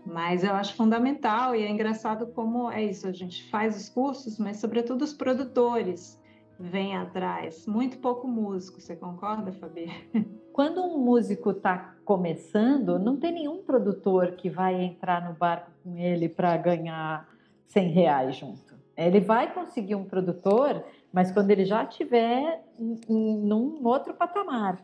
mas 0.06 0.44
eu 0.44 0.54
acho 0.54 0.76
fundamental 0.76 1.56
e 1.56 1.64
é 1.64 1.70
engraçado 1.70 2.28
como 2.28 2.70
é 2.70 2.84
isso, 2.84 3.08
a 3.08 3.12
gente 3.12 3.50
faz 3.50 3.76
os 3.76 3.90
cursos, 3.90 4.38
mas 4.38 4.58
sobretudo 4.58 5.02
os 5.04 5.14
produtores 5.14 6.22
vêm 6.60 6.96
atrás, 6.96 7.66
muito 7.66 7.98
pouco 7.98 8.28
músico, 8.28 8.80
você 8.80 8.96
concorda, 8.96 9.52
Fabi? 9.52 9.90
Quando 10.54 10.82
um 10.82 11.00
músico 11.00 11.50
está 11.52 11.96
começando, 12.06 13.00
não 13.00 13.18
tem 13.18 13.32
nenhum 13.32 13.64
produtor 13.64 14.34
que 14.34 14.50
vai 14.50 14.84
entrar 14.84 15.28
no 15.28 15.36
barco 15.36 15.72
com 15.84 15.98
ele 15.98 16.30
para 16.30 16.56
ganhar 16.58 17.28
100 17.68 17.90
reais 17.90 18.36
junto. 18.36 18.73
Ele 18.96 19.20
vai 19.20 19.54
conseguir 19.54 19.96
um 19.96 20.06
produtor, 20.06 20.84
mas 21.12 21.32
quando 21.32 21.50
ele 21.52 21.66
já 21.66 21.84
estiver 21.84 22.64
num 22.80 23.80
outro 23.84 24.14
patamar. 24.14 24.84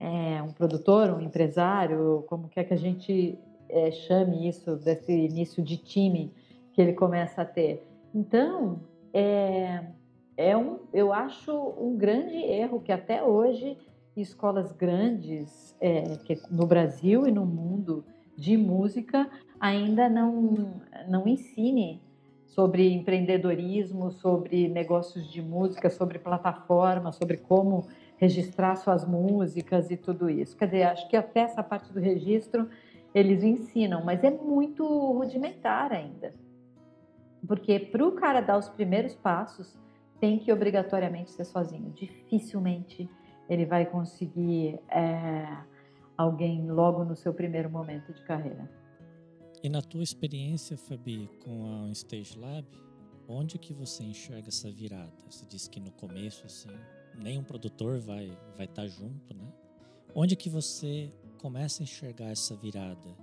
É, 0.00 0.40
um 0.42 0.52
produtor, 0.52 1.10
um 1.10 1.20
empresário, 1.20 2.24
como 2.28 2.48
quer 2.48 2.64
que 2.64 2.74
a 2.74 2.78
gente 2.78 3.38
é, 3.68 3.90
chame 3.90 4.48
isso, 4.48 4.76
desse 4.76 5.12
início 5.12 5.62
de 5.62 5.76
time 5.76 6.32
que 6.72 6.80
ele 6.80 6.92
começa 6.92 7.42
a 7.42 7.44
ter. 7.44 7.84
Então, 8.14 8.80
é, 9.12 9.84
é 10.36 10.56
um, 10.56 10.78
eu 10.92 11.12
acho 11.12 11.52
um 11.78 11.96
grande 11.96 12.36
erro 12.36 12.80
que 12.80 12.92
até 12.92 13.22
hoje 13.22 13.76
escolas 14.16 14.72
grandes 14.72 15.74
é, 15.80 16.02
no 16.50 16.66
Brasil 16.66 17.26
e 17.26 17.32
no 17.32 17.44
mundo 17.44 18.04
de 18.36 18.56
música 18.56 19.28
ainda 19.58 20.08
não, 20.08 20.80
não 21.08 21.26
ensine 21.26 22.00
sobre 22.48 22.92
empreendedorismo, 22.92 24.10
sobre 24.10 24.68
negócios 24.68 25.30
de 25.30 25.40
música, 25.40 25.90
sobre 25.90 26.18
plataforma, 26.18 27.12
sobre 27.12 27.36
como 27.36 27.86
registrar 28.16 28.76
suas 28.76 29.06
músicas 29.06 29.90
e 29.90 29.96
tudo 29.96 30.28
isso. 30.28 30.56
Quer 30.56 30.64
dizer, 30.64 30.82
acho 30.84 31.08
que 31.08 31.16
até 31.16 31.40
essa 31.40 31.62
parte 31.62 31.92
do 31.92 32.00
registro 32.00 32.68
eles 33.14 33.42
ensinam, 33.42 34.04
mas 34.04 34.22
é 34.24 34.30
muito 34.30 34.84
rudimentar 34.84 35.92
ainda. 35.92 36.34
Porque 37.46 37.78
para 37.78 38.06
o 38.06 38.12
cara 38.12 38.40
dar 38.40 38.58
os 38.58 38.68
primeiros 38.68 39.14
passos, 39.14 39.78
tem 40.20 40.38
que 40.38 40.52
obrigatoriamente 40.52 41.30
ser 41.30 41.44
sozinho. 41.44 41.90
Dificilmente 41.90 43.08
ele 43.48 43.64
vai 43.64 43.86
conseguir 43.86 44.78
é, 44.90 45.46
alguém 46.16 46.68
logo 46.68 47.04
no 47.04 47.14
seu 47.14 47.32
primeiro 47.32 47.70
momento 47.70 48.12
de 48.12 48.22
carreira. 48.22 48.68
E 49.62 49.68
na 49.68 49.82
tua 49.82 50.02
experiência, 50.02 50.76
Fabi, 50.76 51.28
com 51.44 51.84
a 51.84 51.90
Stage 51.92 52.38
Lab, 52.38 52.66
onde 53.26 53.58
que 53.58 53.74
você 53.74 54.04
enxerga 54.04 54.48
essa 54.48 54.70
virada? 54.70 55.12
Você 55.28 55.44
disse 55.46 55.68
que 55.68 55.80
no 55.80 55.90
começo, 55.92 56.46
assim, 56.46 56.70
nenhum 57.16 57.42
produtor 57.42 57.98
vai 57.98 58.28
vai 58.56 58.66
estar 58.66 58.82
tá 58.82 58.88
junto, 58.88 59.34
né? 59.34 59.52
Onde 60.14 60.36
que 60.36 60.48
você 60.48 61.12
começa 61.38 61.82
a 61.82 61.84
enxergar 61.84 62.30
essa 62.30 62.54
virada? 62.54 63.16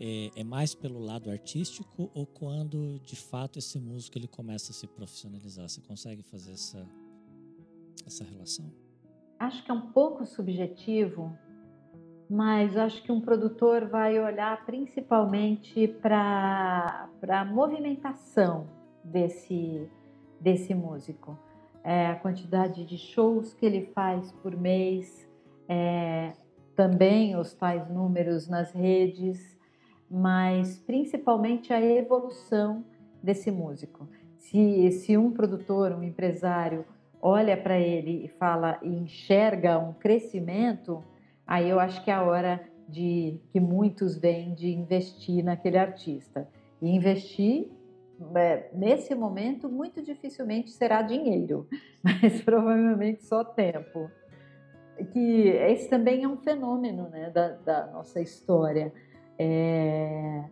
É, 0.00 0.30
é, 0.34 0.44
mais 0.44 0.74
pelo 0.74 0.98
lado 0.98 1.30
artístico 1.30 2.10
ou 2.12 2.26
quando 2.26 2.98
de 3.04 3.14
fato 3.14 3.60
esse 3.60 3.78
músico 3.78 4.18
ele 4.18 4.26
começa 4.26 4.70
a 4.70 4.74
se 4.74 4.86
profissionalizar? 4.86 5.68
Você 5.68 5.80
consegue 5.80 6.22
fazer 6.22 6.52
essa 6.52 6.86
essa 8.06 8.24
relação? 8.24 8.72
Acho 9.38 9.64
que 9.64 9.70
é 9.70 9.74
um 9.74 9.92
pouco 9.92 10.24
subjetivo, 10.24 11.36
mas 12.28 12.76
acho 12.76 13.02
que 13.02 13.12
um 13.12 13.20
produtor 13.20 13.86
vai 13.86 14.18
olhar 14.18 14.64
principalmente 14.64 15.88
para 15.88 17.08
a 17.28 17.44
movimentação 17.44 18.66
desse, 19.02 19.88
desse 20.40 20.74
músico. 20.74 21.38
É, 21.82 22.06
a 22.06 22.14
quantidade 22.16 22.84
de 22.84 22.96
shows 22.96 23.52
que 23.52 23.66
ele 23.66 23.90
faz 23.94 24.32
por 24.32 24.56
mês, 24.56 25.28
é, 25.68 26.32
também 26.74 27.36
os 27.36 27.52
tais 27.52 27.88
números 27.88 28.48
nas 28.48 28.72
redes, 28.72 29.56
mas 30.10 30.78
principalmente 30.78 31.72
a 31.72 31.80
evolução 31.80 32.84
desse 33.22 33.50
músico. 33.50 34.08
Se, 34.38 34.90
se 34.92 35.16
um 35.16 35.30
produtor, 35.30 35.92
um 35.92 36.02
empresário, 36.02 36.84
olha 37.20 37.56
para 37.56 37.78
ele 37.78 38.24
e 38.24 38.28
fala 38.28 38.78
e 38.82 38.88
enxerga 38.88 39.78
um 39.78 39.92
crescimento, 39.92 41.02
aí 41.46 41.68
eu 41.68 41.78
acho 41.78 42.02
que 42.04 42.10
é 42.10 42.14
a 42.14 42.22
hora 42.22 42.60
de 42.88 43.40
que 43.50 43.60
muitos 43.60 44.16
vêm 44.16 44.54
de 44.54 44.68
investir 44.70 45.44
naquele 45.44 45.78
artista. 45.78 46.48
E 46.80 46.88
investir 46.88 47.70
é, 48.36 48.70
nesse 48.72 49.14
momento 49.14 49.68
muito 49.68 50.02
dificilmente 50.02 50.70
será 50.70 51.02
dinheiro, 51.02 51.66
mas 52.02 52.42
provavelmente 52.42 53.24
só 53.24 53.44
tempo. 53.44 54.10
Que 55.12 55.48
esse 55.48 55.88
também 55.88 56.22
é 56.22 56.28
um 56.28 56.36
fenômeno 56.36 57.08
né, 57.08 57.30
da, 57.30 57.48
da 57.48 57.86
nossa 57.88 58.20
história. 58.20 58.92
É, 59.38 60.44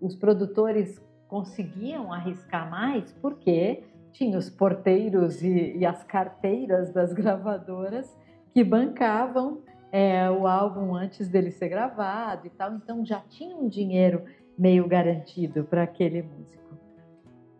os 0.00 0.14
produtores 0.14 1.02
conseguiam 1.26 2.12
arriscar 2.12 2.70
mais 2.70 3.12
porque 3.20 3.82
tinha 4.12 4.38
os 4.38 4.48
porteiros 4.48 5.42
e, 5.42 5.76
e 5.76 5.86
as 5.86 6.02
carteiras 6.04 6.92
das 6.92 7.12
gravadoras 7.14 8.16
que 8.52 8.62
bancavam 8.62 9.62
é, 9.92 10.30
o 10.30 10.46
álbum 10.46 10.94
antes 10.94 11.28
dele 11.28 11.50
ser 11.50 11.68
gravado 11.68 12.46
e 12.46 12.50
tal, 12.50 12.74
então 12.74 13.04
já 13.04 13.20
tinha 13.20 13.56
um 13.56 13.68
dinheiro 13.68 14.22
meio 14.56 14.86
garantido 14.86 15.64
para 15.64 15.82
aquele 15.82 16.22
músico. 16.22 16.60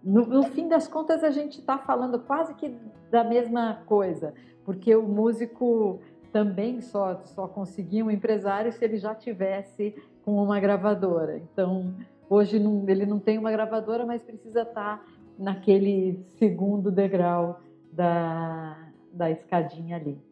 No, 0.03 0.27
no, 0.27 0.43
fim 0.45 0.69
das 0.69 0.87
contas, 0.89 1.25
a 1.25 1.31
gente 1.31 1.61
está 1.61 1.79
falando 1.79 2.21
quase 2.21 2.55
que 2.55 2.75
da 3.11 3.25
mesma 3.25 3.83
coisa, 3.87 4.33
porque 4.65 4.95
o 4.95 5.03
músico 5.03 6.01
também 6.33 6.81
só, 6.81 7.21
só 7.25 7.49
conseguia 7.49 8.05
um 8.05 8.11
empresário 8.11 8.73
se 8.73 8.85
ele 8.85 8.97
já 8.97 9.15
tivesse 9.15 9.95
com 10.25 10.43
uma 10.43 10.61
gravadora. 10.61 11.39
Então, 11.39 11.95
hoje 12.29 12.59
não, 12.59 12.89
ele 12.89 13.05
não 13.05 13.19
tem 13.19 13.37
uma 13.37 13.51
gravadora, 13.51 14.07
mas 14.07 14.23
precisa 14.23 14.63
estar 14.63 14.99
tá 14.99 15.05
naquele 15.39 16.25
segundo 16.39 16.91
degrau 16.91 17.61
da, 17.93 18.91
da 19.13 19.31
escadinha 19.31 19.97
ali. 19.97 20.30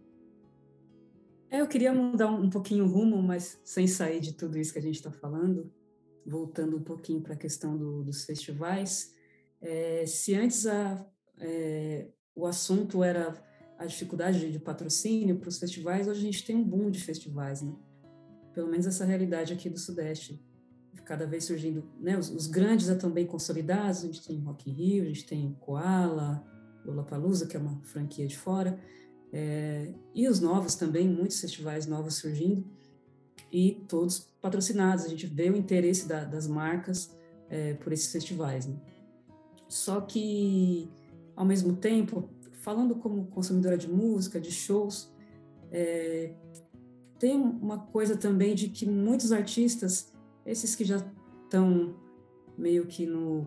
É, 1.51 1.61
eu 1.61 1.66
queria 1.66 1.92
mudar 1.92 2.30
um 2.30 2.51
pouquinho 2.51 2.84
o 2.84 2.88
rumo, 2.88 3.22
mas 3.22 3.59
sem 3.64 3.86
sair 3.86 4.20
de 4.20 4.34
tudo 4.34 4.59
isso 4.59 4.72
que 4.72 4.78
a 4.78 4.82
gente 4.82 4.96
está 4.96 5.11
falando, 5.11 5.72
voltando 6.26 6.76
um 6.76 6.82
pouquinho 6.82 7.22
para 7.22 7.34
a 7.34 7.36
questão 7.36 7.76
do, 7.76 8.03
dos 8.03 8.24
festivais. 8.24 9.14
É, 9.61 10.05
se 10.07 10.34
antes 10.34 10.66
a, 10.66 11.07
é, 11.38 12.09
o 12.34 12.46
assunto 12.46 13.03
era 13.03 13.34
a 13.78 13.86
dificuldade 13.86 14.51
de, 14.51 14.59
patrocínio 14.59 15.38
para 15.38 15.49
os 15.49 15.59
festivais, 15.59 16.07
hoje 16.07 16.20
a 16.20 16.24
gente 16.24 16.44
tem 16.44 16.57
um 16.57 16.64
boom 16.64 16.90
de 16.90 17.01
festivais, 17.01 17.62
né? 17.62 17.74
Pelo 18.53 18.68
menos 18.68 18.86
essa 18.86 19.05
realidade 19.05 19.53
aqui 19.53 19.70
do 19.70 19.78
Sudeste 19.78 20.44
cada 21.05 21.26
vez 21.26 21.44
surgindo, 21.44 21.90
né, 21.99 22.18
os, 22.18 22.28
os, 22.28 22.46
grandes 22.46 22.86
já 22.86 22.92
estão 22.92 23.11
bem 23.11 23.24
consolidados, 23.24 24.05
a 24.05 24.07
gente 24.07 24.26
tem 24.26 24.38
Rock 24.40 24.68
in 24.68 24.74
Rio, 24.74 25.05
a 25.05 25.07
gente 25.07 25.24
tem 25.24 25.57
Koala, 25.59 26.44
Lollapalooza, 26.84 27.46
que 27.46 27.57
é 27.57 27.61
uma 27.61 27.80
franquia 27.84 28.26
de 28.26 28.36
fora, 28.36 28.78
é, 29.33 29.93
e 30.14 30.29
os 30.29 30.41
novos 30.41 30.74
também, 30.74 31.09
muitos 31.09 31.41
festivais 31.41 31.87
novos 31.87 32.14
surgindo, 32.14 32.64
e 33.51 33.83
todos 33.89 34.29
patrocinados, 34.41 35.05
a 35.05 35.09
gente 35.09 35.26
vê 35.26 35.51
o 35.51 35.57
interesse 35.57 36.07
da, 36.07 36.24
das 36.24 36.47
marcas 36.47 37.16
é, 37.49 37.74
por 37.74 37.93
esses 37.93 38.11
festivais. 38.12 38.66
Né? 38.66 38.76
Só 39.68 40.01
que, 40.01 40.89
ao 41.35 41.45
mesmo 41.45 41.76
tempo, 41.76 42.29
falando 42.61 42.95
como 42.95 43.26
consumidora 43.26 43.79
de 43.79 43.89
música, 43.89 44.41
de 44.41 44.51
shows, 44.51 45.11
é, 45.70 46.35
tem 47.18 47.37
uma 47.37 47.79
coisa 47.79 48.16
também 48.16 48.55
de 48.55 48.68
que 48.68 48.87
muitos 48.87 49.33
artistas 49.33 50.12
esses 50.47 50.74
que 50.74 50.85
já 50.85 51.05
estão 51.45 51.95
meio 52.57 52.87
que 52.87 53.07
no 53.07 53.47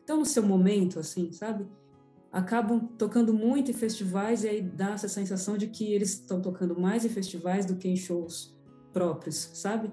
estão 0.00 0.18
no 0.18 0.26
seu 0.26 0.42
momento 0.42 0.98
assim 0.98 1.30
sabe 1.32 1.66
acabam 2.32 2.88
tocando 2.96 3.34
muito 3.34 3.70
em 3.70 3.74
festivais 3.74 4.42
e 4.42 4.48
aí 4.48 4.62
dá 4.62 4.92
essa 4.92 5.08
sensação 5.08 5.58
de 5.58 5.66
que 5.66 5.92
eles 5.92 6.14
estão 6.14 6.40
tocando 6.40 6.80
mais 6.80 7.04
em 7.04 7.10
festivais 7.10 7.66
do 7.66 7.76
que 7.76 7.86
em 7.86 7.96
shows 7.96 8.56
próprios 8.92 9.50
sabe 9.54 9.90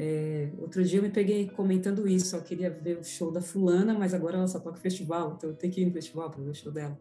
É, 0.00 0.50
outro 0.58 0.84
dia 0.84 1.00
eu 1.00 1.02
me 1.02 1.10
peguei 1.10 1.48
comentando 1.48 2.06
isso, 2.06 2.36
eu 2.36 2.42
queria 2.42 2.70
ver 2.70 2.98
o 2.98 3.04
show 3.04 3.32
da 3.32 3.40
fulana, 3.40 3.94
mas 3.94 4.14
agora 4.14 4.36
ela 4.36 4.46
só 4.46 4.60
toca 4.60 4.76
festival, 4.78 5.34
então 5.36 5.50
eu 5.50 5.56
tenho 5.56 5.72
que 5.72 5.80
ir 5.80 5.86
no 5.86 5.92
festival 5.92 6.30
para 6.30 6.40
ver 6.40 6.50
o 6.50 6.54
show 6.54 6.70
dela. 6.70 6.96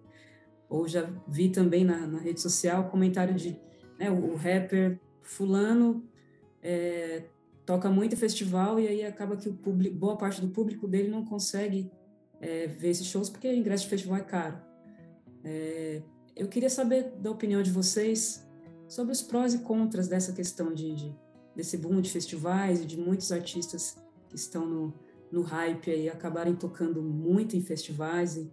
Ou 0.68 0.88
já 0.88 1.08
vi 1.28 1.50
também 1.50 1.86
na, 1.86 2.08
na 2.08 2.20
rede 2.20 2.42
social 2.42 2.90
comentário 2.90 3.36
de 3.36 3.56
né, 4.00 4.10
o, 4.10 4.32
o, 4.32 4.36
rapper 4.36 5.00
fulano 5.22 6.04
é, 6.62 7.24
toca 7.66 7.90
muito 7.90 8.14
em 8.14 8.18
festival 8.18 8.80
e 8.80 8.88
aí 8.88 9.06
acaba 9.06 9.38
que 9.38 9.48
o 9.48 9.54
público, 9.54 9.96
boa 9.96 10.18
parte 10.18 10.42
do 10.42 10.48
público 10.48 10.88
dele 10.88 11.10
não 11.10 11.24
consegue 11.24 11.92
é, 12.42 12.66
ver 12.66 12.90
esses 12.90 13.06
shows 13.06 13.30
porque 13.30 13.48
o 13.48 13.54
ingresso 13.54 13.84
de 13.84 13.92
festival 13.92 14.18
é 14.18 14.24
caro. 14.24 14.67
É, 15.44 16.02
eu 16.36 16.48
queria 16.48 16.70
saber 16.70 17.12
da 17.20 17.32
opinião 17.32 17.62
de 17.62 17.72
vocês 17.72 18.46
sobre 18.88 19.12
os 19.12 19.22
prós 19.22 19.54
e 19.54 19.60
contras 19.60 20.08
dessa 20.08 20.34
questão 20.34 20.74
de, 20.74 20.94
de 20.94 21.16
desse 21.58 21.76
boom 21.76 22.00
de 22.00 22.12
festivais 22.12 22.82
e 22.82 22.86
de 22.86 22.96
muitos 22.98 23.32
artistas 23.32 23.98
que 24.30 24.36
estão 24.36 24.64
no, 24.64 24.94
no 25.32 25.42
hype 25.42 25.90
aí 25.90 26.08
acabarem 26.08 26.56
tocando 26.56 27.02
muito 27.02 27.58
em 27.58 27.62
festivais 27.62 28.38
e, 28.38 28.52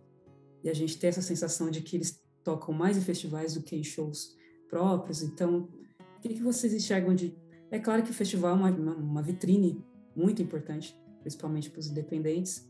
e, 0.62 0.70
a 0.70 0.74
gente 0.74 0.98
ter 0.98 1.08
essa 1.08 1.20
sensação 1.20 1.70
de 1.70 1.82
que 1.82 1.96
eles 1.96 2.18
tocam 2.42 2.74
mais 2.74 2.96
em 2.96 3.02
festivais 3.02 3.52
do 3.52 3.62
que 3.62 3.76
em 3.76 3.84
shows 3.84 4.34
próprios. 4.70 5.22
Então, 5.22 5.68
o 6.16 6.20
que, 6.22 6.30
que 6.30 6.42
vocês 6.42 6.72
enxergam 6.72 7.14
de... 7.14 7.36
É 7.70 7.78
claro 7.78 8.02
que 8.02 8.10
o 8.10 8.14
festival 8.14 8.52
é 8.52 8.70
uma, 8.70 8.70
uma 8.70 9.22
vitrine 9.22 9.84
muito 10.16 10.40
importante, 10.40 10.98
principalmente 11.20 11.70
para 11.70 11.80
os 11.80 11.88
independentes, 11.88 12.66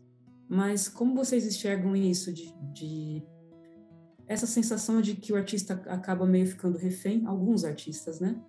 mas 0.49 0.89
como 0.89 1.15
vocês 1.15 1.47
enxergam 1.47 1.95
isso 1.95 2.33
de, 2.33 2.53
de 2.73 3.23
essa 4.27 4.47
sensação 4.47 5.01
de 5.01 5.14
que 5.14 5.33
o 5.33 5.37
artista 5.37 5.75
acaba 5.87 6.27
meio 6.27 6.47
ficando 6.47 6.79
refém, 6.79 7.27
alguns 7.27 7.64
artistas, 7.64 8.20
né? 8.20 8.41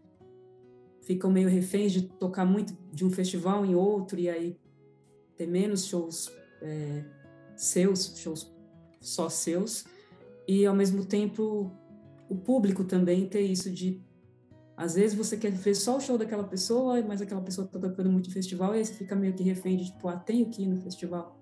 ficam 1.06 1.32
meio 1.32 1.48
reféns 1.48 1.92
de 1.92 2.02
tocar 2.02 2.46
muito 2.46 2.76
de 2.92 3.06
um 3.06 3.12
festival 3.12 3.64
em 3.64 3.76
outro 3.76 4.20
e 4.20 4.28
aí 4.28 4.60
ter 5.38 5.46
menos 5.46 5.86
shows 5.86 6.32
é, 6.62 7.06
seus, 7.56 8.18
shows 8.18 8.54
só 9.00 9.30
seus, 9.30 9.86
e 10.48 10.66
ao 10.66 10.76
mesmo 10.76 11.06
tempo 11.06 11.72
o 12.28 12.36
público 12.36 12.84
também 12.84 13.28
ter 13.28 13.42
isso 13.42 13.70
de 13.70 14.02
às 14.76 14.96
vezes 14.96 15.16
você 15.16 15.38
quer 15.38 15.52
ver 15.52 15.76
só 15.76 15.98
o 15.98 16.02
show 16.02 16.18
daquela 16.18 16.44
pessoa, 16.44 17.02
mas 17.02 17.22
aquela 17.22 17.42
pessoa 17.42 17.66
está 17.66 17.80
tocando 17.80 18.10
muito 18.10 18.30
em 18.30 18.34
festival 18.34 18.76
e 18.76 18.80
aí 18.80 18.86
você 18.86 18.94
fica 18.94 19.16
meio 19.16 19.34
que 19.34 19.44
refém 19.44 19.78
de 19.78 19.86
tipo, 19.86 20.08
ah, 20.10 20.18
tenho 20.18 20.50
que 20.50 20.64
ir 20.64 20.68
no 20.68 20.82
festival 20.82 21.40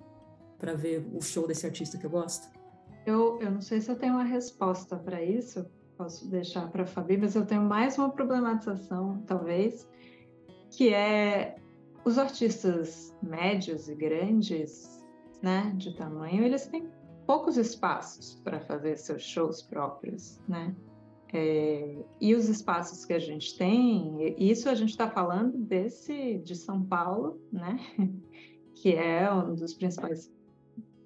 para 0.59 0.75
ver 0.75 1.07
o 1.11 1.21
show 1.21 1.47
desse 1.47 1.65
artista 1.65 1.97
que 1.97 2.05
eu 2.05 2.11
gosto. 2.11 2.47
Eu, 3.05 3.39
eu 3.41 3.51
não 3.51 3.61
sei 3.61 3.81
se 3.81 3.91
eu 3.91 3.97
tenho 3.97 4.13
uma 4.13 4.23
resposta 4.23 4.95
para 4.95 5.21
isso, 5.21 5.65
posso 5.97 6.29
deixar 6.29 6.71
para 6.71 6.83
a 6.83 6.85
Fabi, 6.85 7.17
mas 7.17 7.35
eu 7.35 7.45
tenho 7.45 7.61
mais 7.61 7.97
uma 7.97 8.09
problematização, 8.09 9.21
talvez, 9.27 9.89
que 10.71 10.93
é 10.93 11.55
os 12.05 12.17
artistas 12.17 13.15
médios 13.21 13.87
e 13.87 13.95
grandes, 13.95 15.03
né, 15.41 15.73
de 15.75 15.95
tamanho, 15.95 16.43
eles 16.43 16.65
têm 16.67 16.89
poucos 17.25 17.57
espaços 17.57 18.35
para 18.43 18.59
fazer 18.61 18.97
seus 18.97 19.21
shows 19.21 19.61
próprios, 19.61 20.39
né? 20.47 20.75
É, 21.35 22.05
e 22.21 22.35
os 22.35 22.47
espaços 22.47 23.05
que 23.05 23.13
a 23.13 23.19
gente 23.19 23.57
tem, 23.57 24.35
isso 24.37 24.69
a 24.69 24.75
gente 24.75 24.91
está 24.91 25.09
falando 25.09 25.57
desse 25.57 26.37
de 26.39 26.55
São 26.55 26.83
Paulo, 26.83 27.41
né? 27.51 27.77
Que 28.75 28.95
é 28.95 29.31
um 29.31 29.53
dos 29.53 29.75
principais 29.75 30.31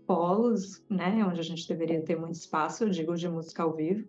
polos, 0.07 0.81
né? 0.89 1.23
Onde 1.25 1.39
a 1.39 1.43
gente 1.43 1.67
deveria 1.67 2.01
ter 2.01 2.17
muito 2.17 2.35
espaço, 2.35 2.85
eu 2.85 2.89
digo 2.89 3.15
de 3.15 3.27
música 3.27 3.61
ao 3.61 3.75
vivo. 3.75 4.07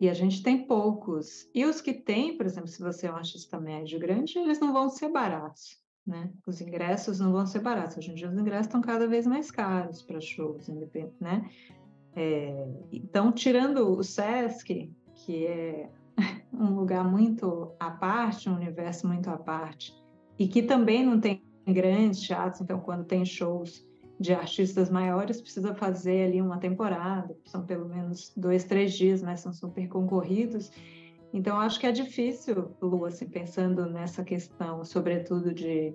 E 0.00 0.08
a 0.08 0.14
gente 0.14 0.42
tem 0.42 0.64
poucos. 0.64 1.50
E 1.52 1.64
os 1.64 1.80
que 1.80 1.92
tem, 1.92 2.36
por 2.36 2.46
exemplo, 2.46 2.68
se 2.68 2.80
você 2.80 3.08
é 3.08 3.12
um 3.12 3.16
artista 3.16 3.58
médio 3.60 3.98
grande, 3.98 4.38
eles 4.38 4.60
não 4.60 4.72
vão 4.72 4.88
ser 4.88 5.08
baratos, 5.08 5.76
né? 6.06 6.30
Os 6.46 6.60
ingressos 6.60 7.18
não 7.18 7.32
vão 7.32 7.44
ser 7.44 7.60
baratos. 7.60 7.98
Hoje 7.98 8.12
em 8.12 8.14
dia 8.14 8.28
os 8.28 8.38
ingressos 8.38 8.66
estão 8.66 8.80
cada 8.80 9.08
vez 9.08 9.26
mais 9.26 9.50
caros 9.50 10.00
para 10.02 10.20
shows, 10.20 10.68
né? 11.20 11.50
É, 12.14 12.68
então, 12.92 13.32
tirando 13.32 13.90
o 13.90 14.02
Sesc, 14.04 14.92
que 15.14 15.46
é 15.46 15.90
um 16.52 16.74
lugar 16.74 17.04
muito 17.04 17.72
à 17.80 17.90
parte, 17.90 18.48
um 18.48 18.54
universo 18.54 19.06
muito 19.06 19.28
à 19.28 19.36
parte, 19.36 19.92
e 20.38 20.46
que 20.46 20.62
também 20.62 21.04
não 21.04 21.20
tem 21.20 21.42
grandes 21.66 22.20
teatros, 22.20 22.60
então 22.60 22.80
quando 22.80 23.04
tem 23.04 23.24
shows 23.24 23.87
de 24.18 24.34
artistas 24.34 24.90
maiores 24.90 25.40
precisa 25.40 25.74
fazer 25.74 26.26
ali 26.26 26.42
uma 26.42 26.58
temporada, 26.58 27.36
são 27.44 27.64
pelo 27.64 27.88
menos 27.88 28.32
dois, 28.36 28.64
três 28.64 28.92
dias, 28.92 29.22
mas 29.22 29.40
são 29.40 29.52
super 29.52 29.86
concorridos. 29.88 30.72
Então, 31.32 31.58
acho 31.58 31.78
que 31.78 31.86
é 31.86 31.92
difícil, 31.92 32.74
Lu, 32.80 33.04
assim, 33.04 33.28
pensando 33.28 33.86
nessa 33.86 34.24
questão, 34.24 34.84
sobretudo 34.84 35.54
de 35.54 35.94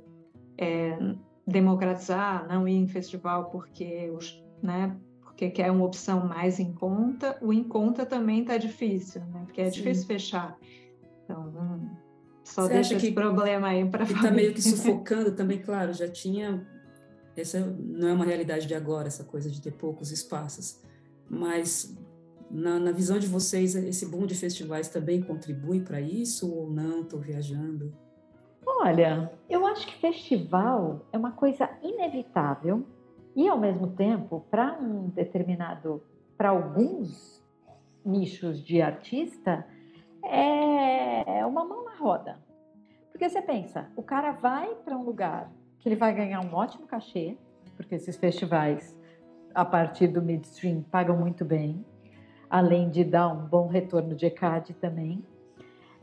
é, 0.57 0.97
democratizar, 1.45 2.47
não 2.47 2.67
ir 2.67 2.75
em 2.75 2.87
festival 2.87 3.49
porque, 3.49 4.09
os, 4.15 4.41
né, 4.61 4.95
porque 5.21 5.49
quer 5.49 5.71
uma 5.71 5.85
opção 5.85 6.25
mais 6.25 6.59
em 6.59 6.71
conta, 6.71 7.37
o 7.41 7.51
em 7.51 7.63
conta 7.63 8.05
também 8.05 8.41
está 8.41 8.57
difícil, 8.57 9.21
né, 9.25 9.41
porque 9.45 9.61
é 9.61 9.69
Sim. 9.69 9.77
difícil 9.77 10.07
fechar. 10.07 10.57
Então, 11.25 11.49
hum, 11.49 11.89
só 12.43 12.63
Você 12.63 12.73
deixa 12.73 12.95
esse 12.95 13.07
que, 13.07 13.13
problema 13.13 13.69
aí 13.69 13.89
para 13.89 14.03
Está 14.03 14.29
meio 14.29 14.53
que 14.53 14.61
sufocando 14.61 15.31
também, 15.31 15.59
claro, 15.59 15.93
já 15.93 16.07
tinha 16.07 16.65
essa 17.35 17.59
não 17.59 18.07
é 18.07 18.13
uma 18.13 18.25
realidade 18.25 18.67
de 18.67 18.75
agora, 18.75 19.07
essa 19.07 19.23
coisa 19.23 19.49
de 19.49 19.61
ter 19.61 19.71
poucos 19.71 20.11
espaços. 20.11 20.81
Mas, 21.29 21.97
na, 22.49 22.79
na 22.79 22.91
visão 22.91 23.17
de 23.17 23.27
vocês, 23.27 23.75
esse 23.75 24.05
boom 24.05 24.25
de 24.25 24.35
festivais 24.35 24.89
também 24.89 25.21
contribui 25.21 25.81
para 25.81 25.99
isso 25.99 26.53
ou 26.53 26.69
não? 26.69 27.01
Estou 27.01 27.19
viajando? 27.19 27.93
Olha, 28.65 29.31
eu 29.49 29.65
acho 29.65 29.87
que 29.87 29.95
festival 29.99 31.05
é 31.11 31.17
uma 31.17 31.31
coisa 31.31 31.69
inevitável 31.81 32.85
e, 33.35 33.47
ao 33.47 33.57
mesmo 33.57 33.87
tempo, 33.91 34.45
para 34.49 34.77
um 34.79 35.09
determinado, 35.09 36.03
para 36.37 36.49
alguns 36.49 37.43
nichos 38.05 38.63
de 38.63 38.81
artista, 38.81 39.65
é 40.23 41.45
uma 41.45 41.65
mão 41.65 41.83
na 41.85 41.95
roda. 41.95 42.39
Porque 43.11 43.29
você 43.29 43.41
pensa, 43.41 43.89
o 43.95 44.03
cara 44.03 44.31
vai 44.31 44.73
para 44.75 44.97
um 44.97 45.03
lugar 45.03 45.51
que 45.83 45.89
ele 45.89 45.97
vai 45.97 46.15
ganhar 46.15 46.39
um 46.39 46.55
ótimo 46.55 46.87
cachê, 46.87 47.37
porque 47.75 47.95
esses 47.95 48.15
festivais, 48.15 48.97
a 49.53 49.65
partir 49.65 50.07
do 50.07 50.21
midstream, 50.21 50.81
pagam 50.81 51.17
muito 51.17 51.43
bem, 51.43 51.85
além 52.49 52.89
de 52.89 53.03
dar 53.03 53.27
um 53.27 53.45
bom 53.45 53.67
retorno 53.67 54.15
de 54.15 54.25
ECAD 54.27 54.75
também. 54.75 55.21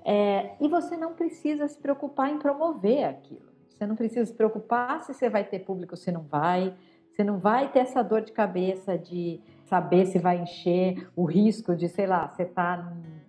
É, 0.05 0.51
e 0.61 0.69
você 0.69 0.99
não 0.99 1.15
precisa 1.15 1.67
se 1.67 1.79
preocupar 1.79 2.29
em 2.29 2.39
promover 2.39 3.05
aquilo. 3.05 3.49
Você 3.71 3.87
não 3.87 3.97
precisa 3.97 4.27
se 4.27 4.35
preocupar 4.35 5.03
se 5.03 5.15
você 5.15 5.31
vai 5.31 5.45
ter 5.45 5.61
público 5.61 5.97
se 5.97 6.13
não 6.13 6.25
vai. 6.25 6.75
Você 7.11 7.25
não 7.25 7.39
vai 7.39 7.73
ter 7.73 7.79
essa 7.79 8.03
dor 8.03 8.21
de 8.21 8.33
cabeça 8.33 8.99
de 8.99 9.41
saber 9.65 10.05
se 10.07 10.19
vai 10.19 10.39
encher, 10.39 11.09
o 11.17 11.25
risco 11.25 11.75
de, 11.75 11.89
sei 11.89 12.07
lá, 12.07 12.29
você 12.29 12.45
tá 12.45 12.77
num 12.77 13.20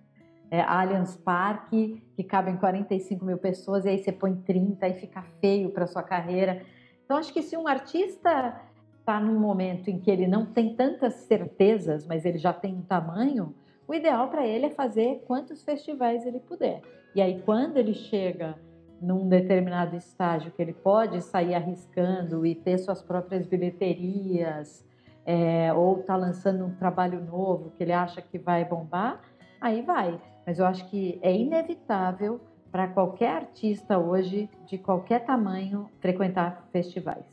é, 0.52 0.60
Allianz 0.60 1.16
Parque, 1.16 2.02
que 2.14 2.22
cabem 2.22 2.58
45 2.58 3.24
mil 3.24 3.38
pessoas, 3.38 3.86
e 3.86 3.88
aí 3.88 3.98
você 3.98 4.12
põe 4.12 4.36
30 4.36 4.86
e 4.86 4.92
fica 4.92 5.22
feio 5.40 5.70
para 5.70 5.86
sua 5.86 6.02
carreira. 6.02 6.60
Então, 7.02 7.16
acho 7.16 7.32
que 7.32 7.40
se 7.40 7.56
um 7.56 7.66
artista 7.66 8.60
está 9.00 9.18
num 9.18 9.40
momento 9.40 9.88
em 9.88 9.98
que 9.98 10.10
ele 10.10 10.26
não 10.26 10.44
tem 10.44 10.76
tantas 10.76 11.14
certezas, 11.14 12.06
mas 12.06 12.26
ele 12.26 12.36
já 12.36 12.52
tem 12.52 12.74
um 12.74 12.82
tamanho, 12.82 13.54
o 13.88 13.94
ideal 13.94 14.28
para 14.28 14.46
ele 14.46 14.66
é 14.66 14.70
fazer 14.70 15.24
quantos 15.26 15.64
festivais 15.64 16.26
ele 16.26 16.38
puder. 16.38 16.82
E 17.14 17.22
aí, 17.22 17.40
quando 17.46 17.78
ele 17.78 17.94
chega 17.94 18.54
num 19.00 19.26
determinado 19.26 19.96
estágio 19.96 20.52
que 20.52 20.60
ele 20.60 20.74
pode 20.74 21.22
sair 21.22 21.54
arriscando 21.54 22.44
e 22.44 22.54
ter 22.54 22.76
suas 22.76 23.00
próprias 23.00 23.46
bilheterias, 23.46 24.86
é, 25.24 25.72
ou 25.72 26.00
está 26.00 26.14
lançando 26.14 26.66
um 26.66 26.74
trabalho 26.74 27.24
novo 27.24 27.70
que 27.70 27.82
ele 27.82 27.92
acha 27.92 28.20
que 28.20 28.38
vai 28.38 28.66
bombar, 28.66 29.18
aí 29.58 29.80
vai. 29.80 30.20
Mas 30.46 30.58
eu 30.58 30.66
acho 30.66 30.88
que 30.88 31.18
é 31.22 31.34
inevitável 31.34 32.40
para 32.70 32.88
qualquer 32.88 33.36
artista 33.36 33.98
hoje, 33.98 34.48
de 34.66 34.78
qualquer 34.78 35.24
tamanho, 35.24 35.88
frequentar 36.00 36.68
festivais. 36.72 37.24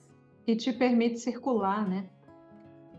E 0.46 0.56
te 0.56 0.74
permite 0.74 1.20
circular, 1.20 1.88
né? 1.88 2.06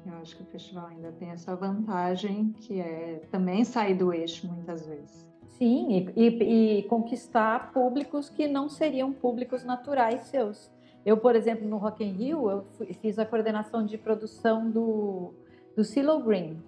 Eu 0.07 0.15
acho 0.15 0.37
que 0.37 0.43
o 0.43 0.47
festival 0.47 0.87
ainda 0.87 1.13
tem 1.13 1.31
essa 1.31 1.55
vantagem, 1.55 2.55
que 2.61 2.81
é 2.81 3.21
também 3.31 3.65
sair 3.65 3.95
do 3.95 4.13
eixo 4.13 4.47
muitas 4.47 4.87
vezes. 4.87 5.29
Sim, 5.47 6.09
e, 6.17 6.29
e, 6.29 6.79
e 6.79 6.83
conquistar 6.85 7.71
públicos 7.73 8.31
que 8.31 8.49
não 8.49 8.71
seriam 8.71 9.13
públicos 9.13 9.63
naturais 9.63 10.23
seus. 10.23 10.71
Eu, 11.05 11.19
por 11.19 11.37
exemplo, 11.37 11.69
no 11.69 11.77
Rock 11.77 12.03
in 12.03 12.13
Rio, 12.13 12.51
eu 12.51 12.65
fiz 13.01 13.19
a 13.19 13.27
coordenação 13.27 13.85
de 13.85 13.99
produção 13.99 14.71
do, 14.71 15.35
do 15.77 15.85
CeeLo 15.85 16.23
Green, 16.23 16.63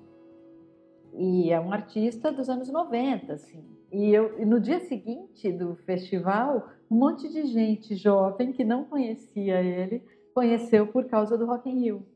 e 1.15 1.51
é 1.51 1.61
um 1.61 1.73
artista 1.73 2.33
dos 2.33 2.49
anos 2.49 2.69
90, 2.69 3.33
assim. 3.33 3.65
E 3.93 4.11
eu 4.11 4.41
e 4.41 4.45
no 4.45 4.59
dia 4.59 4.81
seguinte 4.81 5.53
do 5.53 5.77
festival, 5.77 6.69
um 6.91 6.97
monte 6.97 7.29
de 7.29 7.47
gente 7.47 7.95
jovem 7.95 8.53
que 8.53 8.65
não 8.65 8.85
conhecia 8.85 9.61
ele 9.61 10.03
conheceu 10.35 10.87
por 10.87 11.05
causa 11.07 11.37
do 11.37 11.45
Rock 11.45 11.69
in 11.69 11.81
Rio. 11.81 12.07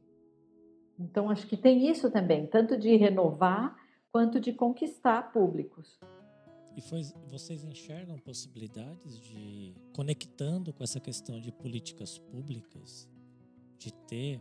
Então 0.99 1.29
acho 1.29 1.47
que 1.47 1.57
tem 1.57 1.91
isso 1.91 2.11
também, 2.11 2.47
tanto 2.47 2.77
de 2.79 2.97
renovar 2.97 3.77
quanto 4.11 4.41
de 4.41 4.53
conquistar 4.53 5.31
públicos. 5.31 5.99
E 6.75 6.81
foi, 6.81 7.03
vocês 7.29 7.65
enxergam 7.65 8.19
possibilidades 8.19 9.19
de, 9.21 9.75
conectando 9.95 10.73
com 10.73 10.83
essa 10.83 11.01
questão 11.01 11.39
de 11.39 11.53
políticas 11.53 12.19
públicas, 12.19 13.09
de 13.79 13.93
ter 13.93 14.41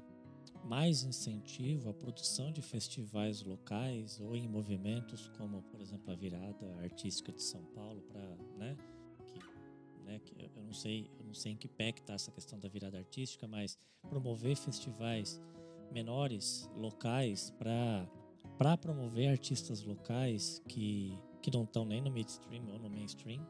mais 0.66 1.04
incentivo 1.04 1.90
à 1.90 1.94
produção 1.94 2.52
de 2.52 2.62
festivais 2.62 3.44
locais 3.44 4.20
ou 4.20 4.36
em 4.36 4.48
movimentos 4.48 5.28
como, 5.38 5.62
por 5.64 5.80
exemplo, 5.80 6.12
a 6.12 6.16
Virada 6.16 6.76
Artística 6.82 7.32
de 7.32 7.42
São 7.42 7.64
Paulo, 7.66 8.02
para, 8.02 8.36
né, 8.58 8.76
que, 9.28 9.40
né, 10.04 10.20
que 10.20 10.36
eu 10.56 10.64
não 10.64 10.74
sei, 10.74 11.10
eu 11.20 11.26
não 11.26 11.34
sei 11.34 11.52
em 11.52 11.56
que 11.56 11.68
pé 11.68 11.90
está 11.90 12.14
essa 12.14 12.32
questão 12.32 12.60
da 12.60 12.68
virada 12.68 12.98
artística, 12.98 13.48
mas 13.48 13.78
promover 14.10 14.56
festivais 14.56 15.40
menores, 15.92 16.70
locais, 16.76 17.52
para 17.58 18.08
para 18.58 18.78
promover 18.78 19.28
artistas 19.28 19.84
locais 19.84 20.62
que, 20.66 21.18
que 21.42 21.52
não 21.52 21.64
estão 21.64 21.84
nem 21.84 22.02
no 22.02 22.10
midstream 22.10 22.66
ou 22.72 22.80
no 22.80 22.90
mainstream, 22.90 23.46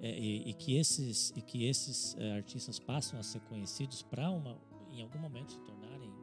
é, 0.00 0.18
e, 0.18 0.50
e, 0.50 0.54
que 0.54 0.76
esses 0.76 1.32
e 1.36 1.40
que 1.40 1.64
esses 1.64 2.16
é, 2.18 2.32
artistas 2.32 2.78
passam 2.78 3.20
a 3.20 3.22
ser 3.22 3.40
conhecidos 3.42 4.02
para 4.02 4.28
uma 4.30 4.58
em 4.90 5.02
algum 5.02 5.18
momento 5.18 5.52
se 5.52 5.60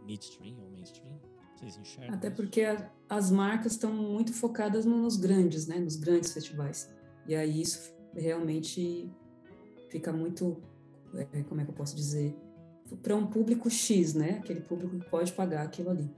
midstream 0.05 0.55
ou 0.61 0.69
mainstream? 0.71 1.19
Vocês 1.55 1.77
enxergam? 1.77 2.15
Até 2.15 2.27
isso? 2.27 2.35
porque 2.35 2.61
a, 2.61 2.89
as 3.09 3.31
marcas 3.31 3.73
estão 3.73 3.93
muito 3.93 4.33
focadas 4.33 4.85
nos 4.85 5.17
grandes, 5.17 5.67
né? 5.67 5.77
Nos 5.77 5.95
grandes 5.95 6.33
festivais. 6.33 6.93
E 7.27 7.35
aí 7.35 7.61
isso 7.61 7.93
realmente 8.13 9.09
fica 9.89 10.11
muito, 10.11 10.61
é, 11.15 11.43
como 11.43 11.61
é 11.61 11.63
que 11.63 11.69
eu 11.69 11.75
posso 11.75 11.95
dizer, 11.95 12.35
para 13.01 13.15
um 13.15 13.25
público 13.25 13.69
X, 13.69 14.13
né? 14.13 14.39
Aquele 14.39 14.61
público 14.61 14.99
que 14.99 15.09
pode 15.09 15.31
pagar 15.33 15.63
aquilo 15.63 15.89
ali. 15.89 16.09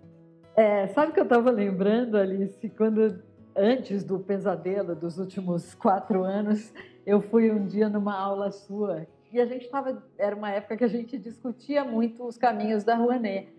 É, 0.55 0.87
sabe 0.87 1.11
que 1.11 1.19
eu 1.19 1.25
estava 1.25 1.51
lembrando, 1.51 2.17
Alice, 2.17 2.69
quando 2.69 3.21
antes 3.55 4.03
do 4.03 4.19
pesadelo 4.19 4.95
dos 4.95 5.17
últimos 5.17 5.73
quatro 5.75 6.23
anos, 6.23 6.73
eu 7.05 7.21
fui 7.21 7.51
um 7.51 7.65
dia 7.65 7.87
numa 7.87 8.17
aula 8.17 8.51
sua 8.51 9.07
e 9.31 9.39
a 9.41 9.45
gente 9.45 9.65
estava, 9.65 10.01
era 10.17 10.33
uma 10.33 10.49
época 10.49 10.77
que 10.77 10.83
a 10.85 10.87
gente 10.87 11.17
discutia 11.17 11.83
muito 11.83 12.25
os 12.25 12.37
caminhos 12.37 12.85
da 12.85 12.95
Rouanet. 12.95 13.49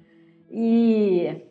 E 0.51 1.43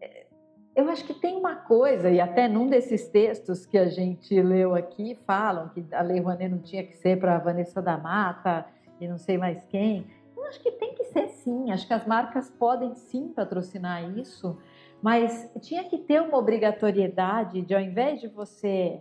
é, 0.00 0.26
eu 0.74 0.88
acho 0.90 1.04
que 1.04 1.14
tem 1.14 1.36
uma 1.36 1.56
coisa, 1.56 2.10
e 2.10 2.20
até 2.20 2.48
num 2.48 2.66
desses 2.66 3.08
textos 3.08 3.64
que 3.64 3.78
a 3.78 3.88
gente 3.88 4.40
leu 4.40 4.74
aqui, 4.74 5.18
falam 5.26 5.68
que 5.70 5.84
a 5.92 6.02
Lei 6.02 6.20
Rouanet 6.20 6.50
não 6.50 6.58
tinha 6.58 6.84
que 6.84 6.96
ser 6.96 7.18
para 7.18 7.38
Vanessa 7.38 7.80
da 7.80 7.96
Mata 7.96 8.66
e 9.00 9.08
não 9.08 9.18
sei 9.18 9.38
mais 9.38 9.64
quem. 9.64 10.06
Eu 10.36 10.44
acho 10.44 10.62
que 10.62 10.70
tem 10.72 10.94
que 10.94 11.04
ser 11.04 11.28
sim, 11.28 11.70
acho 11.70 11.86
que 11.86 11.94
as 11.94 12.06
marcas 12.06 12.50
podem 12.50 12.94
sim 12.94 13.28
patrocinar 13.28 14.04
isso, 14.18 14.58
mas 15.02 15.50
tinha 15.62 15.84
que 15.84 15.98
ter 15.98 16.20
uma 16.20 16.38
obrigatoriedade 16.38 17.62
de, 17.62 17.74
ao 17.74 17.80
invés 17.80 18.20
de 18.20 18.28
você. 18.28 19.00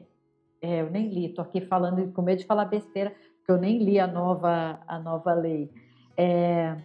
É, 0.61 0.82
eu 0.82 0.89
nem 0.89 1.09
li, 1.09 1.26
estou 1.28 1.43
aqui 1.43 1.61
falando 1.61 2.11
com 2.13 2.21
medo 2.21 2.39
de 2.39 2.45
falar 2.45 2.65
besteira, 2.65 3.13
porque 3.38 3.51
eu 3.51 3.57
nem 3.57 3.78
li 3.78 3.99
a 3.99 4.07
nova, 4.07 4.80
a 4.88 4.97
nova 4.97 5.34
lei. 5.34 5.71
É, 6.17 6.76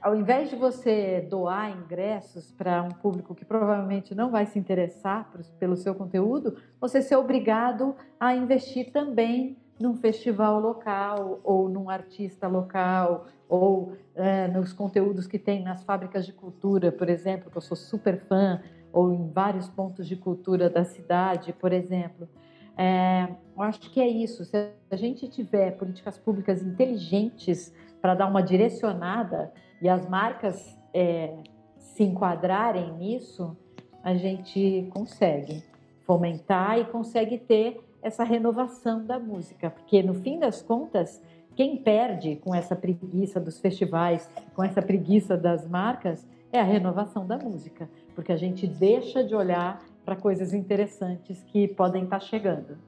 ao 0.00 0.14
invés 0.14 0.50
de 0.50 0.56
você 0.56 1.20
doar 1.28 1.70
ingressos 1.70 2.52
para 2.52 2.82
um 2.82 2.90
público 2.90 3.34
que 3.34 3.44
provavelmente 3.44 4.14
não 4.14 4.30
vai 4.30 4.46
se 4.46 4.58
interessar 4.58 5.30
pelo 5.58 5.76
seu 5.76 5.94
conteúdo, 5.94 6.56
você 6.80 7.02
ser 7.02 7.16
obrigado 7.16 7.96
a 8.18 8.34
investir 8.34 8.92
também 8.92 9.56
num 9.80 9.96
festival 9.96 10.60
local 10.60 11.40
ou 11.44 11.68
num 11.68 11.88
artista 11.88 12.48
local 12.48 13.26
ou 13.48 13.96
é, 14.14 14.48
nos 14.48 14.72
conteúdos 14.72 15.26
que 15.26 15.38
tem 15.38 15.62
nas 15.62 15.82
fábricas 15.82 16.26
de 16.26 16.32
cultura, 16.32 16.92
por 16.92 17.08
exemplo, 17.08 17.50
que 17.50 17.56
eu 17.56 17.62
sou 17.62 17.76
super 17.76 18.20
fã, 18.20 18.60
ou 18.92 19.12
em 19.12 19.30
vários 19.30 19.68
pontos 19.68 20.06
de 20.06 20.16
cultura 20.16 20.68
da 20.68 20.84
cidade, 20.84 21.52
por 21.52 21.72
exemplo. 21.72 22.28
É, 22.76 23.28
eu 23.56 23.62
acho 23.62 23.90
que 23.90 24.00
é 24.00 24.08
isso. 24.08 24.44
Se 24.44 24.70
a 24.90 24.96
gente 24.96 25.28
tiver 25.28 25.72
políticas 25.72 26.18
públicas 26.18 26.62
inteligentes 26.62 27.72
para 28.00 28.14
dar 28.14 28.26
uma 28.26 28.42
direcionada 28.42 29.52
e 29.80 29.88
as 29.88 30.08
marcas 30.08 30.76
é, 30.92 31.36
se 31.76 32.02
enquadrarem 32.02 32.92
nisso, 32.94 33.56
a 34.02 34.14
gente 34.14 34.88
consegue 34.92 35.62
fomentar 36.06 36.78
e 36.78 36.84
consegue 36.84 37.38
ter 37.38 37.80
essa 38.00 38.24
renovação 38.24 39.04
da 39.04 39.18
música, 39.18 39.70
porque 39.70 40.02
no 40.02 40.14
fim 40.14 40.38
das 40.38 40.62
contas, 40.62 41.22
quem 41.56 41.76
perde 41.76 42.36
com 42.36 42.54
essa 42.54 42.76
preguiça 42.76 43.40
dos 43.40 43.58
festivais, 43.58 44.30
com 44.54 44.62
essa 44.62 44.80
preguiça 44.80 45.36
das 45.36 45.68
marcas, 45.68 46.26
é 46.52 46.60
a 46.60 46.64
renovação 46.64 47.26
da 47.26 47.36
música, 47.36 47.90
porque 48.14 48.32
a 48.32 48.36
gente 48.36 48.66
deixa 48.66 49.22
de 49.22 49.34
olhar 49.34 49.82
para 50.04 50.16
coisas 50.16 50.54
interessantes 50.54 51.42
que 51.44 51.68
podem 51.68 52.04
estar 52.04 52.20
tá 52.20 52.24
chegando. 52.24 52.78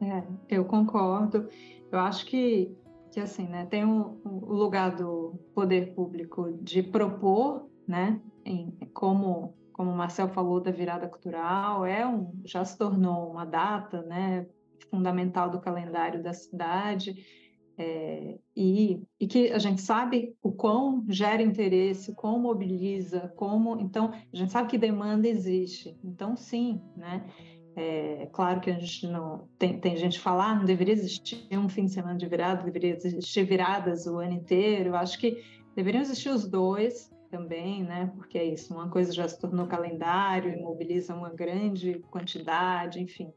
É, 0.00 0.22
eu 0.48 0.64
concordo. 0.64 1.48
Eu 1.90 1.98
acho 1.98 2.26
que, 2.26 2.76
que 3.16 3.20
assim, 3.20 3.46
né, 3.48 3.64
tem 3.64 3.82
o 3.82 4.20
lugar 4.46 4.94
do 4.94 5.40
poder 5.54 5.94
público 5.94 6.52
de 6.60 6.82
propor, 6.82 7.66
né, 7.88 8.20
em, 8.44 8.76
como 8.92 9.54
como 9.72 9.90
o 9.90 9.96
Marcel 9.96 10.28
falou 10.28 10.60
da 10.60 10.70
virada 10.70 11.08
cultural, 11.08 11.84
é 11.84 12.06
um, 12.06 12.30
já 12.44 12.62
se 12.64 12.76
tornou 12.76 13.30
uma 13.30 13.46
data, 13.46 14.02
né, 14.02 14.46
fundamental 14.90 15.50
do 15.50 15.60
calendário 15.60 16.22
da 16.22 16.32
cidade. 16.34 17.14
É, 17.78 18.38
e, 18.54 19.02
e, 19.20 19.26
que 19.26 19.50
a 19.50 19.58
gente 19.58 19.82
sabe 19.82 20.34
o 20.42 20.50
quão 20.50 21.04
gera 21.10 21.42
interesse, 21.42 22.14
como 22.14 22.38
mobiliza, 22.38 23.32
como 23.36 23.78
então 23.78 24.12
a 24.12 24.36
gente 24.36 24.50
sabe 24.52 24.68
que 24.70 24.78
demanda 24.78 25.28
existe. 25.28 25.94
Então 26.02 26.36
sim, 26.36 26.80
né? 26.96 27.26
É 27.78 28.26
claro 28.32 28.60
que 28.60 28.70
a 28.70 28.78
gente 28.78 29.06
não 29.06 29.48
tem, 29.58 29.78
tem 29.78 29.96
gente 29.96 30.16
que 30.16 30.24
fala, 30.24 30.50
ah, 30.50 30.54
não 30.54 30.64
deveria 30.64 30.94
existir 30.94 31.46
um 31.52 31.68
fim 31.68 31.84
de 31.84 31.92
semana 31.92 32.16
de 32.16 32.26
virada, 32.26 32.64
deveria 32.64 32.94
existir 32.96 33.44
viradas 33.44 34.06
o 34.06 34.16
ano 34.18 34.32
inteiro. 34.32 34.90
Eu 34.90 34.96
acho 34.96 35.18
que 35.18 35.44
deveriam 35.74 36.00
existir 36.00 36.30
os 36.30 36.48
dois 36.48 37.10
também, 37.30 37.84
né? 37.84 38.10
Porque 38.16 38.38
é 38.38 38.44
isso, 38.44 38.72
uma 38.72 38.88
coisa 38.88 39.12
já 39.12 39.28
se 39.28 39.38
tornou 39.38 39.66
calendário 39.66 40.52
e 40.52 40.60
mobiliza 40.60 41.14
uma 41.14 41.28
grande 41.28 41.98
quantidade, 42.10 43.02
enfim, 43.02 43.30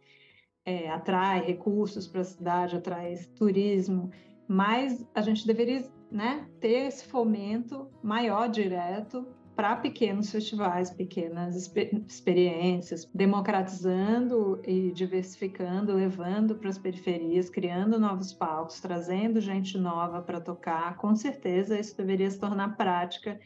é, 0.66 0.90
atrai 0.90 1.46
recursos 1.46 2.08
para 2.08 2.22
a 2.22 2.26
cidade, 2.26 2.78
atrai 2.78 3.16
turismo 3.36 4.10
mas 4.50 5.08
a 5.14 5.22
gente 5.22 5.46
deveria 5.46 5.88
né, 6.12 6.50
ter 6.60 6.88
esse 6.88 7.06
fomento 7.06 7.88
maior 8.02 8.50
direto 8.50 9.28
para 9.60 9.76
pequenos 9.76 10.32
festivais, 10.32 10.90
pequenas 10.90 11.54
exper 11.54 11.94
experiências, 12.08 13.04
democratizando 13.14 14.62
e 14.66 14.90
diversificando, 14.94 15.94
levando 15.94 16.56
para 16.56 16.70
as 16.70 16.78
periferias, 16.78 17.50
criando 17.50 18.00
novos 18.00 18.32
palcos, 18.32 18.80
trazendo 18.80 19.42
gente 19.42 19.78
nova 19.78 20.22
para 20.22 20.40
tocar. 20.40 20.96
Com 20.96 21.14
certeza 21.14 21.78
isso 21.78 21.98
deveria 21.98 22.32
se 22.32 22.40
tornar 22.40 22.78
prática. 22.78 23.38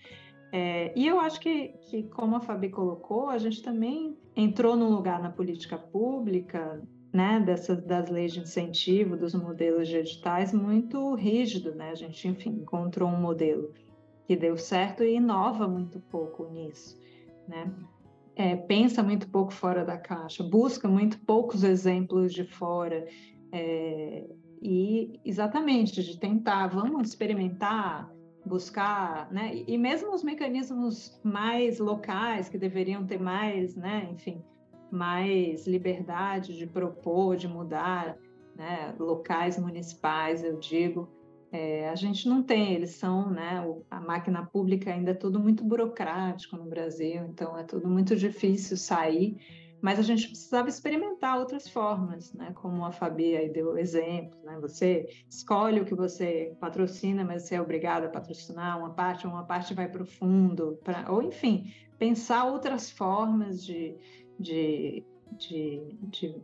É, 0.51 0.93
e 0.95 1.07
eu 1.07 1.20
acho 1.20 1.39
que, 1.39 1.70
que, 1.89 2.03
como 2.03 2.36
a 2.36 2.41
Fabi 2.41 2.70
colocou, 2.70 3.30
a 3.30 3.39
gente 3.39 3.64
também 3.64 4.16
entrou 4.36 4.76
num 4.76 4.89
lugar 4.89 5.20
na 5.20 5.32
política 5.32 5.80
pública 5.80 6.80
né, 7.11 7.39
das 7.39 8.09
leis 8.11 8.34
de 8.34 8.41
incentivo, 8.41 9.18
dos 9.18 9.34
modelos 9.34 9.88
de 9.88 9.97
editais, 9.97 10.53
muito 10.53 11.16
rígido, 11.16 11.74
né? 11.74 11.89
A 11.89 11.95
gente, 11.95 12.28
enfim, 12.28 12.59
encontrou 12.61 13.09
um 13.09 13.20
modelo 13.20 13.72
que 14.26 14.36
deu 14.36 14.57
certo 14.57 15.03
e 15.03 15.15
inova 15.15 15.67
muito 15.67 15.99
pouco 15.99 16.49
nisso, 16.49 16.99
né? 17.47 17.71
É, 18.36 18.55
pensa 18.55 19.03
muito 19.03 19.30
pouco 19.30 19.53
fora 19.53 19.86
da 19.86 19.97
caixa, 19.97 20.43
busca 20.43 20.88
muito 20.88 21.19
poucos 21.19 21.63
exemplos 21.63 22.34
de 22.34 22.43
fora, 22.43 23.07
é, 23.51 24.26
e 24.61 25.19
exatamente 25.24 26.01
de 26.01 26.17
tentar, 26.17 26.67
vamos 26.67 27.09
experimentar, 27.09 28.11
buscar, 28.45 29.32
né? 29.32 29.53
E, 29.53 29.74
e 29.74 29.78
mesmo 29.78 30.13
os 30.13 30.24
mecanismos 30.24 31.19
mais 31.24 31.80
locais 31.80 32.49
que 32.49 32.57
deveriam 32.57 33.05
ter 33.05 33.19
mais, 33.19 33.76
né? 33.76 34.09
Enfim, 34.11 34.41
mais 34.89 35.67
liberdade 35.67 36.55
de 36.55 36.67
propor, 36.67 37.36
de 37.36 37.47
mudar, 37.47 38.17
né, 38.55 38.93
locais 38.99 39.57
municipais, 39.57 40.43
eu 40.43 40.59
digo, 40.59 41.09
é, 41.54 41.88
a 41.88 41.93
gente 41.93 42.28
não 42.28 42.41
tem, 42.41 42.74
eles 42.74 42.95
são, 42.95 43.30
né, 43.30 43.64
a 43.91 44.01
máquina 44.01 44.43
pública 44.43 44.91
ainda 44.91 45.12
é 45.12 45.14
tudo 45.14 45.39
muito 45.39 45.64
burocrático 45.64 46.58
no 46.58 46.66
Brasil, 46.66 47.26
então 47.26 47.56
é 47.56 47.64
tudo 47.64 47.88
muito 47.88 48.16
difícil 48.16 48.76
sair, 48.76 49.38
mas 49.80 49.99
a 49.99 50.01
gente 50.01 50.28
precisava 50.30 50.68
experimentar 50.68 51.38
outras 51.38 51.70
formas, 51.70 52.34
né, 52.34 52.51
como 52.56 52.84
a 52.84 52.91
Fabi 52.91 53.38
aí 53.38 53.49
deu 53.54 53.78
exemplo, 53.78 54.36
né, 54.43 54.58
você 54.60 55.08
escolhe 55.30 55.80
o 55.80 55.86
que 55.86 55.93
você 55.93 56.58
patrocina, 56.60 57.24
mas 57.24 57.43
você 57.43 57.54
é 57.54 57.62
obrigado 57.62 58.06
a 58.06 58.10
patrocinar 58.10 58.80
uma 58.80 58.89
parte, 58.89 59.28
uma 59.28 59.43
parte 59.43 59.76
vai 59.76 59.88
para 59.88 60.01
o 60.01 60.08
fundo, 60.08 60.80
pra, 60.84 61.06
ou 61.08 61.22
enfim, 61.22 61.72
pensar 61.99 62.45
outras 62.45 62.89
formas 62.89 63.64
de, 63.64 63.95
de, 64.39 65.06
de, 65.38 65.97
de, 66.01 66.36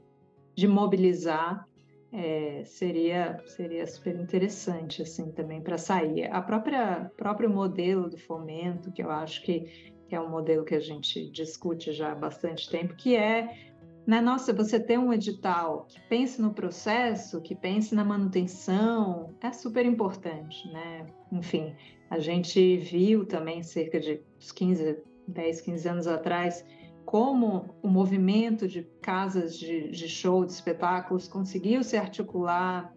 de 0.54 0.68
mobilizar 0.68 1.68
é, 2.12 2.64
seria 2.66 3.40
seria 3.46 3.86
super 3.86 4.16
interessante 4.16 5.02
assim 5.02 5.32
também 5.32 5.62
para 5.62 5.78
sair 5.78 6.26
a 6.32 6.42
própria 6.42 7.12
próprio 7.16 7.50
modelo 7.50 8.10
do 8.10 8.18
fomento 8.18 8.92
que 8.92 9.04
eu 9.04 9.12
acho 9.12 9.44
que, 9.44 9.92
que, 10.08 10.16
é 10.16 10.20
um 10.20 10.30
modelo 10.30 10.66
que 10.66 10.74
a 10.74 10.80
gente 10.80 11.30
discute 11.30 11.92
já 11.92 12.12
há 12.12 12.16
bastante 12.16 12.70
tempo 12.70 12.96
que 12.96 13.16
é 13.16 13.70
né? 14.10 14.22
Nossa, 14.22 14.52
você 14.52 14.80
ter 14.80 14.98
um 14.98 15.14
edital 15.14 15.86
que 15.88 16.00
pense 16.10 16.42
no 16.42 16.52
processo, 16.52 17.40
que 17.42 17.54
pense 17.54 17.94
na 17.94 18.04
manutenção, 18.04 19.36
é 19.40 19.52
super 19.52 19.86
importante, 19.86 20.68
né? 20.72 21.06
Enfim, 21.32 21.76
a 22.10 22.18
gente 22.18 22.78
viu 22.78 23.24
também 23.24 23.62
cerca 23.62 24.00
de 24.00 24.20
15, 24.56 24.98
10, 25.28 25.62
15 25.62 25.88
anos 25.90 26.08
atrás 26.08 26.66
como 27.10 27.74
o 27.82 27.88
movimento 27.88 28.68
de 28.68 28.84
casas 29.02 29.58
de, 29.58 29.90
de 29.90 30.08
show, 30.08 30.46
de 30.46 30.52
espetáculos, 30.52 31.28
conseguiu 31.28 31.84
se 31.84 31.98
articular 31.98 32.94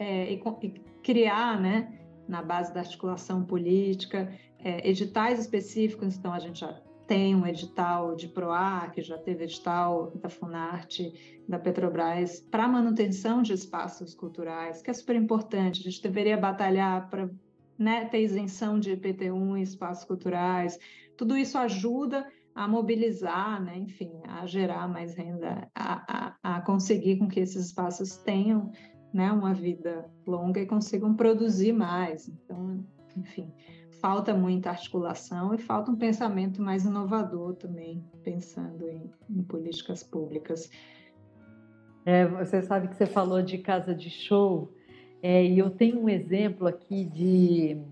é, 0.00 0.32
e, 0.32 0.42
e, 0.62 0.70
criar, 1.00 1.60
né, 1.60 1.96
na 2.26 2.42
base 2.42 2.74
da 2.74 2.80
articulação 2.80 3.44
política, 3.44 4.36
é, 4.58 4.90
editais 4.90 5.38
específicos. 5.38 6.16
Então, 6.16 6.32
a 6.32 6.40
gente 6.40 6.58
já 6.58 6.72
tem 7.06 7.36
um 7.36 7.46
edital 7.46 8.16
de 8.16 8.26
PROAC, 8.26 9.00
já 9.00 9.16
teve 9.16 9.44
edital 9.44 10.10
da 10.16 10.28
Funarte, 10.28 11.40
da 11.48 11.56
Petrobras, 11.56 12.40
para 12.40 12.66
manutenção 12.66 13.42
de 13.42 13.52
espaços 13.52 14.12
culturais, 14.12 14.82
que 14.82 14.90
é 14.90 14.92
super 14.92 15.14
importante. 15.14 15.82
A 15.82 15.88
gente 15.88 16.02
deveria 16.02 16.36
batalhar 16.36 17.08
para 17.08 17.30
né, 17.78 18.06
ter 18.06 18.22
isenção 18.22 18.80
de 18.80 18.90
IPT1 18.96 19.56
em 19.56 19.62
espaços 19.62 20.04
culturais. 20.04 20.80
Tudo 21.16 21.36
isso 21.36 21.56
ajuda 21.56 22.26
a 22.56 22.66
mobilizar, 22.66 23.62
né, 23.62 23.76
enfim, 23.76 24.10
a 24.24 24.46
gerar 24.46 24.88
mais 24.88 25.14
renda, 25.14 25.68
a, 25.74 26.36
a, 26.42 26.56
a 26.56 26.60
conseguir 26.62 27.18
com 27.18 27.28
que 27.28 27.38
esses 27.38 27.66
espaços 27.66 28.16
tenham 28.16 28.72
né, 29.12 29.30
uma 29.30 29.52
vida 29.52 30.10
longa 30.26 30.58
e 30.58 30.66
consigam 30.66 31.14
produzir 31.14 31.74
mais. 31.74 32.26
Então, 32.28 32.82
enfim, 33.14 33.52
falta 34.00 34.32
muita 34.34 34.70
articulação 34.70 35.52
e 35.52 35.58
falta 35.58 35.90
um 35.90 35.96
pensamento 35.96 36.62
mais 36.62 36.86
inovador 36.86 37.54
também, 37.56 38.02
pensando 38.24 38.88
em, 38.88 39.10
em 39.28 39.42
políticas 39.42 40.02
públicas. 40.02 40.70
É, 42.06 42.26
você 42.26 42.62
sabe 42.62 42.88
que 42.88 42.96
você 42.96 43.06
falou 43.06 43.42
de 43.42 43.58
casa 43.58 43.94
de 43.94 44.08
show, 44.08 44.72
é, 45.22 45.44
e 45.44 45.58
eu 45.58 45.68
tenho 45.68 46.00
um 46.00 46.08
exemplo 46.08 46.66
aqui 46.66 47.04
de 47.04 47.82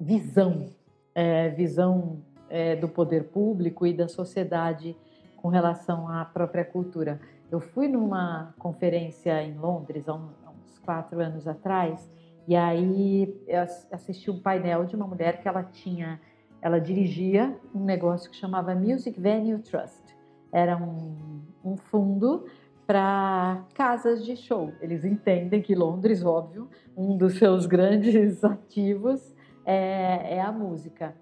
visão, 0.00 0.68
é, 1.16 1.48
visão 1.48 2.22
é, 2.50 2.76
do 2.76 2.88
poder 2.88 3.24
público 3.24 3.86
e 3.86 3.92
da 3.92 4.08
sociedade 4.08 4.96
com 5.36 5.48
relação 5.48 6.08
à 6.08 6.24
própria 6.24 6.64
cultura. 6.64 7.20
Eu 7.50 7.60
fui 7.60 7.88
numa 7.88 8.54
conferência 8.58 9.42
em 9.42 9.56
Londres 9.56 10.08
há 10.08 10.14
uns 10.14 10.78
quatro 10.84 11.20
anos 11.20 11.46
atrás 11.46 12.10
e 12.46 12.56
aí 12.56 13.38
eu 13.46 13.60
assisti 13.92 14.30
um 14.30 14.40
painel 14.40 14.84
de 14.86 14.96
uma 14.96 15.06
mulher 15.06 15.40
que 15.40 15.46
ela 15.48 15.62
tinha, 15.62 16.20
ela 16.62 16.80
dirigia 16.80 17.54
um 17.74 17.84
negócio 17.84 18.30
que 18.30 18.36
chamava 18.36 18.74
Music 18.74 19.20
Venue 19.20 19.58
Trust. 19.58 20.16
Era 20.50 20.76
um, 20.76 21.42
um 21.62 21.76
fundo 21.76 22.46
para 22.86 23.66
casas 23.74 24.24
de 24.24 24.34
show. 24.34 24.72
Eles 24.80 25.04
entendem 25.04 25.60
que 25.60 25.74
Londres, 25.74 26.24
óbvio, 26.24 26.70
um 26.96 27.18
dos 27.18 27.36
seus 27.36 27.66
grandes 27.66 28.42
ativos 28.44 29.34
é, 29.62 30.36
é 30.36 30.40
a 30.40 30.50
música. 30.50 31.14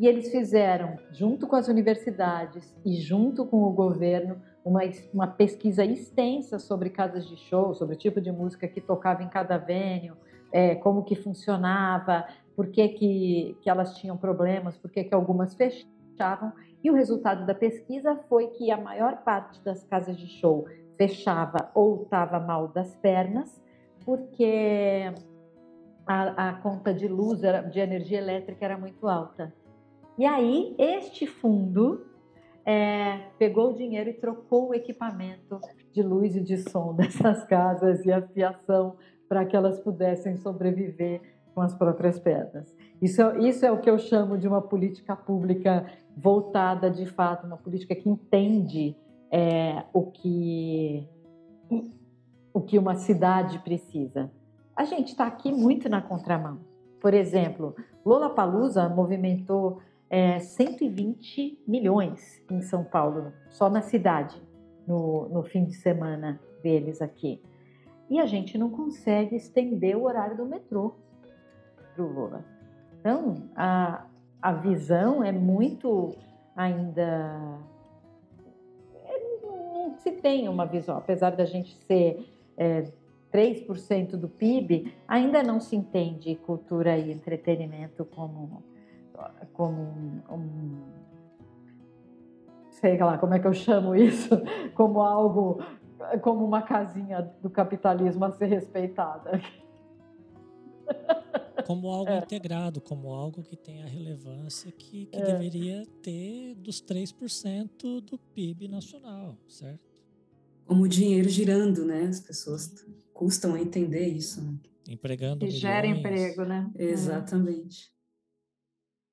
E 0.00 0.06
eles 0.06 0.30
fizeram, 0.30 0.96
junto 1.12 1.46
com 1.46 1.54
as 1.56 1.68
universidades 1.68 2.74
e 2.82 2.94
junto 2.94 3.44
com 3.44 3.64
o 3.64 3.70
governo, 3.70 4.40
uma, 4.64 4.80
uma 5.12 5.26
pesquisa 5.26 5.84
extensa 5.84 6.58
sobre 6.58 6.88
casas 6.88 7.28
de 7.28 7.36
show, 7.36 7.74
sobre 7.74 7.96
o 7.96 7.98
tipo 7.98 8.18
de 8.18 8.32
música 8.32 8.66
que 8.66 8.80
tocava 8.80 9.22
em 9.22 9.28
cada 9.28 9.58
venue, 9.58 10.12
é, 10.50 10.74
como 10.74 11.04
que 11.04 11.14
funcionava, 11.14 12.26
por 12.56 12.68
que, 12.68 12.88
que, 12.88 13.58
que 13.60 13.68
elas 13.68 13.94
tinham 13.98 14.16
problemas, 14.16 14.74
por 14.78 14.90
que, 14.90 15.04
que 15.04 15.14
algumas 15.14 15.54
fechavam. 15.54 16.54
E 16.82 16.90
o 16.90 16.94
resultado 16.94 17.44
da 17.44 17.54
pesquisa 17.54 18.16
foi 18.26 18.46
que 18.46 18.70
a 18.70 18.78
maior 18.78 19.18
parte 19.18 19.62
das 19.62 19.84
casas 19.84 20.16
de 20.16 20.28
show 20.28 20.64
fechava 20.96 21.70
ou 21.74 22.04
estava 22.04 22.40
mal 22.40 22.68
das 22.68 22.96
pernas, 22.96 23.62
porque 24.02 25.12
a, 26.06 26.48
a 26.48 26.52
conta 26.54 26.94
de 26.94 27.06
luz, 27.06 27.40
de 27.70 27.80
energia 27.80 28.16
elétrica 28.16 28.64
era 28.64 28.78
muito 28.78 29.06
alta. 29.06 29.59
E 30.20 30.26
aí, 30.26 30.74
este 30.76 31.26
fundo 31.26 32.04
é, 32.66 33.20
pegou 33.38 33.70
o 33.70 33.72
dinheiro 33.72 34.10
e 34.10 34.12
trocou 34.12 34.68
o 34.68 34.74
equipamento 34.74 35.58
de 35.94 36.02
luz 36.02 36.36
e 36.36 36.42
de 36.42 36.58
som 36.58 36.92
dessas 36.92 37.42
casas 37.44 38.04
e 38.04 38.12
a 38.12 38.20
fiação 38.20 38.96
para 39.26 39.46
que 39.46 39.56
elas 39.56 39.80
pudessem 39.80 40.36
sobreviver 40.36 41.22
com 41.54 41.62
as 41.62 41.72
próprias 41.72 42.18
pernas. 42.18 42.76
Isso, 43.00 43.22
isso 43.38 43.64
é 43.64 43.72
o 43.72 43.80
que 43.80 43.88
eu 43.88 43.98
chamo 43.98 44.36
de 44.36 44.46
uma 44.46 44.60
política 44.60 45.16
pública 45.16 45.90
voltada, 46.14 46.90
de 46.90 47.06
fato, 47.06 47.46
uma 47.46 47.56
política 47.56 47.94
que 47.94 48.10
entende 48.10 48.94
é, 49.30 49.84
o, 49.90 50.02
que, 50.02 51.08
o 52.52 52.60
que 52.60 52.78
uma 52.78 52.96
cidade 52.96 53.58
precisa. 53.60 54.30
A 54.76 54.84
gente 54.84 55.12
está 55.12 55.26
aqui 55.26 55.50
muito 55.50 55.88
na 55.88 56.02
contramão. 56.02 56.58
Por 57.00 57.14
exemplo, 57.14 57.74
Lola 58.04 58.28
Palusa 58.28 58.86
movimentou 58.86 59.80
é, 60.10 60.40
120 60.40 61.62
milhões 61.66 62.42
em 62.50 62.60
São 62.60 62.82
Paulo, 62.82 63.32
só 63.48 63.70
na 63.70 63.80
cidade, 63.80 64.42
no, 64.86 65.28
no 65.28 65.44
fim 65.44 65.64
de 65.64 65.74
semana 65.74 66.40
deles 66.62 67.00
aqui. 67.00 67.40
E 68.10 68.18
a 68.18 68.26
gente 68.26 68.58
não 68.58 68.70
consegue 68.70 69.36
estender 69.36 69.96
o 69.96 70.02
horário 70.02 70.36
do 70.36 70.44
metrô 70.44 70.96
para 71.94 72.04
o 72.04 72.08
Lula. 72.08 72.44
Então, 72.98 73.48
a, 73.54 74.04
a 74.42 74.52
visão 74.52 75.22
é 75.22 75.30
muito 75.30 76.16
ainda. 76.56 77.60
É, 79.04 79.46
não 79.46 79.94
se 79.98 80.10
tem 80.10 80.48
uma 80.48 80.66
visão, 80.66 80.98
apesar 80.98 81.30
da 81.30 81.44
gente 81.44 81.72
ser 81.86 82.28
é, 82.56 82.90
3% 83.32 84.16
do 84.16 84.28
PIB, 84.28 84.92
ainda 85.06 85.40
não 85.40 85.60
se 85.60 85.76
entende 85.76 86.34
cultura 86.34 86.98
e 86.98 87.12
entretenimento 87.12 88.04
como 88.04 88.64
como 89.52 89.82
um, 89.82 90.34
um 90.34 91.00
sei 92.80 92.98
lá 92.98 93.18
como 93.18 93.34
é 93.34 93.38
que 93.38 93.46
eu 93.46 93.52
chamo 93.52 93.94
isso, 93.94 94.30
como 94.74 95.00
algo, 95.00 95.62
como 96.22 96.44
uma 96.44 96.62
casinha 96.62 97.22
do 97.42 97.50
capitalismo 97.50 98.24
a 98.24 98.32
ser 98.32 98.46
respeitada. 98.46 99.40
Como 101.66 101.88
algo 101.88 102.10
é. 102.10 102.18
integrado, 102.18 102.80
como 102.80 103.12
algo 103.12 103.44
que 103.44 103.54
tem 103.54 103.80
a 103.80 103.86
relevância 103.86 104.72
que, 104.72 105.06
que 105.06 105.16
é. 105.16 105.24
deveria 105.24 105.86
ter 106.02 106.56
dos 106.56 106.82
3% 106.82 108.00
do 108.00 108.18
PIB 108.18 108.66
nacional, 108.66 109.36
certo? 109.46 109.78
Como 110.66 110.82
o 110.82 110.88
dinheiro 110.88 111.28
girando, 111.28 111.84
né? 111.84 112.06
As 112.06 112.18
pessoas 112.18 112.74
custam 113.12 113.54
a 113.54 113.60
entender 113.60 114.08
isso. 114.08 114.42
Né? 114.42 114.58
Empregando 114.88 115.46
e 115.46 115.50
gera 115.50 115.86
emprego, 115.86 116.44
né? 116.44 116.68
Exatamente 116.76 117.92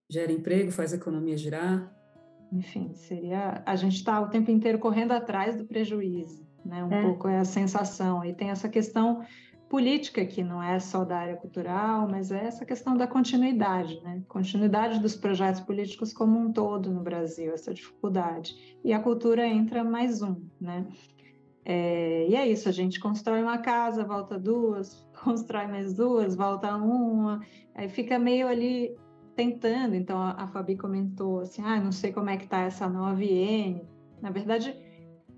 gera 0.10 0.32
emprego, 0.32 0.72
faz 0.72 0.94
a 0.94 0.96
economia 0.96 1.38
girar. 1.38 1.94
Enfim, 2.52 2.94
seria. 2.94 3.62
A 3.66 3.76
gente 3.76 3.96
está 3.96 4.20
o 4.22 4.30
tempo 4.30 4.50
inteiro 4.50 4.80
correndo 4.80 5.12
atrás 5.12 5.56
do 5.58 5.66
prejuízo, 5.66 6.48
né? 6.66 6.84
Um 6.84 6.92
é. 6.92 7.02
pouco 7.02 7.28
é 7.28 7.40
a 7.40 7.46
sensação. 7.46 8.24
E 8.24 8.34
tem 8.34 8.50
essa 8.50 8.70
questão 8.70 9.26
política 9.70 10.26
que 10.26 10.44
não 10.44 10.64
é 10.64 10.80
só 10.80 11.04
da 11.04 11.18
área 11.18 11.36
cultural, 11.36 12.08
mas 12.10 12.32
é 12.32 12.46
essa 12.46 12.66
questão 12.66 12.96
da 12.96 13.06
continuidade, 13.06 14.00
né? 14.02 14.24
Continuidade 14.28 15.00
dos 15.00 15.16
projetos 15.16 15.60
políticos 15.62 16.14
como 16.14 16.40
um 16.40 16.52
todo 16.52 16.90
no 16.92 17.02
Brasil, 17.02 17.54
essa 17.54 17.74
dificuldade. 17.74 18.56
E 18.84 18.94
a 18.94 19.00
cultura 19.00 19.46
entra 19.46 19.84
mais 19.84 20.22
um, 20.22 20.42
né? 20.60 20.88
É, 21.66 22.26
e 22.30 22.36
é 22.36 22.48
isso, 22.48 22.70
a 22.70 22.72
gente 22.72 22.98
constrói 22.98 23.44
uma 23.44 23.58
casa, 23.58 24.06
volta 24.06 24.40
duas, 24.40 25.06
constrói 25.22 25.68
mais 25.68 25.94
duas, 25.94 26.34
volta 26.34 26.74
uma, 26.78 27.42
aí 27.76 27.90
fica 27.90 28.18
meio 28.18 28.48
ali 28.48 28.96
tentando. 29.38 29.96
Então, 29.96 30.20
a, 30.20 30.32
a 30.32 30.48
Fabi 30.48 30.76
comentou 30.76 31.42
assim: 31.42 31.62
ah, 31.64 31.80
não 31.80 31.92
sei 31.92 32.12
como 32.12 32.30
é 32.30 32.36
que 32.36 32.44
está 32.44 32.62
essa 32.62 32.90
nova 32.90 33.24
IN. 33.24 33.82
Na 34.22 34.32
verdade, 34.32 34.76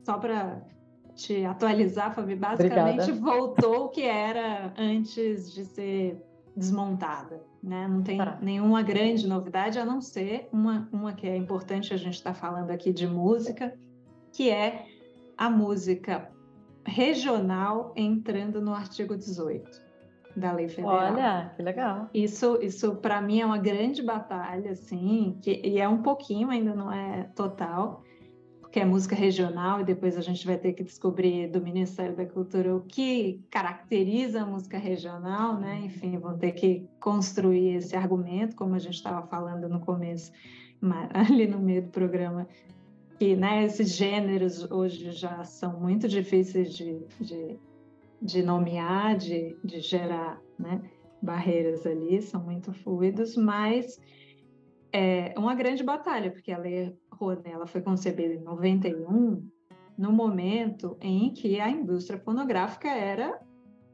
só 0.03 0.17
para 0.17 0.65
te 1.13 1.43
atualizar, 1.43 2.15
Fabi, 2.15 2.35
basicamente 2.35 3.11
Obrigada. 3.11 3.19
voltou 3.19 3.85
o 3.85 3.89
que 3.89 4.03
era 4.03 4.73
antes 4.77 5.53
de 5.53 5.65
ser 5.65 6.25
desmontada. 6.55 7.43
Né? 7.61 7.87
Não 7.89 8.01
tem 8.01 8.17
tá. 8.17 8.39
nenhuma 8.41 8.81
grande 8.81 9.27
novidade, 9.27 9.77
a 9.77 9.85
não 9.85 9.99
ser 9.99 10.47
uma, 10.51 10.87
uma 10.93 11.11
que 11.11 11.27
é 11.27 11.35
importante, 11.35 11.93
a 11.93 11.97
gente 11.97 12.13
está 12.13 12.33
falando 12.33 12.71
aqui 12.71 12.93
de 12.93 13.05
música, 13.05 13.77
que 14.31 14.49
é 14.49 14.85
a 15.37 15.49
música 15.49 16.31
regional 16.85 17.93
entrando 17.97 18.61
no 18.61 18.73
artigo 18.73 19.17
18 19.17 19.88
da 20.35 20.51
lei 20.51 20.67
federal. 20.67 21.13
Olha, 21.13 21.51
que 21.55 21.61
legal. 21.61 22.09
Isso, 22.13 22.59
isso 22.61 22.95
para 22.95 23.21
mim 23.21 23.41
é 23.41 23.45
uma 23.45 23.57
grande 23.57 24.01
batalha, 24.01 24.71
assim, 24.71 25.37
que, 25.41 25.61
e 25.63 25.79
é 25.79 25.87
um 25.87 26.01
pouquinho, 26.01 26.49
ainda 26.49 26.73
não 26.73 26.91
é 26.91 27.23
total, 27.35 28.03
porque 28.61 28.79
é 28.79 28.85
música 28.85 29.15
regional 29.15 29.81
e 29.81 29.83
depois 29.83 30.15
a 30.15 30.21
gente 30.21 30.45
vai 30.45 30.55
ter 30.55 30.73
que 30.73 30.83
descobrir 30.83 31.47
do 31.47 31.59
Ministério 31.59 32.15
da 32.15 32.25
Cultura 32.25 32.75
o 32.75 32.81
que 32.81 33.43
caracteriza 33.49 34.43
a 34.43 34.45
música 34.45 34.77
regional, 34.77 35.57
né? 35.57 35.81
Enfim, 35.83 36.17
vão 36.19 36.37
ter 36.37 36.51
que 36.51 36.87
construir 36.99 37.77
esse 37.77 37.95
argumento, 37.95 38.55
como 38.55 38.75
a 38.75 38.79
gente 38.79 38.93
estava 38.93 39.25
falando 39.25 39.67
no 39.67 39.79
começo, 39.79 40.31
ali 41.13 41.47
no 41.47 41.59
meio 41.59 41.81
do 41.81 41.89
programa, 41.89 42.47
que 43.17 43.35
né, 43.35 43.65
esses 43.65 43.89
gêneros 43.89 44.69
hoje 44.71 45.11
já 45.11 45.43
são 45.43 45.79
muito 45.79 46.07
difíceis 46.07 46.73
de, 46.73 47.01
de, 47.19 47.59
de 48.21 48.43
nomear, 48.43 49.17
de, 49.17 49.57
de 49.63 49.79
gerar 49.79 50.41
né, 50.57 50.81
barreiras 51.21 51.85
ali, 51.85 52.21
são 52.21 52.43
muito 52.43 52.73
fluidos, 52.73 53.35
mas 53.35 53.99
é 54.91 55.33
uma 55.37 55.53
grande 55.53 55.83
batalha, 55.83 56.31
porque 56.31 56.51
a 56.51 56.57
Lei 56.57 56.95
Rouanet 57.11 57.49
ela 57.49 57.67
foi 57.67 57.81
concebida 57.81 58.33
em 58.33 58.43
91, 58.43 59.43
no 59.97 60.11
momento 60.11 60.97
em 61.01 61.33
que 61.33 61.59
a 61.59 61.69
indústria 61.69 62.19
fonográfica 62.19 62.89
era 62.89 63.39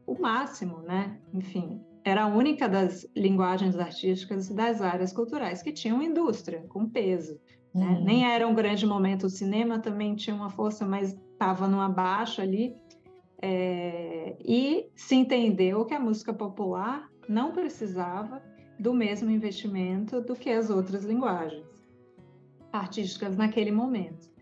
o 0.06 0.20
máximo, 0.20 0.80
né? 0.84 1.20
Enfim, 1.34 1.82
era 2.04 2.24
a 2.24 2.28
única 2.28 2.70
das 2.70 3.08
linguagens 3.16 3.76
artísticas 3.78 4.48
das 4.50 4.80
áreas 4.80 5.12
culturais 5.12 5.64
que 5.64 5.72
tinham 5.72 6.04
indústria 6.04 6.64
com 6.70 6.88
peso. 6.88 7.40
Né? 7.74 7.88
Uhum. 7.88 8.04
Nem 8.04 8.32
era 8.32 8.48
um 8.48 8.54
grande 8.54 8.86
momento. 8.86 9.26
O 9.26 9.30
cinema 9.30 9.80
também 9.80 10.16
tinha 10.16 10.36
uma 10.36 10.50
força, 10.50 10.86
mas 10.86 11.14
estava 11.34 11.68
numa 11.68 11.90
baixa 11.90 12.44
ali. 12.44 12.76
É... 13.48 14.36
E 14.44 14.90
se 14.96 15.14
entendeu 15.14 15.86
que 15.86 15.94
a 15.94 16.00
música 16.00 16.34
popular 16.34 17.08
não 17.30 17.52
precisava 17.52 18.42
do 18.80 18.92
mesmo 18.92 19.30
investimento 19.30 20.20
do 20.20 20.36
que 20.36 20.50
as 20.50 20.72
outras 20.72 21.06
linguagens 21.06 21.64
artísticas 22.74 23.38
naquele 23.38 23.72
momento. 23.72 24.34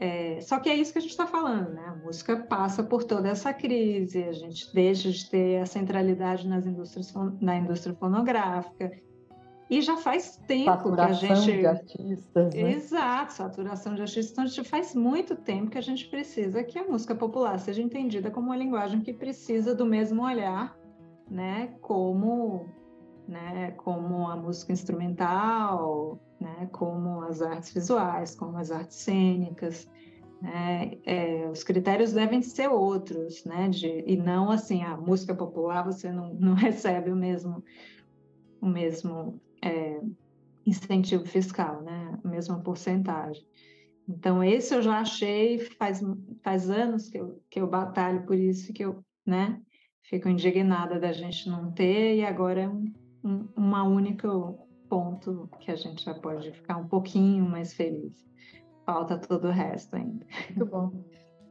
É, 0.00 0.40
só 0.40 0.60
que 0.60 0.68
é 0.68 0.76
isso 0.76 0.92
que 0.92 0.98
a 0.98 1.00
gente 1.00 1.10
está 1.10 1.26
falando, 1.26 1.70
né? 1.70 1.84
A 1.86 1.94
música 2.04 2.36
passa 2.36 2.82
por 2.84 3.02
toda 3.02 3.28
essa 3.28 3.52
crise, 3.52 4.22
a 4.24 4.32
gente 4.32 4.72
deixa 4.72 5.10
de 5.10 5.28
ter 5.28 5.60
a 5.60 5.66
centralidade 5.66 6.46
nas 6.46 6.66
indústrias, 6.66 7.12
na 7.40 7.56
indústria 7.56 7.94
fonográfica. 7.94 8.92
E 9.70 9.82
já 9.82 9.96
faz 9.96 10.36
tempo 10.46 10.64
saturação 10.64 11.28
que 11.28 11.32
a 11.32 11.34
gente. 11.34 11.58
de 11.58 11.66
artistas. 11.66 12.54
Né? 12.54 12.72
Exato, 12.72 13.32
saturação 13.34 13.94
de 13.94 14.00
artistas. 14.00 14.32
Então, 14.32 14.44
a 14.44 14.46
gente 14.46 14.68
faz 14.68 14.94
muito 14.94 15.36
tempo 15.36 15.70
que 15.70 15.78
a 15.78 15.82
gente 15.82 16.08
precisa 16.08 16.64
que 16.64 16.78
a 16.78 16.84
música 16.84 17.14
popular 17.14 17.58
seja 17.58 17.82
entendida 17.82 18.30
como 18.30 18.46
uma 18.46 18.56
linguagem 18.56 19.00
que 19.00 19.12
precisa 19.12 19.74
do 19.74 19.84
mesmo 19.84 20.24
olhar, 20.24 20.74
né? 21.30 21.74
Como, 21.82 22.66
né? 23.26 23.72
como 23.72 24.28
a 24.28 24.36
música 24.36 24.72
instrumental, 24.72 26.18
né, 26.40 26.68
como 26.72 27.22
as 27.22 27.42
artes 27.42 27.72
visuais, 27.72 28.34
como 28.34 28.56
as 28.56 28.70
artes 28.70 28.96
cênicas. 28.96 29.88
Né, 30.40 30.98
é, 31.04 31.48
os 31.50 31.64
critérios 31.64 32.12
devem 32.12 32.40
ser 32.42 32.68
outros, 32.68 33.44
né, 33.44 33.68
de, 33.68 34.04
e 34.06 34.16
não 34.16 34.50
assim, 34.52 34.84
a 34.84 34.96
música 34.96 35.34
popular 35.34 35.84
você 35.84 36.12
não, 36.12 36.32
não 36.34 36.54
recebe 36.56 37.10
o 37.10 37.16
mesmo, 37.16 37.62
o 38.60 38.66
mesmo 38.66 39.40
é, 39.62 40.00
incentivo 40.66 41.24
fiscal, 41.26 41.82
né, 41.82 42.18
a 42.22 42.28
mesma 42.28 42.60
porcentagem. 42.60 43.46
Então, 44.08 44.42
esse 44.42 44.74
eu 44.74 44.82
já 44.82 45.00
achei, 45.00 45.58
faz, 45.58 46.00
faz 46.42 46.70
anos 46.70 47.08
que 47.08 47.18
eu, 47.18 47.42
que 47.50 47.60
eu 47.60 47.66
batalho 47.66 48.24
por 48.24 48.36
isso, 48.36 48.72
que 48.72 48.84
eu 48.84 49.04
né, 49.26 49.60
fico 50.02 50.28
indignada 50.28 50.98
da 50.98 51.12
gente 51.12 51.48
não 51.48 51.70
ter, 51.72 52.16
e 52.16 52.24
agora 52.24 52.62
é 52.62 52.68
um, 52.68 52.92
um, 53.22 53.48
uma 53.54 53.82
única 53.82 54.28
ponto 54.88 55.48
que 55.60 55.70
a 55.70 55.76
gente 55.76 56.04
já 56.04 56.14
pode 56.14 56.50
ficar 56.52 56.78
um 56.78 56.88
pouquinho 56.88 57.44
mais 57.44 57.74
feliz. 57.74 58.26
Falta 58.86 59.18
todo 59.18 59.48
o 59.48 59.50
resto 59.50 59.96
ainda. 59.96 60.26
Muito 60.48 60.66
bom. 60.66 61.04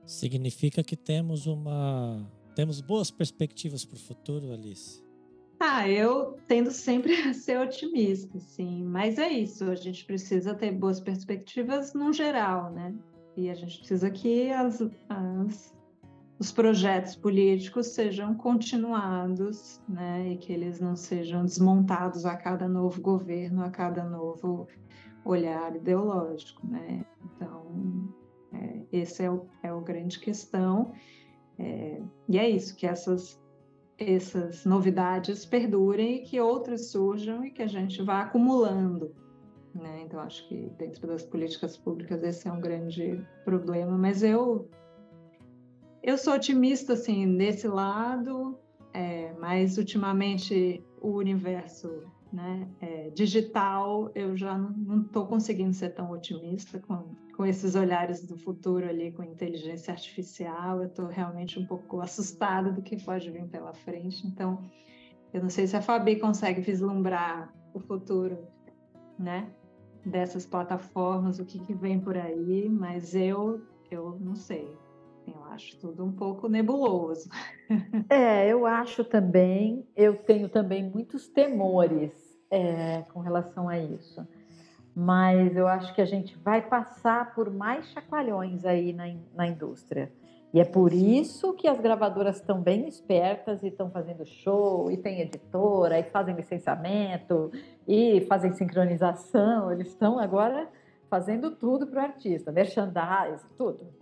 Significa 0.06 0.84
que 0.84 0.96
temos 0.96 1.46
uma 1.46 2.28
temos 2.56 2.82
boas 2.82 3.12
perspectivas 3.12 3.86
para 3.86 3.98
o 3.98 4.00
futuro, 4.00 4.52
Alice. 4.52 5.07
Ah, 5.60 5.90
eu 5.90 6.38
tendo 6.48 6.72
sempre 6.72 7.14
a 7.30 7.34
ser 7.34 7.60
otimista, 7.60 8.40
sim. 8.40 8.84
Mas 8.84 9.18
é 9.18 9.30
isso, 9.30 9.66
a 9.66 9.76
gente 9.76 10.06
precisa 10.06 10.54
ter 10.54 10.72
boas 10.72 11.00
perspectivas 11.00 11.94
no 11.94 12.14
geral, 12.14 12.72
né? 12.72 12.94
E 13.36 13.50
a 13.50 13.54
gente 13.54 13.78
precisa 13.80 14.10
que 14.10 14.52
as, 14.52 14.82
as 15.10 15.78
os 16.40 16.52
projetos 16.52 17.16
políticos 17.16 17.88
sejam 17.88 18.36
continuados, 18.36 19.82
né, 19.90 20.34
e 20.34 20.38
que 20.38 20.54
eles 20.54 20.80
não 20.80 20.96
sejam 20.96 21.44
desmontados 21.44 22.26
a 22.26 22.36
cada 22.36 22.68
novo 22.68 23.02
governo, 23.02 23.64
a 23.64 23.72
cada 23.72 24.04
novo 24.04 24.68
olhar 25.26 25.76
ideológico, 25.76 26.66
né? 26.68 27.04
Então, 27.26 28.14
é, 28.54 28.82
esse 28.92 29.24
é 29.24 29.32
o, 29.32 29.48
é 29.64 29.74
o 29.74 29.82
grande 29.82 30.20
questão. 30.20 30.94
É, 31.60 32.02
e 32.30 32.38
é 32.38 32.48
isso, 32.50 32.76
que 32.76 32.86
essas, 32.86 33.42
essas 33.98 34.66
novidades 34.66 35.46
perdurem 35.46 36.18
e 36.18 36.20
que 36.20 36.40
outras 36.40 36.92
surjam 36.92 37.44
e 37.44 37.52
que 37.52 37.64
a 37.64 37.68
gente 37.68 38.02
vá 38.04 38.22
acumulando. 38.22 39.16
Né? 39.74 40.04
Então, 40.06 40.20
acho 40.20 40.48
que 40.48 40.70
dentro 40.78 41.08
das 41.08 41.24
políticas 41.24 41.78
públicas 41.78 42.24
esse 42.24 42.48
é 42.48 42.52
um 42.52 42.62
grande 42.62 43.24
problema, 43.44 43.98
mas 43.98 44.24
eu 44.24 44.70
eu 46.02 46.18
sou 46.18 46.36
otimista, 46.36 46.94
assim, 46.94 47.26
nesse 47.26 47.68
lado, 47.68 48.58
é, 48.94 49.34
mas 49.40 49.78
ultimamente 49.78 50.82
o 51.02 51.10
universo 51.10 52.04
né, 52.32 52.68
é, 52.80 53.10
digital, 53.10 54.10
eu 54.16 54.36
já 54.36 54.58
não 54.58 55.02
estou 55.02 55.26
conseguindo 55.28 55.74
ser 55.74 55.90
tão 55.90 56.12
otimista 56.12 56.80
com 57.38 57.46
esses 57.46 57.76
olhares 57.76 58.26
do 58.26 58.36
futuro 58.36 58.90
ali, 58.90 59.12
com 59.12 59.24
inteligência 59.24 59.94
artificial. 59.94 60.82
Eu 60.82 60.88
estou 60.88 61.06
realmente 61.06 61.60
um 61.60 61.68
pouco 61.68 62.02
assustada 62.02 62.72
do 62.72 62.82
que 62.82 63.02
pode 63.02 63.30
vir 63.30 63.48
pela 63.48 63.76
frente. 63.76 64.26
Então, 64.26 64.60
eu 65.32 65.44
não 65.44 65.50
sei 65.50 65.68
se 65.68 65.78
a 65.78 65.82
Fabi 65.82 66.16
consegue 66.16 66.62
vislumbrar 66.62 67.54
o 67.76 67.80
futuro, 67.80 68.40
né? 69.20 69.52
Dessas 70.04 70.48
plataformas, 70.48 71.38
o 71.38 71.46
que, 71.46 71.60
que 71.60 71.76
vem 71.76 72.00
por 72.00 72.18
aí, 72.18 72.68
mas 72.68 73.14
eu, 73.14 73.62
eu 73.92 74.18
não 74.20 74.36
sei. 74.36 74.76
Eu 75.28 75.44
acho 75.52 75.78
tudo 75.78 76.04
um 76.04 76.12
pouco 76.12 76.50
nebuloso. 76.50 77.30
É, 78.10 78.48
eu 78.48 78.66
acho 78.66 79.04
também. 79.04 79.86
Eu 79.94 80.16
tenho 80.16 80.48
também 80.48 80.90
muitos 80.90 81.28
temores 81.28 82.14
é, 82.50 83.02
com 83.12 83.20
relação 83.20 83.68
a 83.68 83.78
isso. 83.78 84.26
Mas 85.00 85.56
eu 85.56 85.68
acho 85.68 85.94
que 85.94 86.02
a 86.02 86.06
gente 86.06 86.36
vai 86.40 86.60
passar 86.60 87.36
por 87.36 87.52
mais 87.52 87.86
chacoalhões 87.90 88.66
aí 88.66 88.92
na, 88.94 89.04
na 89.36 89.48
indústria. 89.48 90.12
E 90.52 90.60
é 90.60 90.66
por 90.66 90.92
isso 90.92 91.54
que 91.54 91.68
as 91.68 91.80
gravadoras 91.80 92.38
estão 92.38 92.60
bem 92.60 92.88
espertas 92.88 93.62
e 93.62 93.68
estão 93.68 93.92
fazendo 93.92 94.26
show, 94.26 94.90
e 94.90 94.98
tem 94.98 95.22
editora, 95.22 96.00
e 96.00 96.04
fazem 96.06 96.34
licenciamento, 96.34 97.52
e 97.88 98.22
fazem 98.22 98.52
sincronização. 98.54 99.72
Eles 99.72 99.90
estão 99.90 100.18
agora 100.18 100.68
fazendo 101.08 101.52
tudo 101.52 101.86
para 101.86 102.02
o 102.02 102.04
artista, 102.04 102.52
merchandising, 102.52 103.50
tudo. 103.56 103.94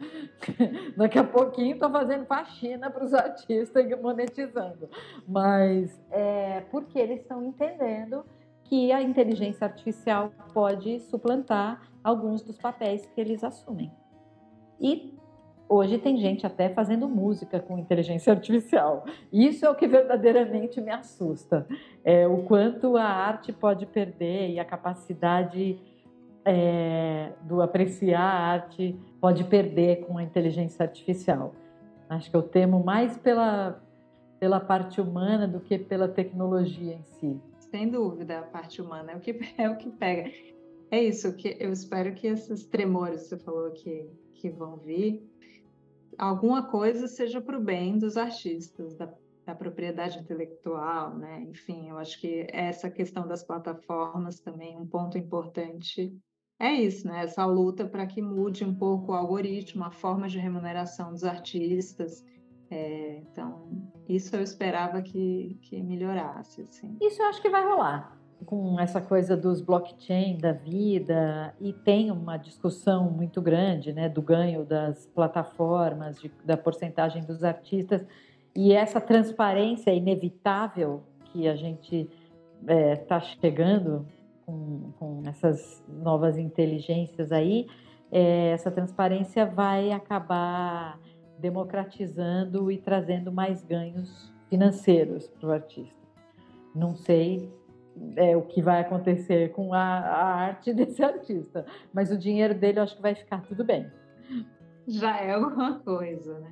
Daqui 0.95 1.19
a 1.19 1.25
pouquinho 1.25 1.73
estou 1.73 1.89
fazendo 1.89 2.25
faxina 2.25 2.89
para 2.89 3.03
os 3.03 3.13
artistas 3.13 3.85
e 3.85 3.95
monetizando. 3.97 4.89
Mas 5.27 6.01
é 6.09 6.61
porque 6.71 6.97
eles 6.97 7.19
estão 7.19 7.43
entendendo 7.43 8.23
que 8.65 8.91
a 8.91 9.01
inteligência 9.01 9.65
artificial 9.65 10.31
pode 10.53 10.99
suplantar 10.99 11.81
alguns 12.03 12.41
dos 12.41 12.57
papéis 12.57 13.05
que 13.05 13.19
eles 13.19 13.43
assumem. 13.43 13.91
E 14.79 15.13
hoje 15.67 15.97
tem 15.97 16.17
gente 16.17 16.45
até 16.45 16.69
fazendo 16.69 17.07
música 17.07 17.59
com 17.59 17.77
inteligência 17.77 18.33
artificial. 18.33 19.05
Isso 19.31 19.65
é 19.65 19.69
o 19.69 19.75
que 19.75 19.87
verdadeiramente 19.87 20.81
me 20.81 20.91
assusta. 20.91 21.65
É 22.03 22.27
o 22.27 22.43
quanto 22.43 22.97
a 22.97 23.05
arte 23.05 23.51
pode 23.53 23.85
perder 23.85 24.49
e 24.49 24.59
a 24.59 24.65
capacidade 24.65 25.79
é, 26.43 27.31
do 27.41 27.61
apreciar 27.61 28.21
a 28.21 28.47
arte 28.51 28.95
pode 29.19 29.43
perder 29.45 30.05
com 30.05 30.17
a 30.17 30.23
inteligência 30.23 30.83
artificial. 30.83 31.53
Acho 32.07 32.29
que 32.29 32.37
eu 32.37 32.43
temo 32.43 32.83
mais 32.83 33.17
pela, 33.17 33.81
pela 34.39 34.59
parte 34.59 35.01
humana 35.01 35.47
do 35.47 35.59
que 35.59 35.77
pela 35.77 36.07
tecnologia 36.07 36.93
em 36.93 37.03
si. 37.03 37.41
Sem 37.75 37.89
dúvida, 37.89 38.39
a 38.39 38.43
parte 38.43 38.81
humana 38.81 39.11
é 39.11 39.17
o 39.17 39.19
que, 39.19 39.37
é 39.57 39.69
o 39.69 39.75
que 39.75 39.91
pega. 39.91 40.31
É 40.89 41.03
isso, 41.03 41.35
que 41.35 41.57
eu 41.59 41.73
espero 41.73 42.15
que 42.15 42.25
esses 42.25 42.63
tremores 42.63 43.23
que 43.23 43.27
você 43.27 43.37
falou 43.37 43.69
que, 43.71 44.09
que 44.35 44.49
vão 44.49 44.77
vir, 44.77 45.21
alguma 46.17 46.63
coisa 46.63 47.05
seja 47.05 47.41
para 47.41 47.57
o 47.57 47.61
bem 47.61 47.99
dos 47.99 48.15
artistas, 48.15 48.95
da, 48.95 49.13
da 49.45 49.53
propriedade 49.53 50.19
intelectual, 50.19 51.17
né? 51.17 51.41
Enfim, 51.49 51.89
eu 51.89 51.97
acho 51.97 52.17
que 52.21 52.47
essa 52.49 52.89
questão 52.89 53.27
das 53.27 53.43
plataformas 53.43 54.39
também 54.39 54.77
um 54.77 54.87
ponto 54.87 55.17
importante 55.17 56.17
é 56.57 56.71
isso, 56.71 57.05
né? 57.05 57.25
Essa 57.25 57.45
luta 57.45 57.85
para 57.85 58.07
que 58.07 58.21
mude 58.21 58.63
um 58.63 58.73
pouco 58.73 59.11
o 59.11 59.15
algoritmo, 59.15 59.83
a 59.83 59.91
forma 59.91 60.29
de 60.29 60.39
remuneração 60.39 61.11
dos 61.11 61.25
artistas. 61.25 62.23
É, 62.69 63.21
então, 63.31 63.67
isso 64.07 64.35
eu 64.35 64.41
esperava 64.41 65.01
que, 65.01 65.57
que 65.61 65.81
melhorasse. 65.81 66.61
Assim. 66.61 66.97
Isso 67.01 67.21
eu 67.21 67.27
acho 67.27 67.41
que 67.41 67.49
vai 67.49 67.63
rolar 67.63 68.15
com 68.45 68.79
essa 68.79 68.99
coisa 69.01 69.35
dos 69.35 69.61
blockchain 69.61 70.37
da 70.37 70.51
vida 70.51 71.55
e 71.59 71.71
tem 71.71 72.11
uma 72.11 72.37
discussão 72.37 73.09
muito 73.09 73.41
grande, 73.41 73.93
né, 73.93 74.09
do 74.09 74.21
ganho 74.21 74.65
das 74.65 75.05
plataformas, 75.07 76.19
de, 76.19 76.31
da 76.43 76.57
porcentagem 76.57 77.23
dos 77.23 77.43
artistas 77.43 78.05
e 78.55 78.71
essa 78.71 79.01
transparência 79.01 79.91
inevitável 79.91 81.03
que 81.25 81.47
a 81.47 81.55
gente 81.55 82.09
está 82.61 82.73
é, 82.73 82.95
tá 82.95 83.19
chegando 83.19 84.05
com, 84.45 84.91
com 84.97 85.23
essas 85.25 85.83
novas 85.87 86.37
inteligências 86.37 87.31
aí, 87.31 87.67
é, 88.11 88.51
essa 88.51 88.71
transparência 88.71 89.45
vai 89.45 89.91
acabar 89.91 90.97
democratizando 91.45 92.71
e 92.71 92.77
trazendo 92.79 93.31
mais 93.31 93.63
ganhos 93.63 94.33
financeiros 94.49 95.27
para 95.27 95.47
o 95.47 95.51
artista. 95.51 95.93
Não 96.73 96.95
sei 96.95 97.53
é, 98.15 98.35
o 98.35 98.41
que 98.41 98.63
vai 98.63 98.81
acontecer 98.81 99.51
com 99.51 99.71
a, 99.71 99.79
a, 99.79 100.25
arte 100.33 100.73
desse 100.73 101.03
artista, 101.03 101.63
mas 101.93 102.09
o 102.09 102.17
dinheiro 102.17 102.55
dele 102.55 102.79
eu 102.79 102.83
acho 102.83 102.95
que 102.95 103.01
vai 103.01 103.13
ficar 103.13 103.43
tudo 103.43 103.63
bem. 103.63 103.85
Já 104.87 105.21
é 105.21 105.33
alguma 105.33 105.79
coisa, 105.79 106.39
né? 106.39 106.51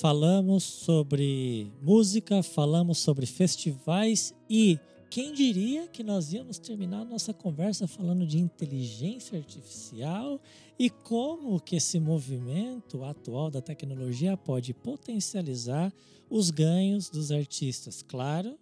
Falamos 0.00 0.64
sobre 0.64 1.72
música, 1.80 2.42
falamos 2.42 2.98
sobre 2.98 3.24
festivais 3.24 4.34
e 4.50 4.78
quem 5.08 5.32
diria 5.32 5.86
que 5.86 6.02
nós 6.02 6.32
íamos 6.32 6.58
terminar 6.58 7.04
nossa 7.04 7.32
conversa 7.32 7.86
falando 7.86 8.26
de 8.26 8.38
inteligência 8.38 9.38
artificial 9.38 10.40
e 10.78 10.90
como 10.90 11.60
que 11.60 11.76
esse 11.76 11.98
movimento 11.98 13.04
atual 13.04 13.50
da 13.50 13.62
tecnologia 13.62 14.36
pode 14.36 14.74
potencializar 14.74 15.92
os 16.28 16.50
ganhos 16.50 17.08
dos 17.08 17.30
artistas, 17.30 18.02
claro, 18.02 18.58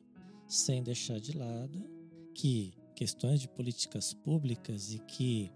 sem 0.46 0.82
deixar 0.82 1.18
de 1.18 1.36
lado 1.36 1.82
que 2.34 2.74
questões 2.94 3.40
de 3.40 3.48
políticas 3.48 4.12
públicas 4.12 4.92
e 4.92 4.98
que 4.98 5.50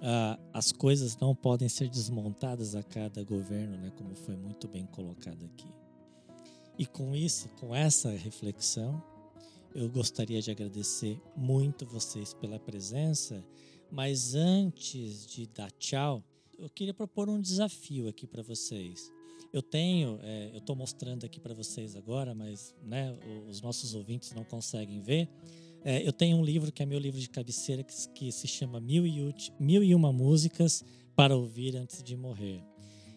ah, 0.00 0.38
as 0.52 0.72
coisas 0.72 1.16
não 1.16 1.34
podem 1.34 1.68
ser 1.68 1.88
desmontadas 1.88 2.74
a 2.74 2.82
cada 2.82 3.22
governo, 3.22 3.76
né, 3.76 3.92
como 3.96 4.14
foi 4.14 4.36
muito 4.36 4.66
bem 4.66 4.86
colocado 4.86 5.44
aqui. 5.44 5.68
E 6.78 6.86
com 6.86 7.14
isso, 7.14 7.48
com 7.60 7.74
essa 7.74 8.10
reflexão, 8.10 9.02
eu 9.74 9.88
gostaria 9.88 10.40
de 10.40 10.50
agradecer 10.50 11.20
muito 11.36 11.86
vocês 11.86 12.34
pela 12.34 12.58
presença, 12.58 13.44
mas 13.90 14.34
antes 14.34 15.26
de 15.26 15.46
dar 15.46 15.70
tchau, 15.72 16.22
eu 16.58 16.68
queria 16.68 16.94
propor 16.94 17.28
um 17.28 17.40
desafio 17.40 18.08
aqui 18.08 18.26
para 18.26 18.42
vocês. 18.42 19.10
Eu 19.52 19.62
tenho, 19.62 20.18
é, 20.22 20.50
eu 20.52 20.58
estou 20.58 20.74
mostrando 20.74 21.26
aqui 21.26 21.38
para 21.38 21.52
vocês 21.52 21.94
agora, 21.96 22.34
mas 22.34 22.74
né, 22.82 23.16
os 23.48 23.60
nossos 23.60 23.94
ouvintes 23.94 24.32
não 24.32 24.44
conseguem 24.44 25.00
ver. 25.00 25.28
É, 25.84 26.06
eu 26.06 26.12
tenho 26.12 26.36
um 26.36 26.44
livro 26.44 26.70
que 26.70 26.82
é 26.82 26.86
meu 26.86 26.98
livro 26.98 27.20
de 27.20 27.28
cabeceira 27.28 27.82
que, 27.82 28.08
que 28.14 28.32
se 28.32 28.46
chama 28.46 28.80
Mil 28.80 29.06
e, 29.06 29.34
Mil 29.58 29.82
e 29.82 29.94
Uma 29.94 30.12
Músicas 30.12 30.84
para 31.14 31.36
Ouvir 31.36 31.76
Antes 31.76 32.02
de 32.02 32.16
Morrer. 32.16 32.62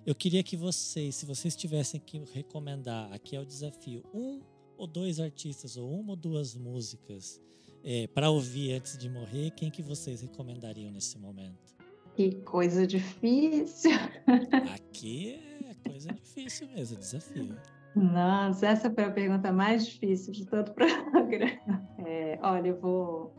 Eu 0.05 0.13
queria 0.13 0.43
que 0.43 0.57
vocês, 0.57 1.15
se 1.15 1.25
vocês 1.25 1.55
tivessem 1.55 1.99
que 1.99 2.21
recomendar, 2.33 3.11
aqui 3.13 3.35
é 3.35 3.39
o 3.39 3.45
desafio, 3.45 4.03
um 4.13 4.41
ou 4.77 4.87
dois 4.87 5.19
artistas 5.19 5.77
ou 5.77 5.89
uma 5.89 6.11
ou 6.11 6.15
duas 6.15 6.55
músicas 6.55 7.41
é, 7.83 8.07
para 8.07 8.29
ouvir 8.29 8.73
antes 8.73 8.97
de 8.97 9.09
morrer, 9.09 9.51
quem 9.51 9.69
que 9.69 9.83
vocês 9.83 10.21
recomendariam 10.21 10.91
nesse 10.91 11.19
momento? 11.19 11.75
Que 12.15 12.35
coisa 12.41 12.87
difícil. 12.87 13.91
Aqui 14.73 15.39
é 15.69 15.89
coisa 15.89 16.11
difícil 16.13 16.67
mesmo, 16.69 16.97
desafio. 16.97 17.55
Nossa, 17.95 18.67
essa 18.67 18.91
foi 18.91 19.03
a 19.03 19.11
pergunta 19.11 19.51
mais 19.51 19.85
difícil 19.85 20.33
de 20.33 20.45
todo 20.45 20.69
o 20.69 20.73
programa. 20.73 21.87
É, 21.99 22.39
olha, 22.41 22.69
eu 22.69 22.79
vou, 22.79 23.33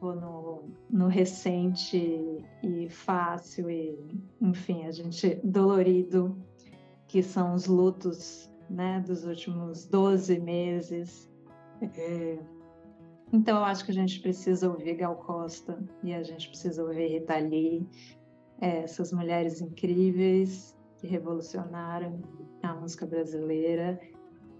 vou 0.00 0.14
no, 0.16 0.64
no 0.90 1.06
recente 1.06 2.44
e 2.62 2.88
fácil 2.88 3.70
e, 3.70 3.98
enfim, 4.40 4.84
a 4.86 4.92
gente 4.92 5.38
dolorido, 5.44 6.36
que 7.06 7.22
são 7.22 7.54
os 7.54 7.66
lutos 7.66 8.49
né, 8.70 9.00
dos 9.00 9.24
últimos 9.24 9.84
12 9.86 10.38
meses. 10.40 11.28
É, 11.82 12.38
então, 13.32 13.58
eu 13.58 13.64
acho 13.64 13.84
que 13.84 13.90
a 13.90 13.94
gente 13.94 14.20
precisa 14.20 14.70
ouvir 14.70 14.94
Gal 14.94 15.16
Costa 15.16 15.82
e 16.02 16.14
a 16.14 16.22
gente 16.22 16.48
precisa 16.48 16.82
ouvir 16.82 17.08
Rita 17.08 17.36
Lee, 17.36 17.86
é, 18.60 18.78
essas 18.78 19.12
mulheres 19.12 19.60
incríveis 19.60 20.76
que 20.98 21.06
revolucionaram 21.06 22.20
a 22.62 22.74
música 22.74 23.06
brasileira, 23.06 24.00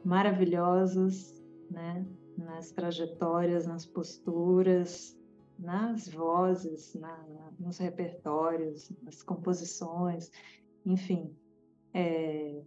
maravilhosas, 0.04 1.34
né, 1.70 2.04
nas 2.36 2.72
trajetórias, 2.72 3.66
nas 3.66 3.84
posturas, 3.84 5.16
nas 5.58 6.08
vozes, 6.08 6.94
na, 6.94 7.52
nos 7.58 7.78
repertórios, 7.78 8.90
nas 9.02 9.22
composições, 9.22 10.30
enfim. 10.86 11.36
É, 11.92 12.62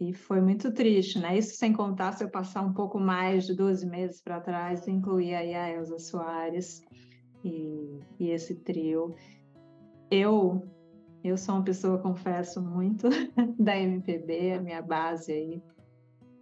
e 0.00 0.12
foi 0.12 0.40
muito 0.40 0.72
triste, 0.72 1.18
né? 1.18 1.38
Isso 1.38 1.56
sem 1.56 1.72
contar 1.72 2.12
se 2.12 2.22
eu 2.22 2.30
passar 2.30 2.62
um 2.62 2.72
pouco 2.72 2.98
mais 2.98 3.46
de 3.46 3.54
12 3.54 3.86
meses 3.86 4.20
para 4.20 4.40
trás, 4.40 4.86
incluir 4.86 5.34
aí 5.34 5.54
a 5.54 5.70
Elza 5.70 5.98
Soares 5.98 6.82
e, 7.42 8.00
e 8.18 8.30
esse 8.30 8.54
trio. 8.56 9.14
Eu 10.10 10.62
eu 11.24 11.36
sou 11.36 11.56
uma 11.56 11.64
pessoa, 11.64 11.98
confesso, 11.98 12.62
muito 12.62 13.08
da 13.58 13.76
MPB, 13.76 14.52
a 14.52 14.62
minha 14.62 14.80
base 14.80 15.32
aí 15.32 15.62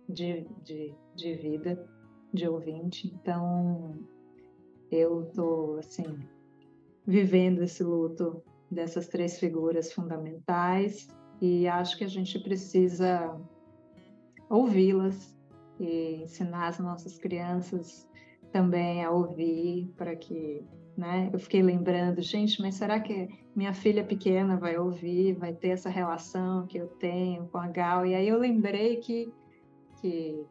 de, 0.07 0.47
de, 0.63 0.95
de 1.17 1.35
vida, 1.37 1.89
de 2.35 2.47
ouvinte. 2.47 3.07
Então, 3.07 3.95
eu 4.91 5.25
tô, 5.35 5.77
assim, 5.79 6.19
vivendo 7.07 7.63
esse 7.63 7.83
luto 7.83 8.43
dessas 8.71 9.09
três 9.09 9.39
figuras 9.39 9.91
fundamentais 9.91 11.09
e 11.41 11.67
acho 11.67 11.97
que 11.99 12.05
a 12.05 12.09
gente 12.09 12.39
precisa 12.39 13.39
ouvi-las 14.49 15.35
e 15.81 16.23
ensinar 16.23 16.69
as 16.69 16.79
nossas 16.79 17.19
crianças 17.19 18.09
também 18.53 19.05
a 19.05 19.11
ouvir 19.11 19.93
para 19.97 20.15
que, 20.15 20.65
né? 20.97 21.29
Eu 21.33 21.39
fiquei 21.41 21.63
lembrando, 21.63 22.23
gente, 22.23 22.63
mas 22.63 22.77
será 22.77 23.01
que 23.01 23.29
minha 23.55 23.75
filha 23.75 24.05
pequena 24.05 24.57
vai 24.57 24.79
ouvir, 24.79 25.35
vai 25.35 25.53
ter 25.53 25.71
essa 25.71 25.91
relação 25.91 26.67
que 26.67 26.79
eu 26.79 26.87
tenho 26.87 27.47
com 27.49 27.59
a 27.59 27.67
Gal? 27.67 28.07
E 28.07 28.15
aí 28.15 28.29
eu 28.29 28.39
lembrei 28.39 28.99
que 28.99 29.33
que 30.01 30.47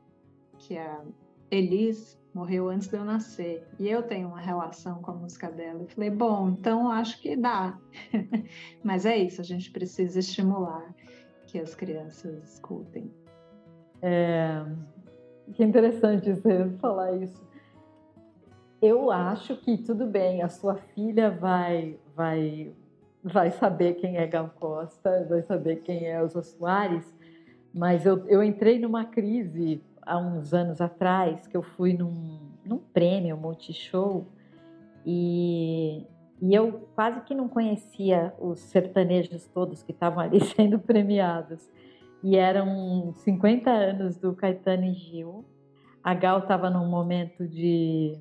que 0.58 0.78
a 0.78 1.02
Elis 1.50 2.20
morreu 2.34 2.70
antes 2.70 2.88
de 2.88 2.96
eu 2.96 3.06
nascer. 3.06 3.64
E 3.80 3.90
eu 3.90 4.02
tenho 4.04 4.28
uma 4.28 4.40
relação 4.40 5.02
com 5.02 5.12
a 5.12 5.14
música 5.14 5.50
dela. 5.50 5.82
Eu 5.82 5.88
falei, 5.88 6.10
bom, 6.10 6.50
então 6.50 6.92
acho 6.92 7.22
que 7.22 7.36
dá. 7.36 7.78
Mas 8.84 9.06
é 9.06 9.18
isso, 9.18 9.40
a 9.40 9.44
gente 9.44 9.72
precisa 9.72 10.20
estimular 10.20 10.94
que 11.48 11.60
as 11.60 11.76
crianças 11.76 12.44
escutem. 12.44 13.12
É, 14.02 14.66
que 15.54 15.64
interessante 15.64 16.34
você 16.34 16.70
falar 16.80 17.16
isso. 17.18 17.42
Eu 18.82 19.12
acho 19.12 19.56
que 19.58 19.78
tudo 19.78 20.06
bem, 20.06 20.42
a 20.42 20.50
sua 20.50 20.76
filha 20.76 21.32
vai, 21.32 21.98
vai, 22.16 22.74
vai 23.24 23.52
saber 23.52 23.94
quem 23.94 24.18
é 24.18 24.28
Gal 24.28 24.52
Costa, 24.60 25.26
vai 25.30 25.42
saber 25.42 25.78
quem 25.78 26.08
é 26.08 26.20
Elza 26.20 26.42
Soares, 26.42 27.06
mas 27.74 28.06
eu, 28.06 28.28
eu 28.28 28.44
entrei 28.44 28.78
numa 28.80 29.06
crise 29.06 29.82
há 30.06 30.18
uns 30.18 30.54
anos 30.54 30.82
atrás, 30.82 31.48
que 31.48 31.56
eu 31.56 31.64
fui 31.64 31.94
num, 31.94 32.40
num 32.66 32.78
prêmio 32.78 33.38
Multishow 33.38 34.28
e, 35.06 36.06
e 36.42 36.54
eu 36.54 36.90
quase 36.96 37.22
que 37.22 37.36
não 37.36 37.48
conhecia 37.48 38.34
os 38.40 38.60
sertanejos 38.60 39.48
todos 39.48 39.84
que 39.84 39.92
estavam 39.92 40.20
ali 40.20 40.40
sendo 40.56 40.80
premiados. 40.80 41.70
E 42.24 42.38
eram 42.38 43.14
50 43.14 43.70
anos 43.70 44.18
do 44.18 44.34
Caetano 44.34 44.86
e 44.86 44.94
Gil. 44.94 45.46
A 46.02 46.14
Gal 46.14 46.40
estava 46.40 46.70
num 46.70 46.88
momento 46.88 47.46
de, 47.46 48.18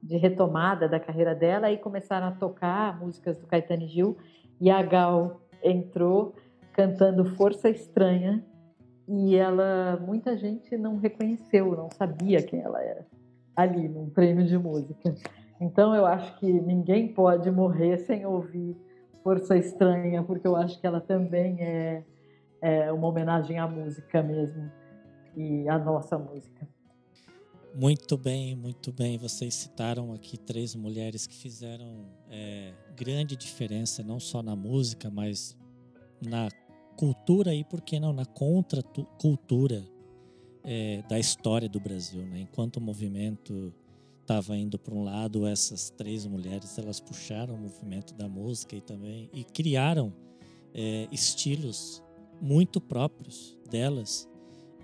de 0.00 0.16
retomada 0.16 0.88
da 0.88 1.00
carreira 1.00 1.34
dela 1.34 1.70
e 1.70 1.76
começaram 1.76 2.28
a 2.28 2.32
tocar 2.32 2.98
músicas 3.00 3.36
do 3.38 3.46
Caetano 3.46 3.82
e 3.82 3.88
Gil. 3.88 4.16
E 4.60 4.70
a 4.70 4.80
Gal 4.82 5.40
entrou 5.62 6.34
cantando 6.72 7.24
Força 7.24 7.68
Estranha, 7.68 8.44
e 9.06 9.36
ela 9.36 9.98
muita 10.04 10.36
gente 10.36 10.76
não 10.76 10.96
reconheceu, 10.96 11.76
não 11.76 11.90
sabia 11.90 12.42
quem 12.42 12.60
ela 12.60 12.82
era 12.82 13.06
ali 13.54 13.88
num 13.88 14.10
prêmio 14.10 14.46
de 14.46 14.58
música. 14.58 15.14
Então 15.60 15.94
eu 15.94 16.04
acho 16.04 16.38
que 16.38 16.46
ninguém 16.46 17.08
pode 17.12 17.50
morrer 17.50 17.98
sem 17.98 18.26
ouvir 18.26 18.76
Força 19.22 19.56
Estranha, 19.56 20.22
porque 20.22 20.46
eu 20.46 20.56
acho 20.56 20.78
que 20.80 20.86
ela 20.86 21.00
também 21.00 21.62
é, 21.62 22.04
é 22.60 22.92
uma 22.92 23.08
homenagem 23.08 23.58
à 23.58 23.66
música 23.66 24.22
mesmo 24.22 24.70
e 25.36 25.68
à 25.68 25.78
nossa 25.78 26.18
música. 26.18 26.68
Muito 27.74 28.16
bem, 28.16 28.54
muito 28.54 28.92
bem. 28.92 29.18
Vocês 29.18 29.54
citaram 29.54 30.12
aqui 30.12 30.38
três 30.38 30.74
mulheres 30.76 31.26
que 31.26 31.34
fizeram 31.34 32.06
é, 32.30 32.72
grande 32.94 33.34
diferença, 33.34 34.02
não 34.02 34.20
só 34.20 34.42
na 34.42 34.54
música, 34.54 35.10
mas 35.10 35.56
na 36.24 36.48
cultura 36.96 37.54
e, 37.54 37.64
por 37.64 37.80
que 37.80 38.00
não, 38.00 38.12
na 38.12 38.24
contracultura 38.24 39.84
é, 40.64 41.02
da 41.08 41.18
história 41.18 41.68
do 41.68 41.78
Brasil. 41.78 42.24
Né? 42.26 42.40
Enquanto 42.40 42.78
o 42.78 42.80
movimento 42.80 43.72
estava 44.22 44.56
indo 44.56 44.78
para 44.78 44.94
um 44.94 45.04
lado, 45.04 45.46
essas 45.46 45.90
três 45.90 46.26
mulheres 46.26 46.78
elas 46.78 46.98
puxaram 46.98 47.54
o 47.54 47.58
movimento 47.58 48.14
da 48.14 48.26
música 48.26 48.74
e 48.74 48.80
também 48.80 49.28
e 49.32 49.44
criaram 49.44 50.12
é, 50.72 51.06
estilos 51.12 52.02
muito 52.40 52.80
próprios 52.80 53.58
delas. 53.70 54.28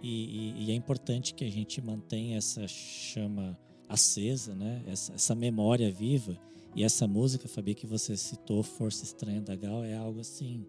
E, 0.02 0.08
e, 0.08 0.64
e, 0.64 0.70
é 0.70 0.74
importante 0.74 1.34
que 1.34 1.44
a 1.44 1.50
gente 1.50 1.80
mantenha 1.80 2.38
essa 2.38 2.66
chama 2.66 3.58
acesa, 3.88 4.54
né? 4.54 4.82
essa, 4.86 5.12
essa 5.12 5.34
memória 5.34 5.90
viva 5.90 6.38
E 6.74 6.84
essa 6.84 7.06
música, 7.06 7.48
Fabi, 7.48 7.74
que 7.74 7.86
você 7.86 8.16
citou, 8.16 8.62
Força 8.62 9.04
Estranha 9.04 9.42
da 9.42 9.56
Gal, 9.56 9.84
é 9.84 9.94
algo 9.94 10.20
assim 10.20 10.64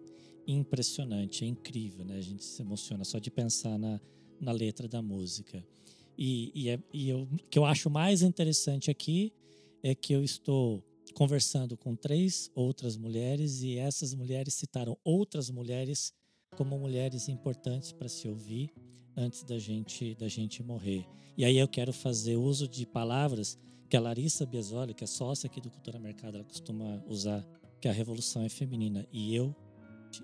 impressionante, 0.46 1.44
é 1.44 1.48
incrível, 1.48 2.04
né? 2.04 2.16
A 2.16 2.22
gente 2.22 2.44
se 2.44 2.60
emociona 2.62 3.04
só 3.04 3.18
de 3.18 3.30
pensar 3.30 3.78
na, 3.78 4.00
na 4.40 4.52
letra 4.52 4.88
da 4.88 5.00
música. 5.00 5.64
E, 6.16 6.52
e, 6.54 6.68
é, 6.68 6.78
e 6.92 7.08
eu, 7.08 7.22
o 7.22 7.36
que 7.50 7.58
eu 7.58 7.64
acho 7.64 7.88
mais 7.88 8.22
interessante 8.22 8.90
aqui 8.90 9.32
é 9.82 9.94
que 9.94 10.12
eu 10.12 10.22
estou 10.22 10.84
conversando 11.14 11.76
com 11.76 11.94
três 11.94 12.50
outras 12.54 12.96
mulheres 12.96 13.62
e 13.62 13.76
essas 13.76 14.14
mulheres 14.14 14.54
citaram 14.54 14.96
outras 15.04 15.50
mulheres 15.50 16.12
como 16.56 16.78
mulheres 16.78 17.28
importantes 17.28 17.92
para 17.92 18.08
se 18.08 18.28
ouvir 18.28 18.72
antes 19.16 19.42
da 19.42 19.58
gente 19.58 20.14
da 20.14 20.28
gente 20.28 20.62
morrer. 20.62 21.06
E 21.36 21.44
aí 21.44 21.58
eu 21.58 21.68
quero 21.68 21.92
fazer 21.92 22.36
uso 22.36 22.68
de 22.68 22.86
palavras 22.86 23.58
que 23.88 23.96
a 23.96 24.00
Larissa 24.00 24.46
Biasoli, 24.46 24.94
que 24.94 25.04
é 25.04 25.06
sócia 25.06 25.46
aqui 25.46 25.60
do 25.60 25.70
Cultura 25.70 25.98
Mercado, 25.98 26.36
ela 26.36 26.44
costuma 26.44 27.02
usar, 27.06 27.46
que 27.80 27.88
a 27.88 27.92
revolução 27.92 28.42
é 28.42 28.48
feminina. 28.48 29.06
E 29.12 29.34
eu 29.34 29.54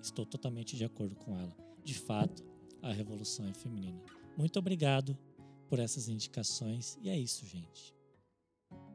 estou 0.03 0.27
totalmente 0.27 0.77
de 0.77 0.85
acordo 0.85 1.15
com 1.17 1.37
ela. 1.37 1.57
De 1.83 1.95
fato, 1.95 2.45
a 2.83 2.93
revolução 2.93 3.49
é 3.49 3.55
feminina. 3.55 4.01
Muito 4.37 4.59
obrigado 4.59 5.17
por 5.69 5.79
essas 5.79 6.09
indicações. 6.09 6.99
E 7.03 7.09
é 7.09 7.17
isso, 7.17 7.47
gente. 7.47 7.95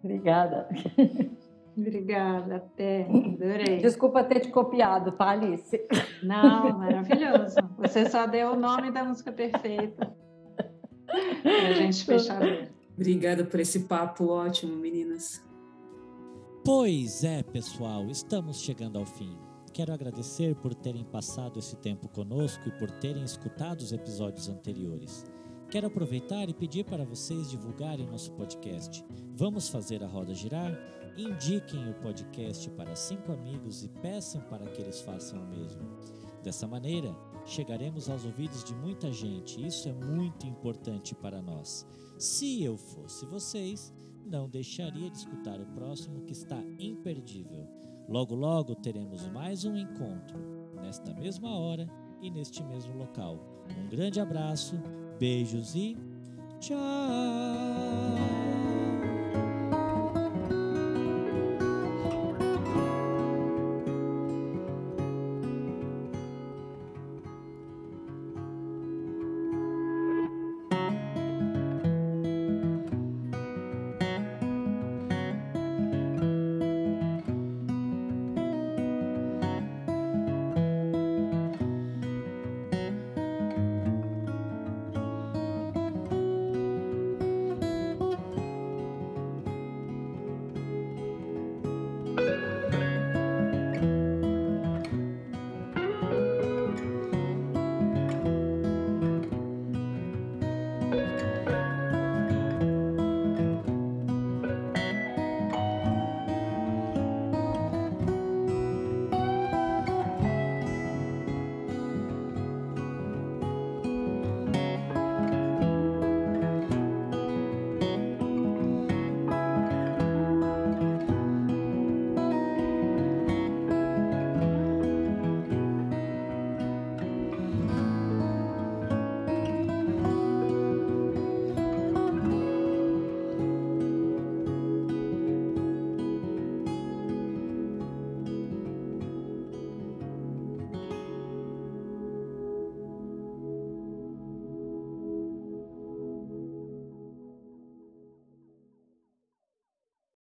Obrigada. 0.03 0.67
Obrigada, 1.75 2.57
até. 2.57 3.03
Adorei. 3.03 3.77
Desculpa 3.77 4.23
ter 4.23 4.41
te 4.41 4.49
copiado, 4.49 5.11
tá, 5.13 5.29
Alice? 5.29 5.81
Não, 6.21 6.77
maravilhoso. 6.77 7.55
Você 7.79 8.07
só 8.09 8.27
deu 8.27 8.51
o 8.51 8.55
nome 8.55 8.91
da 8.91 9.03
música 9.03 9.31
perfeita. 9.31 10.15
Para 11.41 11.67
a 11.69 11.73
gente 11.73 12.05
fechar. 12.05 12.41
Obrigada 12.95 13.43
por 13.43 13.59
esse 13.59 13.81
papo 13.81 14.27
ótimo, 14.27 14.75
meninas. 14.75 15.43
Pois 16.63 17.23
é, 17.23 17.41
pessoal, 17.41 18.05
estamos 18.09 18.61
chegando 18.61 18.99
ao 18.99 19.05
fim. 19.05 19.35
Quero 19.73 19.91
agradecer 19.91 20.55
por 20.55 20.75
terem 20.75 21.03
passado 21.03 21.57
esse 21.57 21.75
tempo 21.75 22.07
conosco 22.07 22.61
e 22.67 22.71
por 22.73 22.91
terem 22.91 23.23
escutado 23.23 23.81
os 23.81 23.91
episódios 23.91 24.47
anteriores. 24.47 25.25
Quero 25.67 25.87
aproveitar 25.87 26.47
e 26.47 26.53
pedir 26.53 26.85
para 26.85 27.03
vocês 27.03 27.49
divulgarem 27.49 28.05
nosso 28.05 28.31
podcast. 28.33 29.03
Vamos 29.35 29.69
fazer 29.69 30.03
a 30.03 30.07
roda 30.07 30.31
girar? 30.35 30.71
Indiquem 31.17 31.89
o 31.89 31.95
podcast 31.95 32.69
para 32.69 32.95
cinco 32.95 33.31
amigos 33.31 33.83
e 33.83 33.89
peçam 33.89 34.41
para 34.41 34.67
que 34.67 34.79
eles 34.79 35.01
façam 35.01 35.41
o 35.41 35.47
mesmo. 35.47 35.81
Dessa 36.43 36.67
maneira, 36.67 37.11
chegaremos 37.43 38.11
aos 38.11 38.25
ouvidos 38.25 38.63
de 38.63 38.75
muita 38.75 39.11
gente. 39.11 39.65
Isso 39.65 39.89
é 39.89 39.93
muito 39.93 40.45
importante 40.45 41.15
para 41.15 41.41
nós. 41.41 41.83
Se 42.19 42.63
eu 42.63 42.77
fosse 42.77 43.25
vocês, 43.25 43.91
não 44.23 44.47
deixaria 44.47 45.09
de 45.09 45.17
escutar 45.17 45.59
o 45.59 45.65
próximo 45.65 46.21
que 46.25 46.33
está 46.33 46.61
imperdível. 46.77 47.67
Logo, 48.07 48.35
logo 48.35 48.75
teremos 48.75 49.27
mais 49.27 49.65
um 49.65 49.75
encontro, 49.75 50.37
nesta 50.81 51.13
mesma 51.13 51.57
hora 51.57 51.87
e 52.21 52.29
neste 52.29 52.63
mesmo 52.63 52.95
local. 52.97 53.39
Um 53.77 53.87
grande 53.87 54.19
abraço, 54.19 54.75
beijos 55.19 55.73
e 55.75 55.97
tchau! 56.59 58.52